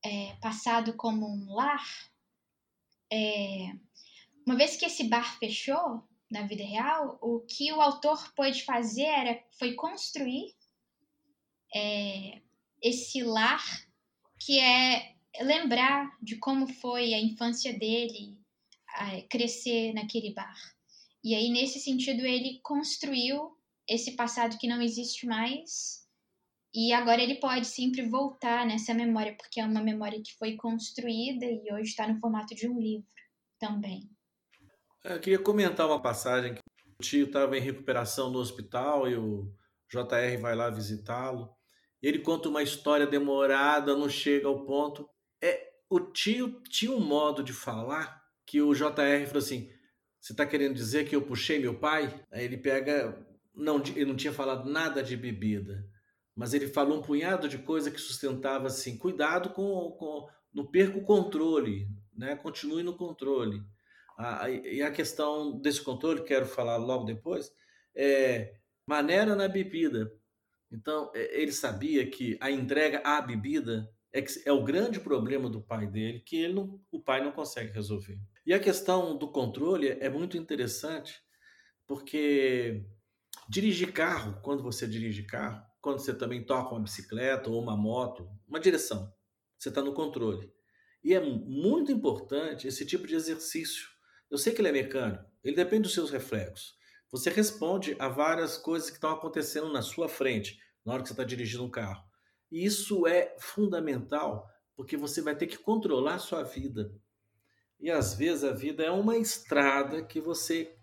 é, 0.04 0.34
passado 0.36 0.94
como 0.94 1.26
um 1.26 1.52
lar, 1.54 1.84
é, 3.10 3.72
uma 4.46 4.56
vez 4.56 4.76
que 4.76 4.86
esse 4.86 5.04
bar 5.08 5.38
fechou 5.38 6.02
na 6.30 6.42
vida 6.42 6.62
real, 6.62 7.18
o 7.22 7.40
que 7.40 7.72
o 7.72 7.80
autor 7.80 8.32
pôde 8.34 8.62
fazer 8.62 9.04
era, 9.04 9.42
foi 9.58 9.74
construir 9.74 10.54
é, 11.74 12.40
esse 12.82 13.22
lar 13.22 13.62
que 14.38 14.58
é 14.60 15.14
lembrar 15.40 16.16
de 16.22 16.36
como 16.36 16.66
foi 16.66 17.14
a 17.14 17.20
infância 17.20 17.76
dele 17.76 18.38
crescer 19.28 19.92
naquele 19.92 20.32
bar. 20.32 20.56
E 21.22 21.34
aí, 21.34 21.50
nesse 21.50 21.78
sentido, 21.78 22.24
ele 22.24 22.60
construiu 22.62 23.57
esse 23.88 24.16
passado 24.16 24.58
que 24.58 24.68
não 24.68 24.82
existe 24.82 25.26
mais 25.26 26.06
E 26.74 26.92
agora 26.92 27.22
ele 27.22 27.36
pode 27.36 27.66
sempre 27.66 28.02
voltar 28.08 28.66
nessa 28.66 28.92
memória, 28.92 29.36
porque 29.36 29.60
é 29.60 29.64
uma 29.64 29.82
memória 29.82 30.22
que 30.22 30.36
foi 30.38 30.56
construída 30.56 31.46
e 31.46 31.72
hoje 31.72 31.90
está 31.90 32.06
no 32.06 32.20
formato 32.20 32.54
de 32.54 32.68
um 32.68 32.78
livro 32.78 33.08
também. 33.58 34.08
Eu 35.04 35.20
queria 35.20 35.38
comentar 35.38 35.86
uma 35.86 36.02
passagem 36.02 36.54
que 36.54 36.60
o 36.60 37.02
tio 37.02 37.26
estava 37.26 37.56
em 37.56 37.60
recuperação 37.60 38.30
no 38.30 38.38
hospital 38.38 39.08
e 39.08 39.16
o 39.16 39.52
JR 39.90 40.40
vai 40.40 40.54
lá 40.54 40.68
visitá-lo. 40.68 41.48
Ele 42.02 42.18
conta 42.18 42.48
uma 42.48 42.62
história 42.62 43.06
demorada, 43.06 43.96
não 43.96 44.08
chega 44.08 44.46
ao 44.46 44.64
ponto. 44.64 45.08
É, 45.42 45.72
o 45.88 45.98
tio 46.00 46.60
tinha 46.68 46.92
um 46.92 47.00
modo 47.00 47.42
de 47.42 47.52
falar 47.52 48.22
que 48.46 48.60
o 48.60 48.74
JR 48.74 49.26
falou 49.26 49.38
assim: 49.38 49.70
Você 50.20 50.32
está 50.32 50.46
querendo 50.46 50.74
dizer 50.74 51.08
que 51.08 51.16
eu 51.16 51.22
puxei 51.22 51.58
meu 51.58 51.78
pai? 51.78 52.24
Aí 52.30 52.44
ele 52.44 52.56
pega. 52.56 53.26
Não, 53.58 53.82
ele 53.94 54.04
não 54.04 54.16
tinha 54.16 54.32
falado 54.32 54.70
nada 54.70 55.02
de 55.02 55.16
bebida, 55.16 55.84
mas 56.34 56.54
ele 56.54 56.68
falou 56.68 56.98
um 56.98 57.02
punhado 57.02 57.48
de 57.48 57.58
coisa 57.58 57.90
que 57.90 58.00
sustentava 58.00 58.68
assim: 58.68 58.96
cuidado 58.96 59.50
com. 59.50 59.90
com 59.92 60.28
não 60.54 60.66
perca 60.66 60.96
o 60.96 61.04
controle, 61.04 61.88
né? 62.16 62.34
continue 62.36 62.82
no 62.82 62.96
controle. 62.96 63.62
Ah, 64.16 64.48
e 64.50 64.82
a 64.82 64.90
questão 64.90 65.60
desse 65.60 65.82
controle, 65.82 66.24
quero 66.24 66.46
falar 66.46 66.76
logo 66.76 67.04
depois, 67.04 67.52
é 67.94 68.54
maneira 68.86 69.36
na 69.36 69.46
bebida. 69.46 70.10
Então, 70.72 71.10
é, 71.14 71.40
ele 71.40 71.52
sabia 71.52 72.08
que 72.08 72.36
a 72.40 72.50
entrega 72.50 73.00
à 73.04 73.20
bebida 73.20 73.88
é, 74.12 74.22
que 74.22 74.32
é 74.44 74.52
o 74.52 74.64
grande 74.64 74.98
problema 75.00 75.48
do 75.48 75.60
pai 75.60 75.86
dele, 75.86 76.20
que 76.20 76.36
ele 76.36 76.54
não, 76.54 76.80
o 76.90 77.00
pai 77.00 77.22
não 77.22 77.32
consegue 77.32 77.72
resolver. 77.72 78.18
E 78.46 78.54
a 78.54 78.58
questão 78.58 79.16
do 79.16 79.30
controle 79.30 79.88
é 79.88 80.08
muito 80.08 80.36
interessante, 80.36 81.20
porque 81.86 82.84
dirigir 83.48 83.92
carro, 83.92 84.40
quando 84.42 84.62
você 84.62 84.86
dirige 84.86 85.22
carro, 85.22 85.64
quando 85.80 86.00
você 86.00 86.12
também 86.12 86.44
toca 86.44 86.74
uma 86.74 86.82
bicicleta 86.82 87.48
ou 87.48 87.62
uma 87.62 87.76
moto, 87.76 88.28
uma 88.46 88.60
direção, 88.60 89.12
você 89.58 89.70
está 89.70 89.80
no 89.80 89.94
controle. 89.94 90.52
E 91.02 91.14
é 91.14 91.20
muito 91.20 91.90
importante 91.90 92.68
esse 92.68 92.84
tipo 92.84 93.06
de 93.06 93.14
exercício. 93.14 93.88
Eu 94.30 94.36
sei 94.36 94.52
que 94.52 94.60
ele 94.60 94.68
é 94.68 94.72
mecânico, 94.72 95.24
ele 95.42 95.56
depende 95.56 95.84
dos 95.84 95.94
seus 95.94 96.10
reflexos. 96.10 96.76
Você 97.10 97.30
responde 97.30 97.96
a 97.98 98.08
várias 98.08 98.58
coisas 98.58 98.90
que 98.90 98.96
estão 98.96 99.12
acontecendo 99.12 99.72
na 99.72 99.80
sua 99.80 100.08
frente 100.08 100.58
na 100.84 100.92
hora 100.92 101.02
que 101.02 101.08
você 101.08 101.14
está 101.14 101.24
dirigindo 101.24 101.64
um 101.64 101.70
carro. 101.70 102.04
E 102.50 102.64
isso 102.64 103.06
é 103.06 103.34
fundamental, 103.38 104.46
porque 104.76 104.96
você 104.96 105.22
vai 105.22 105.34
ter 105.34 105.46
que 105.46 105.56
controlar 105.56 106.16
a 106.16 106.18
sua 106.18 106.42
vida. 106.42 106.92
E 107.80 107.90
às 107.90 108.14
vezes 108.14 108.44
a 108.44 108.52
vida 108.52 108.82
é 108.82 108.90
uma 108.90 109.16
estrada 109.16 110.02
que 110.02 110.20
você 110.20 110.76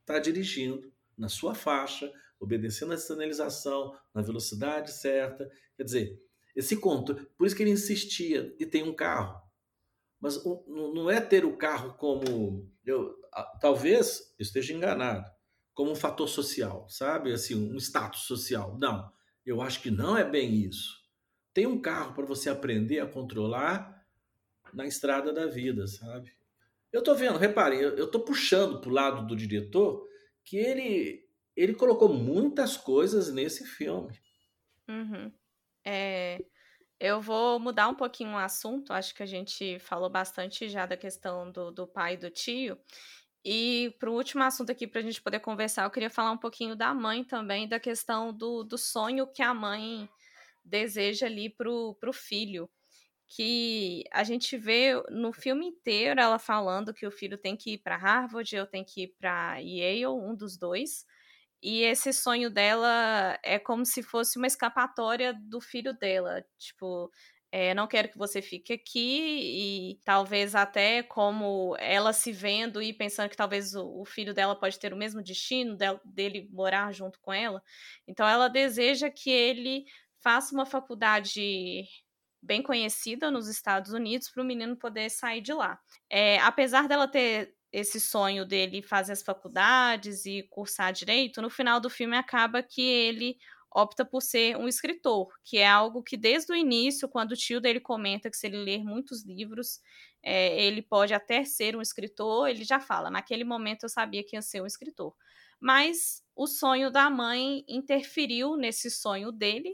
está 0.00 0.18
dirigindo 0.20 0.92
na 1.16 1.28
sua 1.28 1.54
faixa, 1.54 2.12
obedecendo 2.38 2.92
a 2.92 2.98
sinalização, 2.98 3.96
na 4.14 4.22
velocidade 4.22 4.92
certa. 4.92 5.50
Quer 5.76 5.84
dizer, 5.84 6.22
esse 6.54 6.76
controle. 6.76 7.26
Por 7.36 7.46
isso 7.46 7.56
que 7.56 7.62
ele 7.62 7.70
insistia 7.70 8.54
de 8.58 8.66
ter 8.66 8.82
um 8.82 8.94
carro. 8.94 9.40
Mas 10.20 10.42
não 10.44 11.10
é 11.10 11.20
ter 11.20 11.44
o 11.44 11.56
carro 11.56 11.94
como. 11.94 12.70
Eu, 12.84 13.14
talvez 13.60 14.34
eu 14.38 14.42
esteja 14.42 14.72
enganado 14.72 15.30
como 15.74 15.90
um 15.90 15.96
fator 15.96 16.26
social, 16.26 16.88
sabe? 16.88 17.32
Assim, 17.32 17.54
um 17.54 17.76
status 17.76 18.22
social. 18.22 18.78
Não, 18.78 19.12
eu 19.44 19.60
acho 19.60 19.82
que 19.82 19.90
não 19.90 20.16
é 20.16 20.24
bem 20.24 20.54
isso. 20.54 21.04
Tem 21.52 21.66
um 21.66 21.80
carro 21.80 22.14
para 22.14 22.24
você 22.24 22.48
aprender 22.48 23.00
a 23.00 23.06
controlar 23.06 24.04
na 24.72 24.86
estrada 24.86 25.32
da 25.32 25.46
vida, 25.46 25.86
sabe? 25.86 26.34
Eu 26.90 27.02
tô 27.02 27.14
vendo, 27.14 27.38
reparem, 27.38 27.78
eu, 27.78 28.10
tô 28.10 28.20
puxando 28.20 28.80
pro 28.80 28.90
lado 28.90 29.26
do 29.26 29.36
diretor 29.36 30.06
que 30.46 30.56
ele 30.56 31.26
ele 31.56 31.74
colocou 31.74 32.08
muitas 32.08 32.76
coisas 32.76 33.32
nesse 33.32 33.66
filme. 33.66 34.18
Uhum. 34.88 35.32
É, 35.84 36.38
eu 37.00 37.20
vou 37.20 37.58
mudar 37.58 37.88
um 37.88 37.94
pouquinho 37.94 38.32
o 38.32 38.38
assunto. 38.38 38.92
Acho 38.92 39.14
que 39.14 39.22
a 39.22 39.26
gente 39.26 39.78
falou 39.78 40.10
bastante 40.10 40.68
já 40.68 40.84
da 40.84 40.96
questão 40.96 41.50
do, 41.50 41.70
do 41.70 41.86
pai 41.86 42.14
e 42.14 42.18
do 42.18 42.30
tio. 42.30 42.78
E 43.42 43.94
para 43.98 44.10
o 44.10 44.14
último 44.14 44.42
assunto 44.42 44.70
aqui, 44.70 44.86
para 44.86 45.00
a 45.00 45.04
gente 45.04 45.22
poder 45.22 45.40
conversar, 45.40 45.84
eu 45.84 45.90
queria 45.90 46.10
falar 46.10 46.32
um 46.32 46.38
pouquinho 46.38 46.76
da 46.76 46.92
mãe 46.92 47.24
também, 47.24 47.68
da 47.68 47.80
questão 47.80 48.32
do, 48.32 48.62
do 48.62 48.76
sonho 48.76 49.26
que 49.26 49.42
a 49.42 49.54
mãe 49.54 50.08
deseja 50.64 51.26
ali 51.26 51.48
para 51.48 51.70
o 51.70 52.12
filho. 52.12 52.68
Que 53.28 54.04
a 54.12 54.22
gente 54.24 54.56
vê 54.56 54.92
no 55.10 55.32
filme 55.32 55.66
inteiro 55.66 56.20
ela 56.20 56.38
falando 56.38 56.94
que 56.94 57.06
o 57.06 57.10
filho 57.10 57.36
tem 57.36 57.56
que 57.56 57.74
ir 57.74 57.78
para 57.78 57.96
Harvard, 57.96 58.54
eu 58.54 58.66
tenho 58.66 58.84
que 58.84 59.04
ir 59.04 59.14
para 59.18 59.58
Yale, 59.58 60.06
um 60.06 60.34
dos 60.34 60.56
dois. 60.56 61.04
E 61.62 61.82
esse 61.82 62.12
sonho 62.12 62.50
dela 62.50 63.38
é 63.42 63.58
como 63.58 63.84
se 63.84 64.02
fosse 64.02 64.38
uma 64.38 64.46
escapatória 64.46 65.34
do 65.34 65.60
filho 65.60 65.92
dela. 65.94 66.44
Tipo, 66.58 67.10
é, 67.50 67.74
não 67.74 67.86
quero 67.86 68.08
que 68.10 68.18
você 68.18 68.42
fique 68.42 68.72
aqui 68.72 69.90
e 69.92 70.00
talvez 70.04 70.54
até 70.54 71.02
como 71.02 71.76
ela 71.78 72.12
se 72.12 72.32
vendo 72.32 72.82
e 72.82 72.92
pensando 72.92 73.30
que 73.30 73.36
talvez 73.36 73.74
o, 73.74 74.02
o 74.02 74.04
filho 74.04 74.34
dela 74.34 74.54
pode 74.54 74.78
ter 74.78 74.92
o 74.92 74.96
mesmo 74.96 75.22
destino 75.22 75.76
dele 76.04 76.48
morar 76.52 76.92
junto 76.92 77.18
com 77.20 77.32
ela. 77.32 77.62
Então 78.06 78.28
ela 78.28 78.48
deseja 78.48 79.10
que 79.10 79.30
ele 79.30 79.84
faça 80.22 80.54
uma 80.54 80.66
faculdade 80.66 81.84
bem 82.42 82.62
conhecida 82.62 83.30
nos 83.30 83.48
Estados 83.48 83.92
Unidos 83.92 84.28
para 84.30 84.42
o 84.42 84.46
menino 84.46 84.76
poder 84.76 85.10
sair 85.10 85.40
de 85.40 85.52
lá. 85.52 85.78
É, 86.10 86.38
apesar 86.38 86.88
dela 86.88 87.08
ter 87.08 87.54
esse 87.72 88.00
sonho 88.00 88.46
dele 88.46 88.82
fazer 88.82 89.12
as 89.12 89.22
faculdades 89.22 90.24
e 90.24 90.42
cursar 90.44 90.92
direito, 90.92 91.42
no 91.42 91.50
final 91.50 91.80
do 91.80 91.90
filme 91.90 92.16
acaba 92.16 92.62
que 92.62 92.82
ele 92.82 93.36
opta 93.74 94.04
por 94.04 94.22
ser 94.22 94.56
um 94.56 94.66
escritor, 94.66 95.28
que 95.44 95.58
é 95.58 95.68
algo 95.68 96.02
que 96.02 96.16
desde 96.16 96.50
o 96.50 96.56
início, 96.56 97.08
quando 97.08 97.32
o 97.32 97.36
tio 97.36 97.60
dele 97.60 97.78
comenta 97.80 98.30
que 98.30 98.36
se 98.36 98.46
ele 98.46 98.56
ler 98.56 98.82
muitos 98.82 99.24
livros, 99.24 99.80
é, 100.22 100.64
ele 100.64 100.80
pode 100.80 101.12
até 101.12 101.44
ser 101.44 101.76
um 101.76 101.82
escritor, 101.82 102.48
ele 102.48 102.64
já 102.64 102.80
fala, 102.80 103.10
naquele 103.10 103.44
momento 103.44 103.82
eu 103.82 103.88
sabia 103.90 104.24
que 104.24 104.34
ia 104.34 104.40
ser 104.40 104.62
um 104.62 104.66
escritor. 104.66 105.14
Mas 105.60 106.22
o 106.34 106.46
sonho 106.46 106.90
da 106.90 107.10
mãe 107.10 107.64
interferiu 107.68 108.56
nesse 108.56 108.90
sonho 108.90 109.30
dele, 109.30 109.70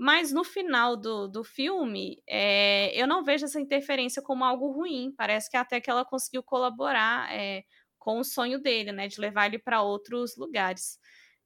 mas 0.00 0.32
no 0.32 0.42
final 0.44 0.96
do, 0.96 1.28
do 1.28 1.44
filme, 1.44 2.22
é, 2.26 2.90
eu 2.98 3.06
não 3.06 3.22
vejo 3.22 3.44
essa 3.44 3.60
interferência 3.60 4.22
como 4.22 4.42
algo 4.42 4.72
ruim. 4.72 5.12
Parece 5.14 5.50
que 5.50 5.58
até 5.58 5.78
que 5.78 5.90
ela 5.90 6.06
conseguiu 6.06 6.42
colaborar 6.42 7.30
é, 7.30 7.64
com 7.98 8.18
o 8.18 8.24
sonho 8.24 8.58
dele, 8.58 8.92
né? 8.92 9.08
De 9.08 9.20
levar 9.20 9.44
ele 9.44 9.58
para 9.58 9.82
outros 9.82 10.38
lugares. 10.38 10.98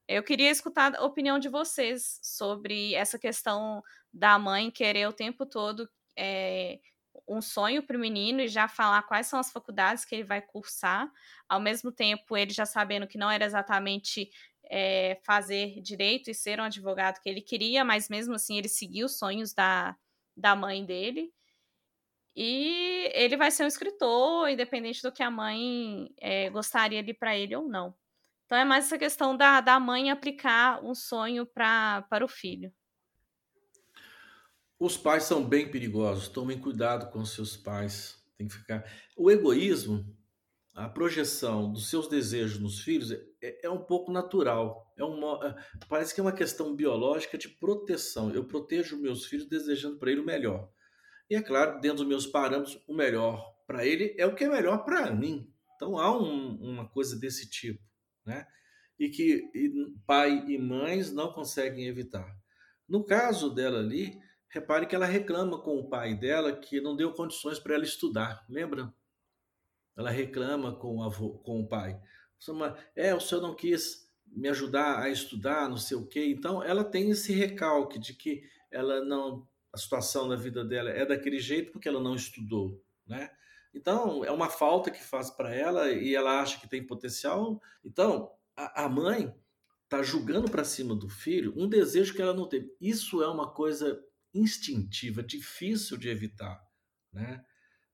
Eu 0.07 0.23
queria 0.23 0.53
escutar 0.53 0.95
a 0.95 1.05
opinião 1.05 1.37
de 1.41 1.49
vocês 1.49 2.21
sobre 2.23 2.95
essa 2.95 3.19
questão 3.19 3.83
da 4.13 4.39
mãe 4.39 4.71
querer 4.71 5.09
o 5.09 5.13
tempo 5.13 5.45
todo 5.45 5.91
é, 6.17 6.79
um 7.27 7.43
sonho 7.43 7.83
para 7.83 7.97
o 7.97 8.01
menino 8.01 8.41
e 8.41 8.47
já 8.47 8.69
falar 8.69 9.03
quais 9.03 9.27
são 9.27 9.41
as 9.41 9.51
faculdades 9.51 10.05
que 10.05 10.15
ele 10.15 10.23
vai 10.23 10.41
cursar, 10.41 11.11
ao 11.49 11.59
mesmo 11.59 11.91
tempo 11.91 12.37
ele 12.37 12.53
já 12.53 12.67
sabendo 12.67 13.09
que 13.09 13.19
não 13.19 13.29
era 13.29 13.45
exatamente 13.45 14.31
é, 14.71 15.19
fazer 15.23 15.81
direito 15.81 16.31
e 16.31 16.35
ser 16.35 16.61
um 16.61 16.65
advogado 16.65 17.21
que 17.21 17.29
ele 17.29 17.41
queria, 17.41 17.85
mas 17.85 18.09
mesmo 18.09 18.35
assim 18.35 18.59
ele 18.59 18.69
seguiu 18.69 19.07
os 19.07 19.19
sonhos 19.19 19.53
da, 19.53 19.97
da 20.37 20.55
mãe 20.57 20.85
dele. 20.85 21.33
E 22.37 23.11
ele 23.15 23.37
vai 23.37 23.51
ser 23.51 23.65
um 23.65 23.69
escritor, 23.69 24.49
independente 24.49 25.03
do 25.03 25.13
que 25.13 25.23
a 25.23 25.31
mãe 25.31 26.13
é, 26.21 26.51
gostaria 26.51 27.03
de 27.03 27.15
para 27.15 27.37
ele 27.37 27.55
ou 27.55 27.69
não. 27.69 27.95
Então 28.47 28.59
é 28.59 28.65
mais 28.65 28.87
essa 28.87 28.99
questão 28.99 29.37
da, 29.37 29.61
da 29.61 29.79
mãe 29.79 30.11
aplicar 30.11 30.85
um 30.85 30.95
sonho 30.95 31.47
pra, 31.47 32.03
para 32.11 32.25
o 32.25 32.29
filho. 32.29 32.73
Os 34.79 34.97
pais 34.97 35.25
são 35.25 35.45
bem 35.45 35.71
perigosos, 35.71 36.29
tomem 36.29 36.59
cuidado 36.59 37.11
com 37.11 37.25
seus 37.25 37.57
pais. 37.57 38.23
Tem 38.37 38.49
que 38.49 38.55
ficar. 38.55 38.85
O 39.17 39.31
egoísmo, 39.31 40.05
a 40.75 40.89
projeção 40.89 41.73
dos 41.73 41.89
seus 41.89 42.09
desejos 42.09 42.59
nos 42.59 42.81
filhos 42.81 43.13
é, 43.13 43.67
é 43.67 43.71
um 43.71 43.79
pouco 43.79 44.11
natural. 44.11 44.93
É 44.97 45.05
uma, 45.05 45.47
é, 45.47 45.85
parece 45.89 46.15
que 46.15 46.21
é 46.21 46.25
uma 46.25 46.33
questão 46.33 46.75
biológica 46.75 47.39
de 47.39 47.49
proteção. 47.49 48.31
Eu 48.33 48.45
protejo 48.45 49.01
meus 49.01 49.25
filhos 49.27 49.47
desejando 49.47 49.99
para 49.99 50.11
ele 50.11 50.21
o 50.21 50.27
melhor. 50.27 50.69
E 51.31 51.37
é 51.37 51.43
claro, 51.43 51.81
dentro 51.81 51.99
dos 51.99 52.07
meus 52.07 52.27
parâmetros, 52.27 52.83
o 52.87 52.95
melhor 52.95 53.55
para 53.67 53.87
ele 53.87 54.15
é 54.19 54.27
o 54.27 54.35
que 54.35 54.45
é 54.45 54.49
melhor 54.49 54.85
para 54.85 55.11
mim. 55.13 55.51
Então 55.77 55.99
há 55.99 56.17
um, 56.17 56.57
uma 56.61 56.89
coisa 56.89 57.19
desse 57.19 57.49
tipo 57.49 57.83
né? 58.25 58.47
E 58.99 59.09
que 59.09 59.51
pai 60.07 60.45
e 60.47 60.59
mães 60.59 61.13
não 61.13 61.33
conseguem 61.33 61.87
evitar. 61.87 62.27
No 62.89 63.05
caso 63.05 63.53
dela 63.53 63.81
ali, 63.81 64.19
repare 64.49 64.87
que 64.87 64.95
ela 64.95 65.07
reclama 65.07 65.61
com 65.61 65.79
o 65.79 65.89
pai 65.89 66.15
dela 66.15 66.53
que 66.53 66.81
não 66.81 66.97
deu 66.97 67.13
condições 67.13 67.59
para 67.59 67.75
ela 67.75 67.85
estudar, 67.85 68.45
lembra? 68.49 68.93
Ela 69.97 70.11
reclama 70.11 70.75
com 70.75 70.97
o, 70.97 71.03
avô, 71.03 71.31
com 71.39 71.61
o 71.61 71.69
pai. 71.69 72.01
É, 72.95 73.15
o 73.15 73.21
senhor 73.21 73.41
não 73.41 73.55
quis 73.55 74.11
me 74.27 74.49
ajudar 74.49 74.99
a 74.99 75.09
estudar, 75.09 75.69
não 75.69 75.77
sei 75.77 75.97
o 75.97 76.07
quê. 76.07 76.27
Então, 76.27 76.63
ela 76.63 76.85
tem 76.85 77.11
esse 77.11 77.33
recalque 77.33 77.99
de 77.99 78.15
que 78.15 78.43
ela 78.71 79.05
não, 79.05 79.47
a 79.73 79.79
situação 79.79 80.29
da 80.29 80.37
vida 80.37 80.65
dela 80.65 80.91
é 80.91 81.07
daquele 81.07 81.39
jeito 81.39 81.73
porque 81.73 81.89
ela 81.89 82.01
não 82.01 82.15
estudou, 82.15 82.83
né? 83.07 83.31
Então, 83.73 84.25
é 84.25 84.31
uma 84.31 84.49
falta 84.49 84.91
que 84.91 85.03
faz 85.03 85.31
para 85.31 85.53
ela 85.53 85.91
e 85.91 86.15
ela 86.15 86.41
acha 86.41 86.61
que 86.61 86.69
tem 86.69 86.87
potencial. 86.87 87.61
Então, 87.85 88.31
a, 88.57 88.85
a 88.85 88.89
mãe 88.89 89.35
está 89.85 90.03
julgando 90.03 90.51
para 90.51 90.65
cima 90.65 90.95
do 90.95 91.09
filho 91.09 91.53
um 91.57 91.69
desejo 91.69 92.15
que 92.15 92.23
ela 92.23 92.35
não 92.35 92.49
teve. 92.49 92.75
Isso 92.81 93.23
é 93.23 93.29
uma 93.29 93.51
coisa 93.53 94.01
instintiva, 94.33 95.23
difícil 95.23 95.97
de 95.97 96.09
evitar, 96.09 96.61
né? 97.13 97.45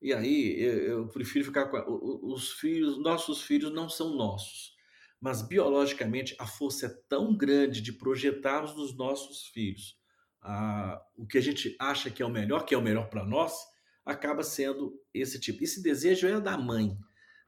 E 0.01 0.13
aí 0.13 0.61
eu, 0.61 1.09
prefiro 1.09 1.45
ficar 1.45 1.67
com 1.67 1.79
os 2.23 2.53
filhos, 2.53 2.99
nossos 3.03 3.43
filhos 3.43 3.73
não 3.73 3.89
são 3.89 4.17
nossos, 4.17 4.75
mas 5.21 5.43
biologicamente 5.43 6.35
a 6.39 6.47
força 6.47 6.87
é 6.87 7.03
tão 7.09 7.37
grande 7.37 7.81
de 7.81 7.93
projetarmos 7.93 8.75
nos 8.75 8.97
nossos 8.97 9.47
filhos 9.49 10.01
o 11.17 11.27
que 11.27 11.39
a 11.39 11.41
gente 11.41 11.77
acha 11.79 12.11
que 12.11 12.23
é 12.23 12.27
o 12.27 12.31
melhor, 12.31 12.65
que 12.65 12.75
é 12.75 12.79
o 12.79 12.83
melhor 12.83 13.09
para 13.09 13.25
nós, 13.25 13.53
acaba 14.05 14.43
sendo 14.43 14.99
esse 15.13 15.39
tipo. 15.39 15.63
Esse 15.63 15.83
desejo 15.83 16.27
é 16.27 16.41
da 16.41 16.57
mãe. 16.57 16.97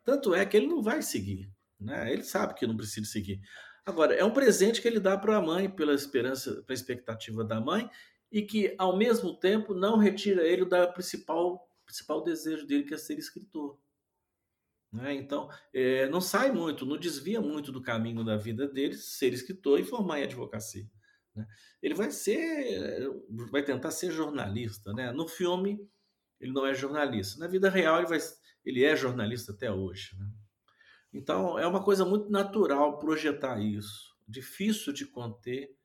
Tanto 0.05 0.35
é 0.35 0.45
que 0.45 0.57
ele 0.57 0.67
não 0.67 0.83
vai 0.83 1.01
seguir, 1.01 1.51
né? 1.81 2.13
Ele 2.13 2.23
sabe 2.23 2.55
que 2.55 2.67
não 2.67 2.77
precisa 2.77 3.07
seguir. 3.07 3.41
Agora, 3.85 4.15
é 4.15 4.25
um 4.25 4.33
presente 4.33 4.81
que 4.81 4.87
ele 4.87 5.01
dá 5.01 5.17
para 5.17 5.37
a 5.37 5.43
mãe 5.43 5.71
pela 5.71 5.95
esperança, 5.95 6.63
pela 6.63 6.75
expectativa 6.75 7.45
da 7.45 7.61
mãe 7.61 7.89
e 8.31 8.43
que 8.43 8.75
ao 8.79 8.97
mesmo 8.97 9.35
tempo 9.39 9.75
não 9.75 9.97
retira 9.97 10.47
ele 10.47 10.65
da 10.65 10.87
principal 10.87 11.69
principal 11.93 12.25
desejo 12.25 12.67
dele 12.67 12.85
que 12.85 12.95
é 12.95 12.97
ser 12.97 13.19
escritor. 13.19 13.79
Né? 14.91 15.15
Então, 15.15 15.51
é, 15.75 16.09
não 16.09 16.23
sai 16.23 16.51
muito, 16.51 16.87
não 16.87 16.97
desvia 16.97 17.41
muito 17.41 17.71
do 17.71 17.83
caminho 17.83 18.25
da 18.25 18.37
vida 18.37 18.67
dele 18.67 18.95
ser 18.95 19.35
escritor 19.35 19.79
e 19.79 19.85
formar 19.85 20.21
em 20.21 20.25
advocacia. 20.25 20.91
Né? 21.37 21.47
Ele 21.83 21.95
vai 21.95 22.11
ser, 22.11 23.11
vai 23.51 23.63
tentar 23.63 23.91
ser 23.91 24.11
jornalista. 24.11 24.93
Né? 24.95 25.13
No 25.13 25.29
filme, 25.29 25.87
ele 26.41 26.53
não 26.53 26.67
é 26.67 26.75
jornalista. 26.75 27.39
Na 27.39 27.47
vida 27.47 27.69
real, 27.69 27.99
ele, 27.99 28.09
vai, 28.09 28.19
ele 28.65 28.85
é 28.85 28.97
jornalista 28.97 29.53
até 29.53 29.71
hoje. 29.71 30.17
Né? 30.19 30.27
Então, 31.13 31.59
é 31.59 31.67
uma 31.67 31.85
coisa 31.85 32.07
muito 32.07 32.31
natural 32.31 32.99
projetar 32.99 33.61
isso. 33.61 34.17
Difícil 34.27 34.95
de 34.95 35.05
conter. 35.07 35.77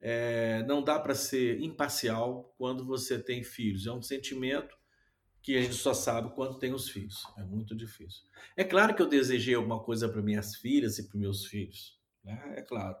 É, 0.00 0.64
não 0.66 0.82
dá 0.82 0.98
para 0.98 1.14
ser 1.14 1.60
imparcial 1.60 2.52
quando 2.58 2.84
você 2.84 3.18
tem 3.22 3.44
filhos. 3.44 3.86
É 3.86 3.92
um 3.92 4.02
sentimento 4.02 4.76
que 5.44 5.58
a 5.58 5.60
gente 5.60 5.74
só 5.74 5.92
sabe 5.92 6.34
quando 6.34 6.58
tem 6.58 6.72
os 6.72 6.88
filhos. 6.88 7.22
É 7.36 7.42
muito 7.42 7.76
difícil. 7.76 8.24
É 8.56 8.64
claro 8.64 8.94
que 8.94 9.02
eu 9.02 9.06
desejei 9.06 9.54
alguma 9.54 9.78
coisa 9.78 10.08
para 10.08 10.22
minhas 10.22 10.56
filhas 10.56 10.98
e 10.98 11.06
para 11.06 11.20
meus 11.20 11.44
filhos. 11.44 12.00
Né? 12.24 12.54
É 12.56 12.62
claro. 12.62 12.96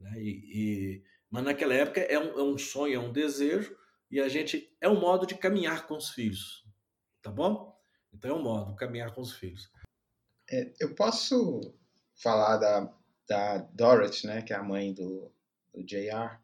Né? 0.00 0.12
E, 0.20 0.28
e, 0.28 1.04
mas 1.30 1.44
naquela 1.44 1.72
época 1.72 2.00
é 2.00 2.18
um, 2.18 2.36
é 2.36 2.42
um 2.42 2.58
sonho, 2.58 2.96
é 2.96 2.98
um 2.98 3.12
desejo, 3.12 3.78
e 4.10 4.20
a 4.20 4.28
gente 4.28 4.76
é 4.80 4.88
um 4.88 4.98
modo 4.98 5.24
de 5.24 5.36
caminhar 5.36 5.86
com 5.86 5.96
os 5.96 6.10
filhos. 6.10 6.66
Tá 7.22 7.30
bom? 7.30 7.80
Então 8.12 8.32
é 8.32 8.34
um 8.34 8.42
modo, 8.42 8.74
caminhar 8.74 9.14
com 9.14 9.20
os 9.20 9.32
filhos. 9.32 9.70
É, 10.50 10.74
eu 10.80 10.96
posso 10.96 11.60
falar 12.16 12.56
da, 12.56 12.92
da 13.28 13.58
Dorothy, 13.72 14.26
né, 14.26 14.42
que 14.42 14.52
é 14.52 14.56
a 14.56 14.64
mãe 14.64 14.92
do, 14.92 15.32
do 15.72 15.84
JR, 15.84 16.40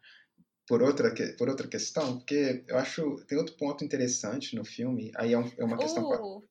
por 0.71 0.85
outra, 0.85 1.13
por 1.37 1.49
outra 1.49 1.67
questão, 1.67 2.19
porque 2.19 2.63
eu 2.69 2.79
acho 2.79 3.17
tem 3.27 3.37
outro 3.37 3.57
ponto 3.57 3.85
interessante 3.85 4.55
no 4.55 4.65
filme, 4.65 5.11
aí 5.17 5.33
é, 5.33 5.39
um, 5.39 5.53
é 5.59 5.65
uma 5.65 5.77
questão... 5.77 6.05
Uh, 6.05 6.49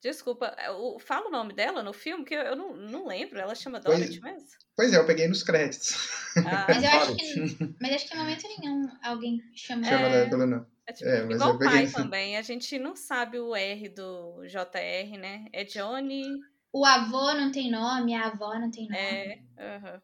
desculpa, 0.00 0.54
é, 0.56 0.68
fala 1.00 1.26
o 1.26 1.32
nome 1.32 1.52
dela 1.52 1.82
no 1.82 1.92
filme, 1.92 2.24
que 2.24 2.34
eu 2.34 2.54
não, 2.54 2.76
não 2.76 3.08
lembro, 3.08 3.36
ela 3.36 3.56
chama 3.56 3.80
Dorothy 3.80 4.20
pois, 4.20 4.32
mesmo? 4.32 4.48
Pois 4.76 4.94
é, 4.94 4.96
eu 4.96 5.04
peguei 5.04 5.26
nos 5.26 5.42
créditos. 5.42 6.08
Ah, 6.36 6.66
mas 6.70 6.84
eu 6.84 6.90
acho 6.90 7.16
que, 7.16 7.74
mas 7.80 7.92
acho 7.94 8.08
que 8.08 8.14
em 8.14 8.18
momento 8.18 8.48
nenhum 8.60 8.88
alguém 9.02 9.42
chama, 9.56 9.82
chama 9.82 10.06
é, 10.06 10.28
pelo 10.28 10.46
nome. 10.46 10.66
É, 10.86 10.92
tipo, 10.92 11.10
é, 11.10 11.24
igual 11.24 11.56
o 11.56 11.58
pai 11.58 11.88
também, 11.88 12.36
a 12.36 12.42
gente 12.42 12.78
não 12.78 12.94
sabe 12.94 13.40
o 13.40 13.56
R 13.56 13.88
do 13.88 14.46
JR, 14.46 15.18
né? 15.18 15.46
É 15.52 15.64
Johnny... 15.64 16.22
O 16.72 16.86
avô 16.86 17.34
não 17.34 17.50
tem 17.50 17.72
nome, 17.72 18.14
a 18.14 18.28
avó 18.28 18.56
não 18.56 18.70
tem 18.70 18.84
nome. 18.84 18.96
É, 18.96 19.42
uhum. 19.58 20.00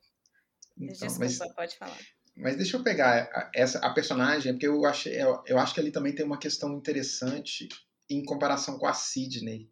Então, 0.76 1.06
Desculpa, 1.06 1.20
mas... 1.20 1.54
pode 1.54 1.76
falar. 1.76 1.98
Mas 2.36 2.56
deixa 2.56 2.76
eu 2.76 2.82
pegar 2.82 3.30
a, 3.32 3.50
essa, 3.54 3.78
a 3.78 3.92
personagem, 3.92 4.52
porque 4.52 4.66
eu, 4.66 4.84
achei, 4.84 5.20
eu, 5.20 5.42
eu 5.46 5.58
acho 5.58 5.74
que 5.74 5.80
ali 5.80 5.92
também 5.92 6.14
tem 6.14 6.26
uma 6.26 6.38
questão 6.38 6.76
interessante 6.76 7.68
em 8.10 8.24
comparação 8.24 8.78
com 8.78 8.86
a 8.86 8.92
Sidney. 8.92 9.70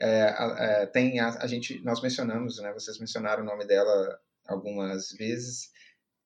É, 0.00 0.82
é, 0.82 0.86
tem 0.86 1.20
a, 1.20 1.30
a, 1.40 1.46
gente, 1.46 1.82
nós 1.84 2.00
mencionamos, 2.00 2.58
né, 2.58 2.72
vocês 2.72 2.98
mencionaram 2.98 3.42
o 3.42 3.46
nome 3.46 3.64
dela 3.66 4.20
algumas 4.46 5.10
vezes, 5.12 5.70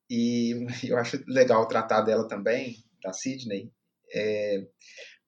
e 0.08 0.66
eu 0.84 0.96
acho 0.98 1.22
legal 1.26 1.66
tratar 1.68 2.02
dela 2.02 2.26
também, 2.28 2.76
da 3.02 3.12
Sidney, 3.12 3.72
é, 4.12 4.66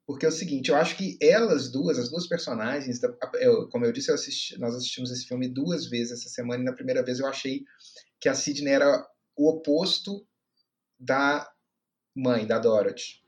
porque 0.06 0.26
é 0.26 0.28
o 0.28 0.32
seguinte, 0.32 0.70
eu 0.70 0.76
acho 0.76 0.96
que 0.96 1.16
elas 1.22 1.70
duas, 1.70 1.98
as 1.98 2.10
duas 2.10 2.26
personagens, 2.26 2.98
eu, 3.34 3.68
como 3.68 3.84
eu 3.84 3.92
disse, 3.92 4.10
eu 4.10 4.14
assisti, 4.14 4.58
nós 4.58 4.74
assistimos 4.74 5.10
esse 5.10 5.26
filme 5.26 5.48
duas 5.48 5.86
vezes 5.86 6.12
essa 6.12 6.28
semana, 6.28 6.62
e 6.62 6.66
na 6.66 6.72
primeira 6.72 7.02
vez 7.02 7.20
eu 7.20 7.26
achei 7.26 7.62
que 8.20 8.28
a 8.28 8.34
Sidney 8.34 8.72
era 8.72 9.06
o 9.36 9.48
oposto 9.48 10.26
da 10.98 11.50
mãe, 12.14 12.46
da 12.46 12.58
Dorothy. 12.58 13.20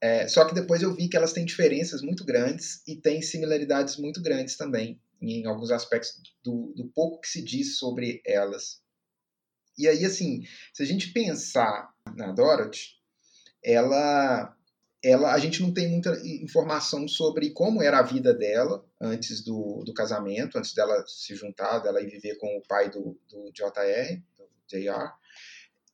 É, 0.00 0.28
só 0.28 0.44
que 0.44 0.54
depois 0.54 0.82
eu 0.82 0.94
vi 0.94 1.08
que 1.08 1.16
elas 1.16 1.32
têm 1.32 1.44
diferenças 1.44 2.02
muito 2.02 2.24
grandes 2.24 2.82
e 2.86 2.96
têm 2.96 3.20
similaridades 3.20 3.96
muito 3.96 4.22
grandes 4.22 4.56
também, 4.56 5.00
em 5.20 5.44
alguns 5.46 5.70
aspectos 5.70 6.20
do, 6.42 6.72
do 6.76 6.88
pouco 6.88 7.20
que 7.20 7.28
se 7.28 7.42
diz 7.42 7.78
sobre 7.78 8.22
elas. 8.24 8.80
E 9.76 9.86
aí, 9.86 10.04
assim, 10.04 10.42
se 10.72 10.82
a 10.82 10.86
gente 10.86 11.12
pensar 11.12 11.92
na 12.16 12.32
Dorothy, 12.32 12.96
ela, 13.62 14.56
ela, 15.02 15.32
a 15.32 15.38
gente 15.38 15.62
não 15.62 15.72
tem 15.72 15.88
muita 15.88 16.12
informação 16.24 17.06
sobre 17.08 17.50
como 17.50 17.82
era 17.82 17.98
a 17.98 18.02
vida 18.02 18.32
dela 18.32 18.84
antes 19.00 19.42
do, 19.42 19.82
do 19.84 19.92
casamento, 19.92 20.58
antes 20.58 20.74
dela 20.74 21.04
se 21.06 21.34
juntar, 21.34 21.80
dela 21.80 22.00
ir 22.00 22.08
viver 22.08 22.36
com 22.36 22.56
o 22.56 22.62
pai 22.66 22.90
do, 22.90 23.18
do 23.28 23.52
JR, 23.52 24.20
JR 24.68 25.12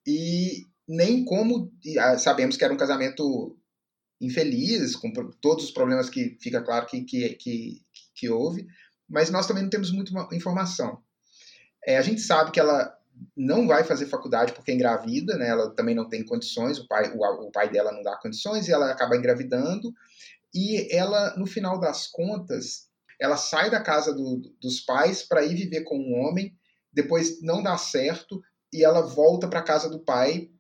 e 0.07 0.67
nem 0.87 1.25
como 1.25 1.73
ah, 1.99 2.19
sabemos 2.19 2.57
que 2.57 2.65
era 2.65 2.73
um 2.73 2.79
casamento 2.79 3.57
infeliz, 4.21 4.97
com 4.97 5.13
todos 5.41 5.65
os 5.65 5.71
problemas 5.71 6.09
que 6.09 6.37
fica 6.41 6.63
claro 6.63 6.87
que, 6.87 7.03
que, 7.03 7.31
que, 7.35 7.83
que 8.15 8.29
houve, 8.29 8.67
mas 9.09 9.31
nós 9.31 9.47
também 9.47 9.63
não 9.63 9.71
temos 9.71 9.91
muita 9.91 10.13
informação. 10.35 11.03
É, 11.87 11.99
a 11.99 12.03
gente 12.03 12.21
sabe 12.21 12.51
que 12.51 12.61
ela 12.61 12.97
não 13.37 13.67
vai 13.67 13.85
fazer 13.85 14.07
faculdade 14.07 14.53
porque 14.53 14.71
é 14.71 14.75
engravida, 14.75 15.37
né? 15.37 15.49
ela 15.49 15.71
também 15.75 15.95
não 15.95 16.09
tem 16.09 16.25
condições, 16.25 16.79
o 16.79 16.89
pai, 16.89 17.13
o, 17.15 17.47
o 17.47 17.51
pai 17.51 17.71
dela 17.71 17.93
não 17.93 18.03
dá 18.03 18.17
condições 18.17 18.67
e 18.67 18.73
ela 18.73 18.91
acaba 18.91 19.17
engravidando. 19.17 19.93
E 20.55 20.89
ela, 20.95 21.37
no 21.37 21.47
final 21.47 21.79
das 21.79 22.07
contas, 22.07 22.89
ela 23.21 23.37
sai 23.37 23.71
da 23.71 23.81
casa 23.81 24.13
do, 24.13 24.41
dos 24.61 24.81
pais 24.81 25.23
para 25.23 25.45
ir 25.45 25.55
viver 25.55 25.83
com 25.83 25.99
um 25.99 26.21
homem, 26.21 26.57
depois 26.93 27.43
não 27.43 27.63
dá 27.63 27.77
certo, 27.77 28.41
e 28.75 28.83
ela 28.83 29.03
volta 29.03 29.47
para 29.47 29.63
casa 29.63 29.89
do 29.89 30.01
pai. 30.01 30.51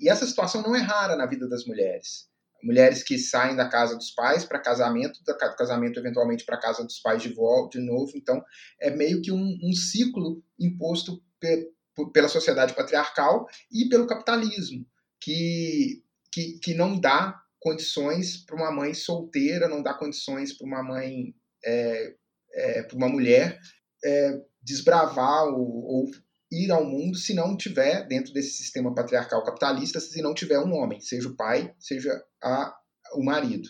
E 0.00 0.08
essa 0.08 0.26
situação 0.26 0.62
não 0.62 0.74
é 0.74 0.80
rara 0.80 1.14
na 1.14 1.26
vida 1.26 1.46
das 1.46 1.66
mulheres. 1.66 2.26
Mulheres 2.64 3.02
que 3.02 3.18
saem 3.18 3.54
da 3.54 3.68
casa 3.68 3.94
dos 3.94 4.10
pais 4.10 4.44
para 4.44 4.58
casamento, 4.58 5.22
do 5.22 5.36
casamento 5.36 6.00
eventualmente 6.00 6.46
para 6.46 6.58
casa 6.58 6.82
dos 6.82 6.98
pais 6.98 7.22
de 7.22 7.28
volta, 7.28 7.78
de 7.78 7.84
novo. 7.84 8.12
Então, 8.16 8.42
é 8.80 8.90
meio 8.90 9.20
que 9.20 9.30
um, 9.30 9.58
um 9.62 9.72
ciclo 9.72 10.42
imposto 10.58 11.22
pe 11.38 11.70
pela 12.14 12.28
sociedade 12.28 12.74
patriarcal 12.74 13.48
e 13.72 13.88
pelo 13.88 14.06
capitalismo, 14.06 14.86
que, 15.20 16.00
que, 16.30 16.60
que 16.60 16.72
não 16.72 16.98
dá 16.98 17.42
condições 17.58 18.36
para 18.36 18.54
uma 18.54 18.70
mãe 18.70 18.94
solteira, 18.94 19.66
não 19.66 19.82
dá 19.82 19.92
condições 19.92 20.56
para 20.56 20.64
uma 20.64 20.80
mãe, 20.80 21.34
é, 21.64 22.14
é, 22.52 22.82
para 22.84 22.96
uma 22.96 23.08
mulher 23.08 23.58
é, 24.04 24.40
desbravar 24.62 25.48
ou, 25.48 25.84
ou 25.84 26.10
ir 26.50 26.70
ao 26.70 26.84
mundo 26.84 27.16
se 27.16 27.34
não 27.34 27.56
tiver, 27.56 28.06
dentro 28.06 28.32
desse 28.32 28.52
sistema 28.52 28.94
patriarcal 28.94 29.44
capitalista, 29.44 30.00
se 30.00 30.22
não 30.22 30.34
tiver 30.34 30.58
um 30.58 30.74
homem, 30.74 31.00
seja 31.00 31.28
o 31.28 31.36
pai, 31.36 31.74
seja 31.78 32.22
a, 32.42 32.74
o 33.14 33.22
marido. 33.22 33.68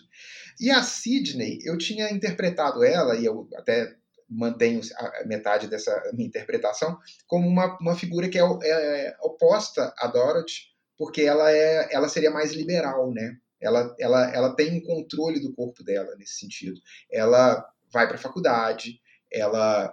E 0.61 0.71
a 0.71 0.83
Sidney, 0.83 1.59
eu 1.65 1.77
tinha 1.77 2.11
interpretado 2.11 2.85
ela, 2.85 3.17
e 3.17 3.25
eu 3.25 3.49
até 3.57 3.97
mantenho 4.29 4.81
metade 5.25 5.69
dessa 5.69 5.91
minha 6.13 6.29
interpretação, 6.29 6.99
como 7.27 7.49
uma, 7.49 7.79
uma 7.81 7.97
figura 7.97 8.29
que 8.29 8.39
é, 8.39 8.43
é, 8.43 9.17
oposta 9.23 9.93
a 9.99 10.07
Dorothy, 10.07 10.69
porque 10.97 11.23
ela, 11.23 11.51
é, 11.51 11.89
ela 11.93 12.09
seria 12.09 12.31
mais 12.31 12.53
liberal, 12.53 13.13
né? 13.13 13.37
Ela, 13.61 13.95
ela, 13.99 14.31
ela 14.35 14.55
tem 14.55 14.77
um 14.77 14.83
controle 14.83 15.41
do 15.41 15.55
corpo 15.55 15.83
dela 15.83 16.15
nesse 16.17 16.39
sentido. 16.39 16.81
Ela 17.11 17.65
vai 17.91 18.07
para 18.07 18.17
a 18.17 18.21
faculdade, 18.21 19.01
ela 19.33 19.93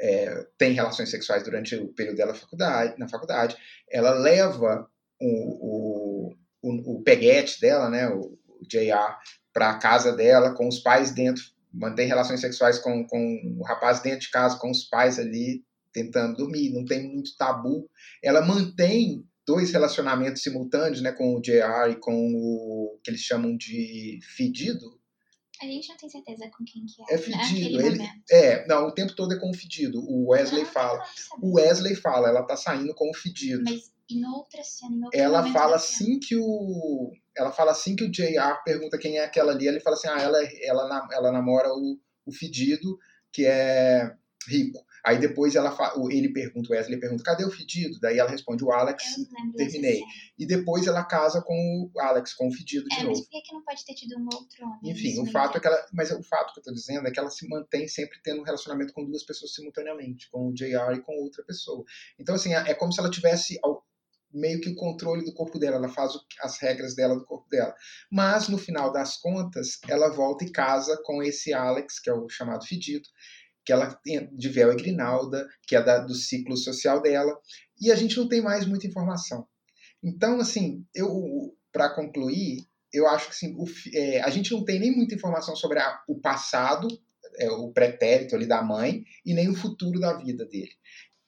é, 0.00 0.46
tem 0.56 0.72
relações 0.72 1.10
sexuais 1.10 1.42
durante 1.42 1.76
o 1.76 1.88
período 1.88 2.16
dela 2.16 2.34
faculdade, 2.34 2.98
na 2.98 3.08
faculdade, 3.08 3.56
ela 3.90 4.10
leva 4.10 4.88
o, 5.20 6.30
o, 6.30 6.34
o, 6.62 6.96
o 6.96 7.02
peguete 7.02 7.60
dela, 7.60 7.90
né, 7.90 8.08
o, 8.08 8.38
o 8.48 8.66
JR, 8.66 9.16
para 9.52 9.70
a 9.70 9.78
casa 9.78 10.12
dela, 10.12 10.54
com 10.54 10.66
os 10.66 10.78
pais 10.78 11.10
dentro, 11.10 11.42
mantém 11.72 12.06
relações 12.06 12.40
sexuais 12.40 12.78
com, 12.78 13.06
com 13.06 13.56
o 13.58 13.64
rapaz 13.64 14.00
dentro 14.00 14.20
de 14.20 14.30
casa, 14.30 14.58
com 14.58 14.70
os 14.70 14.84
pais 14.84 15.18
ali, 15.18 15.62
tentando 15.92 16.36
dormir, 16.36 16.70
não 16.70 16.84
tem 16.84 17.06
muito 17.06 17.36
tabu. 17.36 17.88
Ela 18.22 18.40
mantém 18.40 19.24
dois 19.46 19.72
relacionamentos 19.72 20.42
simultâneos, 20.42 21.02
né, 21.02 21.12
com 21.12 21.34
o 21.34 21.40
JR 21.40 21.90
e 21.90 21.96
com 21.96 22.32
o 22.32 22.98
que 23.02 23.10
eles 23.10 23.20
chamam 23.20 23.56
de 23.56 24.20
fedido, 24.36 24.99
A 25.60 25.66
gente 25.66 25.88
não 25.90 25.96
tem 25.96 26.08
certeza 26.08 26.50
com 26.56 26.64
quem 26.64 26.86
que 26.86 27.02
é. 27.02 27.14
É 27.14 27.18
fedido. 27.18 27.80
Ele, 27.80 28.02
é, 28.30 28.66
não, 28.66 28.86
o 28.86 28.92
tempo 28.92 29.14
todo 29.14 29.34
é 29.34 29.38
com 29.38 29.50
o 29.50 29.54
fedido. 29.54 30.00
O 30.00 30.30
Wesley 30.30 30.62
ah, 30.62 30.66
fala. 30.66 31.04
O 31.40 31.56
Wesley 31.56 31.94
fala, 31.94 32.28
ela 32.28 32.42
tá 32.42 32.56
saindo 32.56 32.94
com 32.94 33.10
o 33.10 33.14
fedido. 33.14 33.62
Mas 33.64 33.92
em 34.10 34.26
outra 34.26 34.62
cena, 34.64 34.96
em 34.96 35.04
outro 35.04 35.20
Ela 35.20 35.52
fala 35.52 35.76
assim 35.76 36.18
que 36.18 36.34
o. 36.36 37.12
Ela 37.36 37.52
fala 37.52 37.72
assim 37.72 37.94
que 37.94 38.04
o 38.04 38.10
JR 38.10 38.62
pergunta 38.64 38.98
quem 38.98 39.18
é 39.18 39.24
aquela 39.24 39.52
ali. 39.52 39.68
Ele 39.68 39.80
fala 39.80 39.96
assim: 39.96 40.08
ah, 40.08 40.18
ela, 40.20 40.38
ela, 40.62 41.08
ela 41.12 41.32
namora 41.32 41.68
o, 41.68 41.98
o 42.24 42.32
fedido, 42.32 42.98
que 43.30 43.44
é 43.44 44.10
rico. 44.48 44.78
Aí 45.04 45.18
depois 45.18 45.54
ela 45.54 45.76
ele 46.10 46.32
pergunta, 46.32 46.70
o 46.70 46.72
Wesley 46.72 47.00
pergunta, 47.00 47.22
cadê 47.22 47.44
o 47.44 47.50
fedido? 47.50 47.98
Daí 48.00 48.18
ela 48.18 48.30
responde, 48.30 48.64
o 48.64 48.70
Alex, 48.70 49.04
terminei. 49.56 50.00
E 50.38 50.46
depois 50.46 50.86
ela 50.86 51.04
casa 51.04 51.42
com 51.42 51.90
o 51.92 52.00
Alex, 52.00 52.34
com 52.34 52.48
o 52.48 52.52
fedido 52.52 52.86
de 52.88 52.96
é, 52.96 53.02
novo. 53.04 53.10
Mas 53.10 53.20
por 53.20 53.42
que 53.42 53.54
não 53.54 53.64
pode 53.64 53.84
ter 53.84 53.94
tido 53.94 54.18
um 54.18 54.24
outro 54.24 54.64
homem? 54.64 54.92
Enfim, 54.92 55.20
o 55.20 55.26
fato 55.26 55.58
é 55.58 55.60
que 55.60 55.66
ela. 55.66 55.86
Mas 55.92 56.10
o 56.10 56.22
fato 56.22 56.52
que 56.52 56.60
eu 56.60 56.64
tô 56.64 56.72
dizendo 56.72 57.06
é 57.06 57.10
que 57.10 57.18
ela 57.18 57.30
se 57.30 57.48
mantém 57.48 57.88
sempre 57.88 58.18
tendo 58.22 58.40
um 58.40 58.44
relacionamento 58.44 58.92
com 58.92 59.04
duas 59.04 59.24
pessoas 59.24 59.54
simultaneamente, 59.54 60.28
com 60.30 60.48
o 60.48 60.54
JR 60.54 60.94
e 60.94 61.00
com 61.00 61.12
outra 61.22 61.42
pessoa. 61.44 61.84
Então, 62.18 62.34
assim, 62.34 62.54
é, 62.54 62.70
é 62.70 62.74
como 62.74 62.92
se 62.92 63.00
ela 63.00 63.10
tivesse 63.10 63.58
meio 64.32 64.60
que 64.60 64.70
o 64.70 64.76
controle 64.76 65.24
do 65.24 65.34
corpo 65.34 65.58
dela, 65.58 65.76
ela 65.76 65.88
faz 65.88 66.12
as 66.40 66.58
regras 66.60 66.94
dela 66.94 67.16
do 67.16 67.24
corpo 67.24 67.48
dela. 67.48 67.74
Mas 68.10 68.48
no 68.48 68.58
final 68.58 68.92
das 68.92 69.16
contas, 69.16 69.78
ela 69.88 70.08
volta 70.10 70.44
e 70.44 70.52
casa 70.52 71.00
com 71.04 71.22
esse 71.22 71.52
Alex, 71.52 71.98
que 71.98 72.08
é 72.08 72.14
o 72.14 72.28
chamado 72.28 72.64
fedido, 72.64 73.08
que 73.70 73.72
ela 73.72 73.94
tem 73.94 74.28
de 74.34 74.48
véu 74.48 74.72
e 74.72 74.76
grinalda, 74.76 75.48
que 75.62 75.76
é 75.76 75.82
da, 75.82 76.00
do 76.00 76.12
ciclo 76.12 76.56
social 76.56 77.00
dela, 77.00 77.38
e 77.80 77.92
a 77.92 77.94
gente 77.94 78.16
não 78.16 78.28
tem 78.28 78.42
mais 78.42 78.66
muita 78.66 78.88
informação. 78.88 79.46
Então, 80.02 80.40
assim, 80.40 80.84
eu 80.92 81.54
para 81.72 81.94
concluir, 81.94 82.66
eu 82.92 83.06
acho 83.06 83.26
que 83.26 83.30
assim, 83.30 83.54
o, 83.56 83.64
é, 83.94 84.22
a 84.22 84.30
gente 84.30 84.50
não 84.50 84.64
tem 84.64 84.80
nem 84.80 84.90
muita 84.90 85.14
informação 85.14 85.54
sobre 85.54 85.78
a, 85.78 86.02
o 86.08 86.20
passado, 86.20 86.88
é, 87.36 87.48
o 87.48 87.70
pretérito 87.72 88.34
ali 88.34 88.44
da 88.44 88.60
mãe, 88.60 89.04
e 89.24 89.32
nem 89.32 89.48
o 89.48 89.54
futuro 89.54 90.00
da 90.00 90.14
vida 90.14 90.44
dele. 90.44 90.72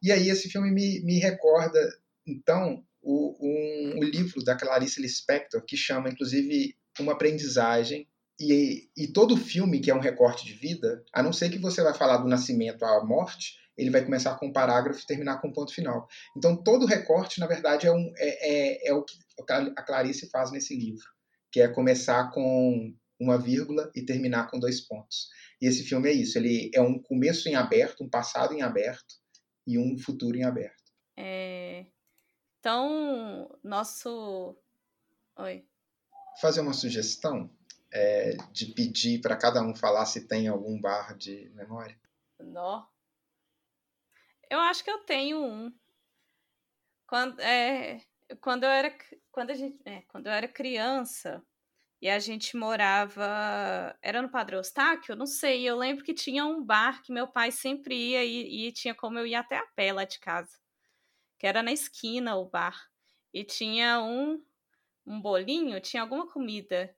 E 0.03 0.11
aí 0.11 0.28
esse 0.28 0.49
filme 0.49 0.72
me, 0.72 1.01
me 1.05 1.20
recorda, 1.20 1.78
então, 2.26 2.84
o, 3.01 3.36
um, 3.40 4.01
o 4.01 4.03
livro 4.03 4.43
da 4.43 4.57
Clarice 4.57 5.01
Lispector, 5.01 5.64
que 5.64 5.76
chama, 5.76 6.09
inclusive, 6.09 6.74
Uma 6.99 7.12
Aprendizagem 7.12 8.09
e, 8.40 8.88
e 8.96 9.08
todo 9.08 9.36
filme 9.36 9.80
que 9.80 9.90
é 9.90 9.94
um 9.94 10.00
recorte 10.00 10.44
de 10.44 10.54
vida, 10.54 11.04
a 11.12 11.22
não 11.22 11.32
ser 11.32 11.50
que 11.50 11.58
você 11.58 11.82
vai 11.82 11.94
falar 11.94 12.18
do 12.18 12.28
nascimento 12.28 12.84
à 12.84 13.04
morte, 13.04 13.60
ele 13.76 13.90
vai 13.90 14.04
começar 14.04 14.36
com 14.36 14.46
um 14.46 14.52
parágrafo 14.52 15.00
e 15.00 15.06
terminar 15.06 15.40
com 15.40 15.48
um 15.48 15.52
ponto 15.52 15.74
final. 15.74 16.06
Então, 16.36 16.62
todo 16.62 16.86
recorte, 16.86 17.40
na 17.40 17.46
verdade, 17.46 17.86
é, 17.86 17.92
um, 17.92 18.12
é, 18.16 18.50
é, 18.50 18.88
é 18.88 18.94
o 18.94 19.02
que 19.02 19.16
a 19.50 19.82
Clarice 19.82 20.28
faz 20.30 20.50
nesse 20.50 20.76
livro, 20.76 21.04
que 21.50 21.60
é 21.60 21.68
começar 21.68 22.30
com 22.30 22.94
uma 23.18 23.38
vírgula 23.38 23.90
e 23.94 24.04
terminar 24.04 24.50
com 24.50 24.58
dois 24.58 24.80
pontos. 24.80 25.28
E 25.60 25.66
esse 25.66 25.84
filme 25.84 26.08
é 26.08 26.12
isso, 26.12 26.38
ele 26.38 26.70
é 26.74 26.80
um 26.80 27.00
começo 27.00 27.48
em 27.48 27.54
aberto, 27.54 28.04
um 28.04 28.10
passado 28.10 28.52
em 28.52 28.62
aberto 28.62 29.14
e 29.66 29.78
um 29.78 29.96
futuro 29.98 30.36
em 30.36 30.44
aberto. 30.44 30.82
É... 31.16 31.86
Então, 32.58 33.48
nosso... 33.62 34.56
Oi. 35.38 35.64
Fazer 36.40 36.60
uma 36.60 36.72
sugestão? 36.72 37.50
É, 37.93 38.36
de 38.51 38.66
pedir 38.66 39.20
para 39.20 39.36
cada 39.36 39.62
um 39.62 39.74
falar 39.74 40.07
se 40.07 40.26
tem 40.26 40.49
algum 40.49 40.80
bar 40.80 41.16
de 41.16 41.51
memória? 41.51 41.99
Nó. 42.40 42.86
Eu 44.49 44.59
acho 44.61 44.82
que 44.82 44.90
eu 44.90 44.99
tenho 45.01 45.43
um. 45.43 45.72
Quando, 47.07 47.38
é, 47.40 48.01
quando 48.40 48.64
eu 48.64 48.70
era 48.70 48.90
quando 49.30 49.51
a 49.51 49.55
gente, 49.55 49.78
é, 49.84 50.03
quando 50.03 50.26
eu 50.26 50.32
era 50.32 50.49
criança 50.49 51.43
e 52.01 52.09
a 52.09 52.18
gente 52.18 52.57
morava 52.57 53.97
era 54.03 54.20
no 54.20 54.30
Padre 54.30 54.57
Eustáquio, 54.57 55.14
não 55.14 55.26
sei, 55.26 55.62
eu 55.68 55.76
lembro 55.76 56.05
que 56.05 56.14
tinha 56.14 56.45
um 56.45 56.62
bar 56.64 57.03
que 57.03 57.12
meu 57.12 57.28
pai 57.28 57.53
sempre 57.53 57.95
ia 57.95 58.24
e, 58.24 58.68
e 58.68 58.72
tinha 58.72 58.95
como 58.95 59.18
eu 59.18 59.26
ir 59.26 59.34
até 59.34 59.59
a 59.59 59.66
pé 59.66 59.93
lá 59.93 60.05
de 60.05 60.18
casa. 60.18 60.59
Que 61.38 61.47
era 61.47 61.62
na 61.62 61.72
esquina 61.72 62.36
o 62.36 62.47
bar. 62.47 62.88
E 63.32 63.45
tinha 63.45 64.03
um 64.03 64.43
um 65.05 65.20
bolinho, 65.20 65.80
tinha 65.80 66.03
alguma 66.03 66.30
comida 66.30 66.95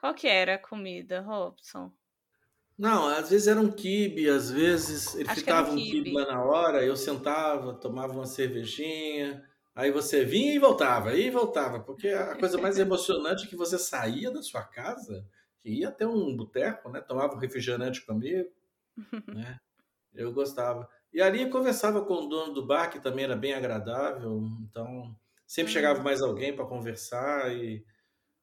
qual 0.00 0.14
que 0.14 0.26
era 0.26 0.54
a 0.54 0.58
comida, 0.58 1.20
Robson? 1.20 1.92
Não, 2.80 3.08
às 3.08 3.28
vezes 3.28 3.46
era 3.46 3.60
um 3.60 3.70
quibe, 3.70 4.30
às 4.30 4.50
vezes 4.50 5.14
ele 5.14 5.28
Acho 5.28 5.40
ficava 5.40 5.70
um 5.70 5.76
quibe 5.76 6.14
lá 6.14 6.24
na 6.24 6.42
hora, 6.42 6.82
eu 6.82 6.96
sentava, 6.96 7.74
tomava 7.74 8.14
uma 8.14 8.24
cervejinha, 8.24 9.46
aí 9.74 9.90
você 9.90 10.24
vinha 10.24 10.54
e 10.54 10.58
voltava, 10.58 11.10
aí 11.10 11.28
voltava, 11.28 11.80
porque 11.80 12.08
a 12.08 12.34
coisa 12.38 12.56
mais 12.56 12.78
emocionante 12.80 13.44
é 13.44 13.48
que 13.50 13.54
você 13.54 13.78
saía 13.78 14.30
da 14.30 14.40
sua 14.40 14.62
casa, 14.62 15.28
ia 15.62 15.90
até 15.90 16.06
um 16.06 16.34
boteco, 16.34 16.88
né, 16.88 17.02
tomava 17.02 17.34
um 17.34 17.38
refrigerante 17.38 18.00
comigo, 18.06 18.48
né, 19.26 19.60
eu 20.14 20.32
gostava. 20.32 20.88
E 21.12 21.20
ali 21.20 21.42
eu 21.42 21.50
conversava 21.50 22.02
com 22.02 22.14
o 22.14 22.28
dono 22.28 22.54
do 22.54 22.66
bar, 22.66 22.88
que 22.88 22.98
também 22.98 23.26
era 23.26 23.36
bem 23.36 23.52
agradável, 23.52 24.40
então 24.62 25.14
sempre 25.46 25.70
chegava 25.70 26.00
hum. 26.00 26.02
mais 26.02 26.22
alguém 26.22 26.56
para 26.56 26.64
conversar 26.64 27.54
e, 27.54 27.84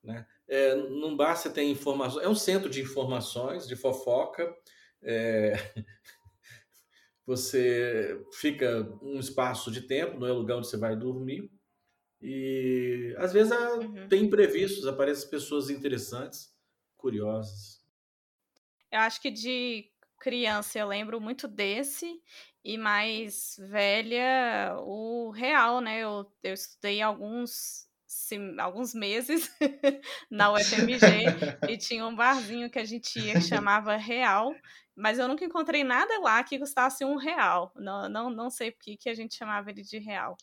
né, 0.04 0.28
é, 0.48 0.76
bar 1.16 1.36
você 1.36 1.50
tem 1.50 1.72
informações, 1.72 2.24
é 2.24 2.30
um 2.30 2.36
centro 2.36 2.70
de 2.70 2.82
informações, 2.82 3.68
de 3.68 3.76
fofoca. 3.76 4.56
É, 5.02 5.54
você 7.26 8.20
fica 8.34 8.90
um 9.02 9.20
espaço 9.20 9.70
de 9.70 9.82
tempo, 9.82 10.20
não 10.20 10.28
é 10.28 10.32
o 10.32 10.38
lugar 10.38 10.58
onde 10.58 10.68
você 10.68 10.78
vai 10.78 10.96
dormir. 10.96 11.52
E 12.22 13.14
às 13.18 13.34
vezes 13.34 13.52
uhum. 13.52 14.08
tem 14.08 14.24
imprevistos, 14.24 14.88
aparecem 14.88 15.30
pessoas 15.30 15.70
interessantes, 15.70 16.56
curiosas. 16.96 17.86
Eu 18.92 19.00
acho 19.02 19.22
que 19.22 19.30
de 19.30 19.92
criança 20.18 20.80
eu 20.80 20.88
lembro 20.88 21.22
muito 21.22 21.48
desse, 21.48 22.20
e 22.64 22.78
mais 22.78 23.56
velha, 23.70 24.76
o 24.80 25.30
real, 25.30 25.80
né? 25.80 26.00
Eu, 26.00 26.30
eu 26.44 26.54
estudei 26.54 27.02
alguns 27.02 27.88
alguns 28.60 28.94
meses 28.94 29.52
na 30.32 30.52
UFMG 30.52 31.00
e 31.70 31.78
tinha 31.78 32.06
um 32.06 32.16
barzinho 32.16 32.70
que 32.70 32.80
a 32.80 32.86
gente 32.86 33.20
ia 33.20 33.34
que 33.34 33.42
chamava 33.42 33.96
Real, 33.96 34.54
mas 34.96 35.20
eu 35.20 35.28
nunca 35.28 35.46
encontrei 35.46 35.84
nada 35.84 36.20
lá 36.20 36.44
que 36.44 36.58
custasse 36.58 37.04
um 37.06 37.18
real. 37.18 37.72
Não, 37.76 38.10
não, 38.10 38.30
não 38.30 38.50
sei 38.50 38.72
por 38.72 38.80
que, 38.80 39.10
a 39.10 39.14
gente 39.14 39.36
chamava 39.36 39.70
ele 39.70 39.82
de 39.82 40.00
real. 40.00 40.36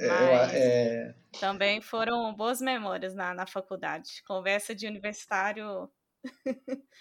Mas 0.00 0.54
é... 0.54 1.14
também 1.38 1.80
foram 1.80 2.34
boas 2.34 2.60
memórias 2.60 3.14
na, 3.14 3.32
na 3.32 3.46
faculdade. 3.46 4.24
Conversa 4.26 4.74
de 4.74 4.88
universitário. 4.88 5.88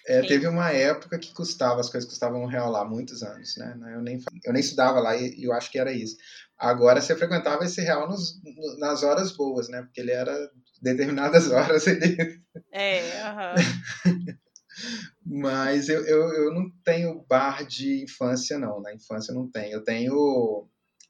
É, 0.05 0.21
teve 0.21 0.47
uma 0.47 0.71
época 0.71 1.19
que 1.19 1.33
custava, 1.33 1.81
as 1.81 1.89
coisas 1.89 2.09
custavam 2.09 2.41
um 2.41 2.47
real 2.47 2.71
lá, 2.71 2.85
muitos 2.85 3.23
anos, 3.23 3.55
né? 3.57 3.75
Eu 3.93 4.01
nem, 4.01 4.19
eu 4.45 4.53
nem 4.53 4.61
estudava 4.61 4.99
lá 4.99 5.17
e 5.17 5.43
eu 5.43 5.51
acho 5.51 5.71
que 5.71 5.79
era 5.79 5.91
isso. 5.91 6.15
Agora 6.57 7.01
você 7.01 7.15
frequentava 7.15 7.65
esse 7.65 7.81
real 7.81 8.07
nos, 8.07 8.39
nas 8.79 9.03
horas 9.03 9.31
boas, 9.31 9.67
né? 9.69 9.81
Porque 9.81 9.99
ele 9.99 10.11
era 10.11 10.33
determinadas 10.81 11.49
horas. 11.51 11.85
Ele... 11.87 12.41
É, 12.71 13.01
uhum. 13.27 14.37
Mas 15.25 15.89
eu, 15.89 16.05
eu, 16.05 16.33
eu 16.33 16.53
não 16.53 16.69
tenho 16.85 17.25
bar 17.27 17.65
de 17.65 18.03
infância, 18.03 18.57
não. 18.57 18.81
Na 18.81 18.93
infância 18.93 19.31
eu 19.31 19.35
não 19.35 19.49
tenho. 19.49 19.73
Eu 19.73 19.83
tenho 19.83 20.69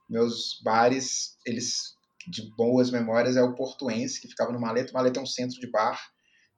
meus 0.09 0.59
bares, 0.63 1.37
eles 1.45 1.95
de 2.27 2.49
boas 2.55 2.91
memórias, 2.91 3.37
é 3.37 3.41
o 3.41 3.55
Portuense, 3.55 4.19
que 4.19 4.27
ficava 4.27 4.51
no 4.51 4.59
Maleta. 4.59 4.91
O 4.91 4.93
Maleta 4.93 5.19
é 5.19 5.23
um 5.23 5.27
centro 5.27 5.59
de 5.59 5.69
bar. 5.69 5.99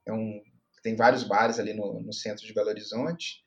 É 0.08 0.14
um, 0.14 0.42
tem 0.82 0.96
vários 0.96 1.24
bares 1.24 1.60
ali 1.60 1.74
no, 1.74 2.02
no 2.02 2.14
centro 2.14 2.46
de 2.46 2.54
Belo 2.54 2.70
Horizonte. 2.70 3.44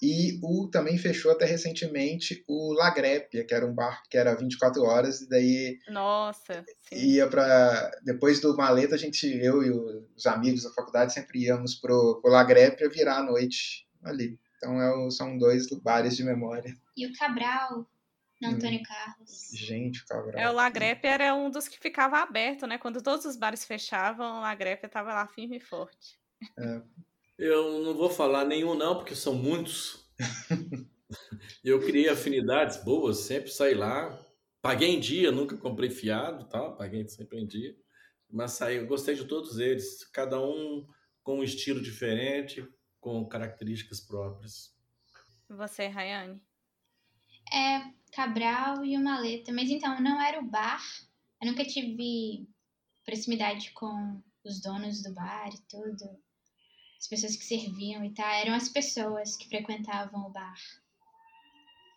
E 0.00 0.38
o 0.42 0.68
também 0.68 0.96
fechou 0.96 1.32
até 1.32 1.44
recentemente 1.44 2.44
o 2.46 2.72
Lagrépia, 2.72 3.44
que 3.44 3.52
era 3.52 3.66
um 3.66 3.74
bar 3.74 4.00
que 4.08 4.16
era 4.16 4.36
24 4.36 4.82
horas, 4.84 5.22
e 5.22 5.28
daí. 5.28 5.78
Nossa! 5.88 6.64
Sim. 6.88 6.96
Ia 6.96 7.28
para 7.28 7.90
Depois 8.04 8.40
do 8.40 8.56
maleta, 8.56 8.94
a 8.94 8.98
gente, 8.98 9.26
eu 9.26 9.62
e 9.62 9.70
os 9.70 10.26
amigos 10.26 10.62
da 10.62 10.70
faculdade 10.70 11.12
sempre 11.12 11.44
íamos 11.44 11.74
pro, 11.74 12.20
pro 12.22 12.30
Lagrépia 12.30 12.88
virar 12.88 13.18
a 13.18 13.22
noite 13.24 13.88
ali. 14.04 14.38
Então 14.56 14.80
é, 14.80 15.10
são 15.10 15.36
dois 15.36 15.68
bares 15.82 16.16
de 16.16 16.22
memória. 16.22 16.72
E 16.96 17.06
o 17.06 17.12
Cabral, 17.14 17.84
no 18.40 18.50
Antônio 18.50 18.80
hum. 18.80 18.84
Carlos. 18.84 19.50
Gente, 19.52 20.02
o 20.02 20.06
Cabral. 20.06 20.40
É, 20.40 20.48
o 20.48 20.54
Lagrépia 20.54 21.10
era 21.10 21.34
um 21.34 21.50
dos 21.50 21.66
que 21.66 21.78
ficava 21.78 22.18
aberto, 22.18 22.68
né? 22.68 22.78
Quando 22.78 23.02
todos 23.02 23.24
os 23.24 23.36
bares 23.36 23.64
fechavam, 23.64 24.38
o 24.38 24.40
Lagrépia 24.42 24.86
estava 24.86 25.12
lá 25.12 25.26
firme 25.26 25.56
e 25.56 25.60
forte. 25.60 26.18
É, 26.58 26.82
eu 27.38 27.82
não 27.82 27.94
vou 27.94 28.10
falar 28.10 28.44
nenhum 28.44 28.74
não, 28.74 28.96
porque 28.96 29.14
são 29.14 29.34
muitos. 29.34 30.08
eu 31.64 31.80
criei 31.80 32.08
afinidades 32.08 32.82
boas, 32.82 33.18
sempre 33.18 33.50
saí 33.50 33.74
lá. 33.74 34.18
Paguei 34.60 34.88
em 34.90 35.00
dia, 35.00 35.30
nunca 35.30 35.56
comprei 35.56 35.88
fiado, 35.88 36.48
tal, 36.48 36.76
paguei 36.76 37.06
sempre 37.08 37.40
em 37.40 37.46
dia. 37.46 37.76
Mas 38.30 38.52
saí, 38.52 38.76
eu 38.76 38.86
gostei 38.86 39.14
de 39.14 39.24
todos 39.24 39.58
eles, 39.58 40.04
cada 40.12 40.40
um 40.40 40.86
com 41.22 41.38
um 41.38 41.44
estilo 41.44 41.80
diferente, 41.80 42.66
com 43.00 43.26
características 43.26 44.00
próprias. 44.00 44.74
Você, 45.48 45.86
Rayane? 45.86 46.42
É 47.52 47.98
Cabral 48.12 48.84
e 48.84 48.96
o 48.96 49.00
Maleta, 49.00 49.52
mas 49.52 49.70
então 49.70 50.00
não 50.00 50.20
era 50.20 50.40
o 50.40 50.50
bar. 50.50 50.82
Eu 51.40 51.50
nunca 51.50 51.64
tive 51.64 52.46
proximidade 53.04 53.70
com 53.72 54.22
os 54.44 54.60
donos 54.60 55.02
do 55.02 55.14
bar 55.14 55.48
e 55.48 55.60
tudo. 55.68 56.18
As 56.98 57.06
pessoas 57.06 57.36
que 57.36 57.44
serviam 57.44 58.04
e 58.04 58.12
tal, 58.12 58.28
eram 58.28 58.54
as 58.54 58.68
pessoas 58.68 59.36
que 59.36 59.48
frequentavam 59.48 60.26
o 60.26 60.30
bar. 60.30 60.58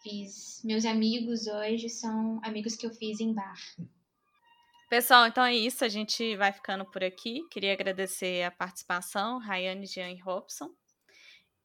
Fiz 0.04 0.62
meus 0.64 0.86
amigos 0.86 1.48
hoje 1.48 1.90
são 1.90 2.40
amigos 2.44 2.76
que 2.76 2.86
eu 2.86 2.92
fiz 2.92 3.20
em 3.20 3.34
bar. 3.34 3.58
Pessoal, 4.90 5.26
então 5.26 5.44
é 5.44 5.56
isso. 5.56 5.86
A 5.86 5.90
gente 5.90 6.36
vai 6.36 6.52
ficando 6.52 6.86
por 6.86 7.04
aqui. 7.04 7.48
Queria 7.50 7.74
agradecer 7.74 8.44
a 8.44 8.52
participação, 8.52 9.40
Rayane, 9.40 9.86
Jean 9.86 10.10
e 10.10 10.20
Robson. 10.20 10.70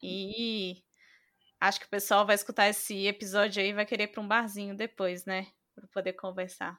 E 0.03 0.83
acho 1.61 1.81
que 1.81 1.87
o 1.87 1.91
pessoal 1.91 2.25
vai 2.25 2.37
escutar 2.37 2.69
esse 2.69 3.07
episódio 3.07 3.61
aí 3.61 3.71
e 3.71 3.73
vai 3.73 3.85
querer 3.85 4.05
ir 4.05 4.09
para 4.09 4.23
um 4.23 4.29
barzinho 4.29 4.77
depois, 4.77 5.25
né? 5.25 5.49
Para 5.75 5.89
poder 5.89 6.13
conversar 6.13 6.79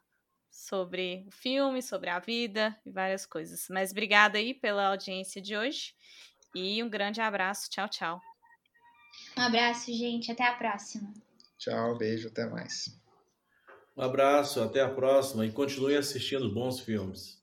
sobre 0.49 1.25
o 1.27 1.31
filme, 1.31 1.81
sobre 1.81 2.09
a 2.09 2.19
vida 2.19 2.79
e 2.85 2.91
várias 2.91 3.25
coisas. 3.25 3.67
Mas 3.69 3.91
obrigada 3.91 4.37
aí 4.37 4.53
pela 4.53 4.87
audiência 4.87 5.41
de 5.41 5.57
hoje 5.57 5.93
e 6.55 6.83
um 6.83 6.89
grande 6.89 7.21
abraço. 7.21 7.69
Tchau, 7.69 7.87
tchau. 7.89 8.21
Um 9.37 9.41
abraço, 9.41 9.93
gente. 9.93 10.31
Até 10.31 10.45
a 10.45 10.53
próxima. 10.53 11.13
Tchau, 11.57 11.97
beijo, 11.97 12.27
até 12.27 12.45
mais. 12.45 12.95
Um 13.95 14.03
abraço, 14.03 14.61
até 14.61 14.81
a 14.81 14.89
próxima 14.89 15.45
e 15.45 15.51
continue 15.51 15.95
assistindo 15.95 16.53
bons 16.53 16.79
filmes. 16.79 17.36